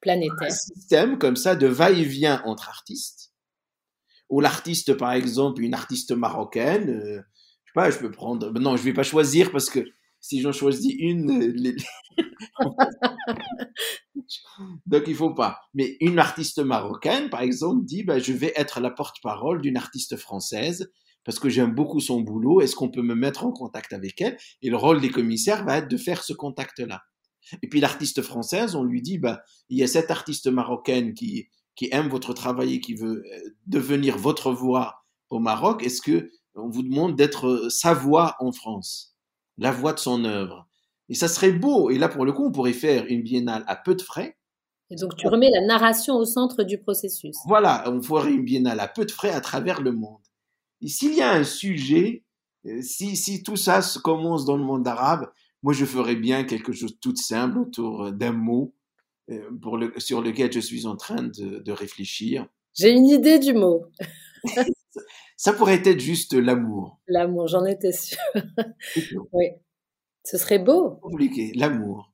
planétaire, 0.00 0.36
un 0.42 0.50
système 0.50 1.18
comme 1.18 1.36
ça 1.36 1.56
de 1.56 1.66
va-et-vient 1.66 2.42
entre 2.44 2.68
artistes, 2.68 3.32
ou 4.28 4.40
l'artiste, 4.40 4.94
par 4.94 5.12
exemple, 5.12 5.62
une 5.62 5.74
artiste 5.74 6.12
marocaine, 6.12 6.90
euh, 6.90 7.22
je 7.64 7.70
sais 7.70 7.74
pas, 7.74 7.90
je 7.90 7.98
peux 7.98 8.10
prendre, 8.10 8.50
non, 8.58 8.76
je 8.76 8.82
vais 8.82 8.92
pas 8.92 9.02
choisir 9.02 9.50
parce 9.50 9.70
que 9.70 9.80
si 10.26 10.40
j'en 10.40 10.52
choisis 10.52 10.94
une, 10.98 11.42
euh, 11.42 11.76
donc 14.86 15.04
il 15.06 15.14
faut 15.14 15.34
pas. 15.34 15.60
Mais 15.74 15.96
une 16.00 16.18
artiste 16.18 16.58
marocaine, 16.58 17.30
par 17.30 17.42
exemple, 17.42 17.84
dit, 17.84 18.02
bah, 18.02 18.18
je 18.18 18.32
vais 18.32 18.52
être 18.56 18.80
la 18.80 18.90
porte-parole 18.90 19.60
d'une 19.60 19.76
artiste 19.76 20.16
française 20.16 20.90
parce 21.24 21.38
que 21.38 21.48
j'aime 21.48 21.74
beaucoup 21.74 22.00
son 22.00 22.20
boulot. 22.20 22.60
Est-ce 22.60 22.76
qu'on 22.76 22.90
peut 22.90 23.02
me 23.02 23.14
mettre 23.14 23.44
en 23.44 23.52
contact 23.52 23.92
avec 23.92 24.20
elle? 24.20 24.36
Et 24.62 24.70
le 24.70 24.76
rôle 24.76 25.00
des 25.00 25.10
commissaires 25.10 25.64
va 25.64 25.78
être 25.78 25.88
de 25.88 25.96
faire 25.96 26.22
ce 26.22 26.32
contact-là. 26.32 27.02
Et 27.62 27.68
puis 27.68 27.80
l'artiste 27.80 28.22
française, 28.22 28.74
on 28.74 28.82
lui 28.82 29.02
dit, 29.02 29.18
bah, 29.18 29.42
il 29.68 29.78
y 29.78 29.84
a 29.84 29.86
cette 29.86 30.10
artiste 30.10 30.48
marocaine 30.48 31.14
qui, 31.14 31.48
qui 31.76 31.88
aime 31.92 32.08
votre 32.08 32.32
travail 32.32 32.74
et 32.74 32.80
qui 32.80 32.94
veut 32.94 33.24
euh, 33.24 33.50
devenir 33.66 34.18
votre 34.18 34.52
voix 34.52 35.04
au 35.30 35.38
Maroc, 35.38 35.84
est-ce 35.84 36.02
que 36.02 36.30
on 36.54 36.68
vous 36.68 36.82
demande 36.82 37.16
d'être 37.16 37.46
euh, 37.46 37.68
sa 37.68 37.94
voix 37.94 38.36
en 38.40 38.52
France, 38.52 39.15
la 39.58 39.72
voix 39.72 39.92
de 39.92 39.98
son 39.98 40.24
œuvre 40.24 40.68
Et 41.08 41.14
ça 41.14 41.28
serait 41.28 41.52
beau. 41.52 41.90
Et 41.90 41.98
là, 41.98 42.08
pour 42.08 42.24
le 42.24 42.32
coup, 42.32 42.46
on 42.46 42.52
pourrait 42.52 42.72
faire 42.72 43.06
une 43.06 43.22
biennale 43.22 43.64
à 43.66 43.76
peu 43.76 43.94
de 43.94 44.02
frais. 44.02 44.36
Et 44.90 44.96
donc, 44.96 45.16
tu 45.16 45.26
remets 45.26 45.50
la 45.50 45.66
narration 45.66 46.16
au 46.16 46.24
centre 46.24 46.62
du 46.62 46.78
processus. 46.78 47.36
Voilà, 47.46 47.84
on 47.90 48.00
ferait 48.00 48.32
une 48.32 48.44
biennale 48.44 48.80
à 48.80 48.88
peu 48.88 49.04
de 49.04 49.10
frais 49.10 49.30
à 49.30 49.40
travers 49.40 49.80
le 49.80 49.92
monde. 49.92 50.22
Et 50.80 50.88
s'il 50.88 51.14
y 51.14 51.22
a 51.22 51.32
un 51.32 51.44
sujet, 51.44 52.24
euh, 52.66 52.80
si, 52.82 53.16
si 53.16 53.42
tout 53.42 53.56
ça 53.56 53.82
se 53.82 53.98
commence 53.98 54.44
dans 54.44 54.56
le 54.56 54.62
monde 54.62 54.86
arabe, 54.86 55.30
moi, 55.62 55.72
je 55.72 55.84
ferais 55.84 56.14
bien 56.14 56.44
quelque 56.44 56.72
chose 56.72 56.92
de 56.92 56.98
tout 56.98 57.16
simple 57.16 57.58
autour 57.58 58.12
d'un 58.12 58.32
mot 58.32 58.74
euh, 59.30 59.50
pour 59.60 59.76
le, 59.76 59.92
sur 59.98 60.22
lequel 60.22 60.52
je 60.52 60.60
suis 60.60 60.86
en 60.86 60.96
train 60.96 61.22
de, 61.22 61.58
de 61.58 61.72
réfléchir. 61.72 62.46
J'ai 62.74 62.90
une 62.90 63.06
idée 63.06 63.38
du 63.38 63.54
mot. 63.54 63.86
Ça 65.36 65.52
pourrait 65.52 65.82
être 65.84 66.00
juste 66.00 66.34
l'amour. 66.34 66.98
L'amour, 67.08 67.48
j'en 67.48 67.64
étais 67.64 67.92
sûre. 67.92 68.18
oui. 69.32 69.46
Ce 70.24 70.38
serait 70.38 70.58
beau. 70.58 70.96
Compliqué, 71.02 71.52
l'amour. 71.54 72.12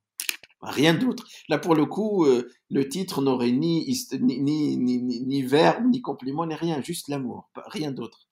Rien 0.61 0.95
d'autre. 0.95 1.27
Là, 1.49 1.59
pour 1.59 1.75
le 1.75 1.87
coup, 1.87 2.25
euh, 2.25 2.49
le 2.71 2.89
titre 2.89 3.21
n'aurait 3.21 3.51
ni, 3.51 3.87
ni, 4.21 4.39
ni, 4.41 4.77
ni, 4.77 5.21
ni 5.21 5.43
verbe, 5.43 5.87
ni 5.91 6.01
complément, 6.01 6.47
ni 6.47 6.55
rien, 6.55 6.81
juste 6.83 7.09
l'amour, 7.09 7.51
rien 7.67 7.91
d'autre. 7.91 8.29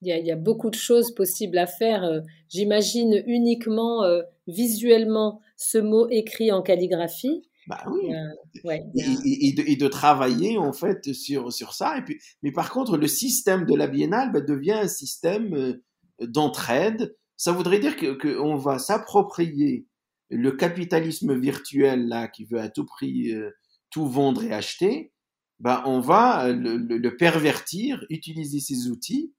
Il 0.00 0.08
y, 0.08 0.12
a, 0.12 0.18
il 0.18 0.26
y, 0.26 0.30
a, 0.30 0.36
beaucoup 0.36 0.70
de 0.70 0.76
choses 0.76 1.12
possibles 1.12 1.58
à 1.58 1.66
faire. 1.66 2.04
Euh, 2.04 2.20
j'imagine 2.48 3.22
uniquement 3.26 4.04
visuellement 4.46 5.40
ce 5.56 5.78
mot 5.78 6.08
écrit 6.08 6.52
en 6.52 6.62
calligraphie. 6.62 7.47
Bah 7.68 7.84
oui. 7.90 8.80
et, 8.94 9.76
de, 9.76 9.88
travailler 9.88 10.56
en 10.56 10.72
fait 10.72 11.12
sur, 11.12 11.52
sur 11.52 11.74
ça. 11.74 11.98
Et 11.98 12.02
puis, 12.02 12.18
mais 12.42 12.50
par 12.50 12.70
contre, 12.70 12.96
le 12.96 13.06
système 13.06 13.66
de 13.66 13.74
la 13.74 13.86
biennale 13.86 14.32
bah, 14.32 14.40
devient 14.40 14.72
un 14.72 14.88
système 14.88 15.54
euh, 15.54 15.82
d'entraide. 16.20 17.14
Ça 17.36 17.52
voudrait 17.52 17.78
dire 17.78 17.96
qu'on 17.96 18.16
que 18.16 18.58
va 18.58 18.78
s'approprier 18.78 19.86
le 20.30 20.52
capitalisme 20.52 21.38
virtuel 21.38 22.08
là 22.08 22.26
qui 22.26 22.46
veut 22.46 22.58
à 22.58 22.70
tout 22.70 22.86
prix 22.86 23.34
euh, 23.34 23.50
tout 23.90 24.06
vendre 24.06 24.44
et 24.44 24.52
acheter. 24.52 25.12
Bah, 25.60 25.82
on 25.84 26.00
va 26.00 26.50
le, 26.52 26.76
le, 26.76 27.16
pervertir, 27.16 28.04
utiliser 28.08 28.60
ces 28.60 28.88
outils, 28.88 29.34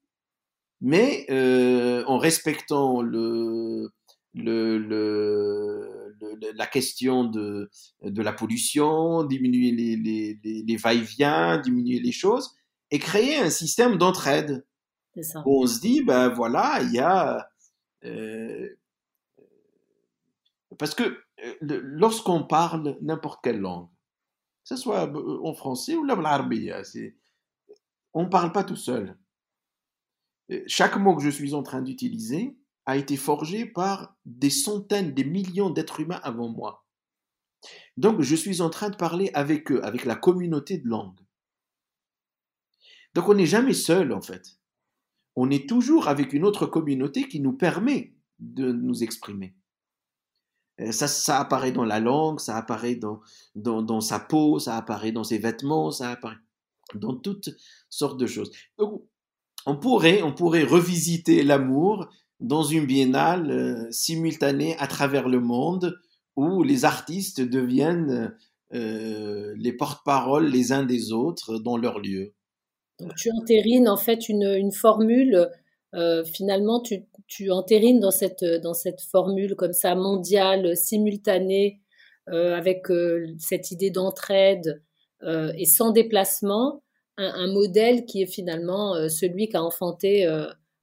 mais 0.80 1.26
euh, 1.30 2.04
en 2.06 2.18
respectant 2.18 3.02
le, 3.02 3.90
le, 4.34 4.78
le, 4.78 5.99
la 6.54 6.66
question 6.66 7.24
de, 7.24 7.70
de 8.02 8.22
la 8.22 8.32
pollution, 8.32 9.24
diminuer 9.24 9.70
les, 9.72 9.96
les, 9.96 10.62
les, 10.62 10.76
va-et-vient, 10.76 11.58
diminuer 11.58 12.00
les 12.00 12.12
choses, 12.12 12.54
et 12.90 12.98
créer 12.98 13.36
un 13.36 13.50
système 13.50 13.96
d'entraide. 13.96 14.66
Où 15.44 15.64
on 15.64 15.66
se 15.66 15.80
dit, 15.80 16.02
ben 16.02 16.28
voilà, 16.28 16.80
il 16.82 16.92
y 16.92 16.98
a... 17.00 17.50
Euh, 18.04 18.68
parce 20.78 20.94
que 20.94 21.02
euh, 21.02 21.56
lorsqu'on 21.60 22.44
parle 22.44 22.96
n'importe 23.02 23.40
quelle 23.42 23.58
langue, 23.58 23.88
que 23.88 24.68
ce 24.68 24.76
soit 24.76 25.10
euh, 25.12 25.40
en 25.42 25.52
français 25.52 25.96
ou 25.96 26.04
l'arabe, 26.04 26.54
on 28.14 28.22
ne 28.22 28.28
parle 28.28 28.52
pas 28.52 28.64
tout 28.64 28.76
seul. 28.76 29.18
Chaque 30.66 30.96
mot 30.96 31.14
que 31.16 31.22
je 31.22 31.30
suis 31.30 31.54
en 31.54 31.62
train 31.62 31.82
d'utiliser, 31.82 32.56
a 32.90 32.96
été 32.96 33.16
forgé 33.16 33.66
par 33.66 34.16
des 34.24 34.50
centaines, 34.50 35.14
des 35.14 35.22
millions 35.22 35.70
d'êtres 35.70 36.00
humains 36.00 36.20
avant 36.24 36.48
moi. 36.48 36.84
Donc 37.96 38.20
je 38.20 38.34
suis 38.34 38.62
en 38.62 38.68
train 38.68 38.90
de 38.90 38.96
parler 38.96 39.30
avec 39.32 39.70
eux, 39.70 39.80
avec 39.84 40.04
la 40.04 40.16
communauté 40.16 40.78
de 40.78 40.88
langue. 40.88 41.20
Donc 43.14 43.28
on 43.28 43.34
n'est 43.34 43.46
jamais 43.46 43.74
seul 43.74 44.12
en 44.12 44.20
fait. 44.20 44.58
On 45.36 45.50
est 45.50 45.68
toujours 45.68 46.08
avec 46.08 46.32
une 46.32 46.44
autre 46.44 46.66
communauté 46.66 47.28
qui 47.28 47.38
nous 47.38 47.52
permet 47.52 48.12
de 48.40 48.72
nous 48.72 49.04
exprimer. 49.04 49.54
Euh, 50.80 50.90
ça, 50.90 51.38
apparaît 51.38 51.72
dans 51.72 51.84
la 51.84 52.00
langue, 52.00 52.40
ça 52.40 52.56
apparaît 52.56 52.96
dans, 52.96 54.00
sa 54.00 54.18
peau, 54.18 54.58
ça 54.58 54.76
apparaît 54.76 55.12
dans 55.12 55.24
ses 55.24 55.38
vêtements, 55.38 55.92
ça 55.92 56.10
apparaît 56.10 56.38
dans 56.94 57.14
toutes 57.14 57.50
sortes 57.88 58.18
de 58.18 58.26
choses. 58.26 58.50
Donc, 58.78 59.04
on 59.66 59.76
pourrait 59.76 60.64
revisiter 60.64 61.44
l'amour 61.44 62.08
dans 62.40 62.62
une 62.62 62.86
biennale 62.86 63.50
euh, 63.50 63.90
simultanée 63.90 64.76
à 64.78 64.86
travers 64.86 65.28
le 65.28 65.40
monde 65.40 65.98
où 66.36 66.62
les 66.62 66.84
artistes 66.84 67.40
deviennent 67.40 68.34
euh, 68.72 69.54
les 69.58 69.72
porte-parole 69.72 70.46
les 70.46 70.72
uns 70.72 70.84
des 70.84 71.12
autres 71.12 71.58
dans 71.58 71.76
leur 71.76 71.98
lieu. 71.98 72.34
Donc 72.98 73.14
tu 73.16 73.30
entérines 73.30 73.88
en 73.88 73.96
fait 73.96 74.28
une, 74.28 74.72
formule 74.72 75.48
finalement, 76.32 76.80
tu, 76.80 77.06
tu, 77.26 77.50
entérines 77.50 77.98
dans 77.98 78.10
cette, 78.10 78.44
dans 78.44 78.74
cette 78.74 79.00
formule 79.00 79.56
comme 79.56 79.72
ça 79.72 79.94
mondiale, 79.94 80.76
simultanée, 80.76 81.80
avec 82.26 82.86
cette 83.38 83.70
idée 83.70 83.90
d'entraide 83.90 84.82
et 85.26 85.64
sans 85.64 85.90
déplacement, 85.92 86.82
un, 87.16 87.50
modèle 87.50 88.04
qui 88.04 88.22
est 88.22 88.30
finalement 88.30 89.08
celui 89.08 89.48
qu'a 89.48 89.62
enfanté 89.62 90.28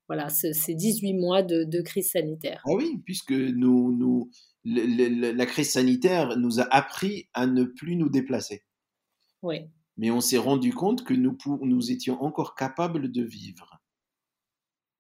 voilà, 0.08 0.30
ces 0.30 0.74
18 0.74 1.14
mois 1.14 1.44
de, 1.44 1.82
crise 1.82 2.12
sanitaire. 2.12 2.62
Ah 2.66 2.74
oui, 2.74 3.02
puisque 3.06 3.32
nous, 3.32 3.92
nous, 3.92 4.30
la 4.64 5.46
crise 5.46 5.72
sanitaire 5.72 6.38
nous 6.38 6.60
a 6.60 6.64
appris 6.74 7.28
à 7.34 7.46
ne 7.46 7.64
plus 7.64 7.96
nous 7.96 8.10
déplacer. 8.10 8.64
Oui. 9.44 9.68
Mais 9.98 10.12
on 10.12 10.22
s'est 10.22 10.38
rendu 10.38 10.74
compte 10.74 11.04
que 11.04 11.14
nous, 11.14 11.38
nous 11.62 11.92
étions 11.92 12.22
encore 12.24 12.56
capables 12.56 13.12
de 13.12 13.24
vivre 13.24 13.82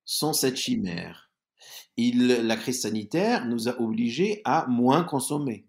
sans 0.05 0.33
cette 0.33 0.57
chimère. 0.57 1.31
Il, 1.97 2.27
la 2.27 2.55
crise 2.55 2.81
sanitaire 2.81 3.45
nous 3.45 3.69
a 3.69 3.79
obligés 3.79 4.41
à 4.45 4.65
moins 4.67 5.03
consommer. 5.03 5.67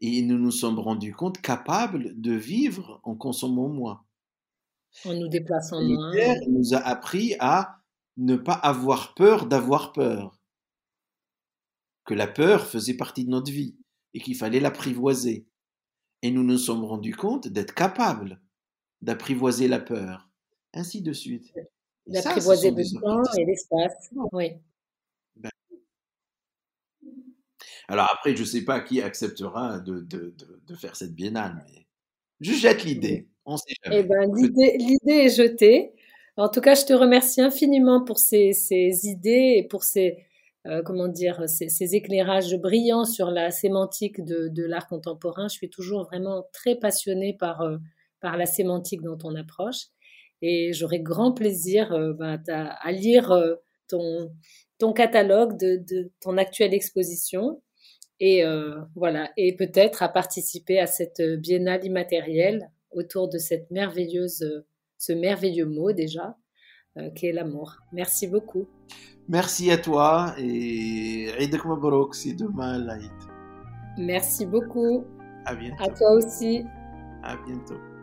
Et 0.00 0.22
nous 0.22 0.38
nous 0.38 0.50
sommes 0.50 0.78
rendus 0.78 1.12
compte 1.12 1.40
capables 1.40 2.18
de 2.20 2.32
vivre 2.32 3.00
en 3.02 3.14
consommant 3.14 3.68
moins. 3.68 4.04
En 5.04 5.14
nous 5.14 5.28
déplaçant 5.28 5.82
moins. 5.82 6.12
nous 6.48 6.74
a 6.74 6.78
appris 6.78 7.34
à 7.38 7.77
ne 8.18 8.36
pas 8.36 8.52
avoir 8.52 9.14
peur 9.14 9.46
d'avoir 9.46 9.92
peur. 9.92 10.38
Que 12.04 12.14
la 12.14 12.26
peur 12.26 12.66
faisait 12.66 12.96
partie 12.96 13.24
de 13.24 13.30
notre 13.30 13.50
vie 13.50 13.76
et 14.12 14.20
qu'il 14.20 14.36
fallait 14.36 14.60
l'apprivoiser. 14.60 15.46
Et 16.22 16.30
nous 16.30 16.42
nous 16.42 16.58
sommes 16.58 16.84
rendus 16.84 17.14
compte 17.14 17.48
d'être 17.48 17.74
capables 17.74 18.40
d'apprivoiser 19.00 19.68
la 19.68 19.78
peur. 19.78 20.28
Ainsi 20.74 21.00
de 21.00 21.12
suite. 21.12 21.54
D'apprivoiser 22.06 22.72
le 22.72 23.00
temps 23.00 23.22
et 23.36 23.44
l'espace. 23.44 24.10
Oui. 24.32 24.54
Ben 25.36 25.50
alors 27.86 28.10
après, 28.12 28.34
je 28.36 28.42
ne 28.42 28.46
sais 28.46 28.64
pas 28.64 28.80
qui 28.80 29.00
acceptera 29.00 29.78
de, 29.78 30.00
de, 30.00 30.34
de, 30.66 30.74
faire 30.74 30.94
cette 30.94 31.14
biennale, 31.14 31.64
mais 31.66 31.86
je 32.40 32.52
jette 32.52 32.84
l'idée. 32.84 33.28
On 33.46 33.56
sait 33.56 33.72
jamais. 33.82 34.00
Eh 34.00 34.02
ben, 34.02 34.30
l'idée 34.34 35.12
est 35.12 35.34
jetée. 35.34 35.94
En 36.38 36.48
tout 36.48 36.60
cas, 36.60 36.76
je 36.76 36.84
te 36.84 36.92
remercie 36.92 37.40
infiniment 37.40 38.04
pour 38.04 38.18
ces, 38.18 38.52
idées 38.70 39.54
et 39.56 39.66
pour 39.68 39.82
ces, 39.82 40.18
euh, 40.68 40.82
comment 40.84 41.08
dire, 41.08 41.48
ces, 41.48 41.96
éclairages 41.96 42.54
brillants 42.58 43.04
sur 43.04 43.32
la 43.32 43.50
sémantique 43.50 44.24
de, 44.24 44.64
l'art 44.64 44.86
contemporain. 44.86 45.48
Je 45.48 45.54
suis 45.54 45.68
toujours 45.68 46.04
vraiment 46.04 46.46
très 46.52 46.76
passionnée 46.76 47.36
par, 47.36 47.62
euh, 47.62 47.78
la 48.22 48.46
sémantique 48.46 49.02
dans 49.02 49.16
ton 49.16 49.34
approche. 49.34 49.86
Et 50.40 50.72
j'aurai 50.72 51.00
grand 51.00 51.32
plaisir 51.32 51.92
euh, 51.92 52.12
bah, 52.12 52.38
à, 52.46 52.92
lire 52.92 53.36
ton, 53.88 54.30
ton 54.78 54.92
catalogue 54.92 55.58
de, 55.58 55.82
de, 55.90 56.12
ton 56.20 56.36
actuelle 56.36 56.72
exposition. 56.72 57.60
Et 58.20 58.44
voilà, 58.94 59.30
et 59.36 59.56
peut-être 59.56 60.02
à 60.02 60.08
participer 60.08 60.78
à 60.78 60.86
cette 60.86 61.20
biennale 61.20 61.84
immatérielle 61.84 62.70
autour 62.90 63.28
de 63.28 63.38
cette 63.38 63.70
merveilleuse 63.70 64.64
ce 64.98 65.12
merveilleux 65.12 65.66
mot 65.66 65.92
déjà, 65.92 66.36
euh, 66.98 67.10
qui 67.10 67.26
est 67.26 67.32
l'amour. 67.32 67.76
Merci 67.92 68.26
beaucoup. 68.26 68.66
Merci 69.28 69.70
à 69.70 69.78
toi 69.78 70.34
et 70.38 71.28
Eid 71.38 71.54
Mabrouk, 71.64 72.14
c'est 72.14 72.34
demain 72.34 72.78
l'Aïd. 72.78 73.10
Merci 73.98 74.46
beaucoup. 74.46 75.04
À 75.44 75.54
bientôt. 75.54 75.82
À 75.82 75.88
toi 75.88 76.12
aussi. 76.12 76.64
À 77.22 77.36
bientôt. 77.36 77.97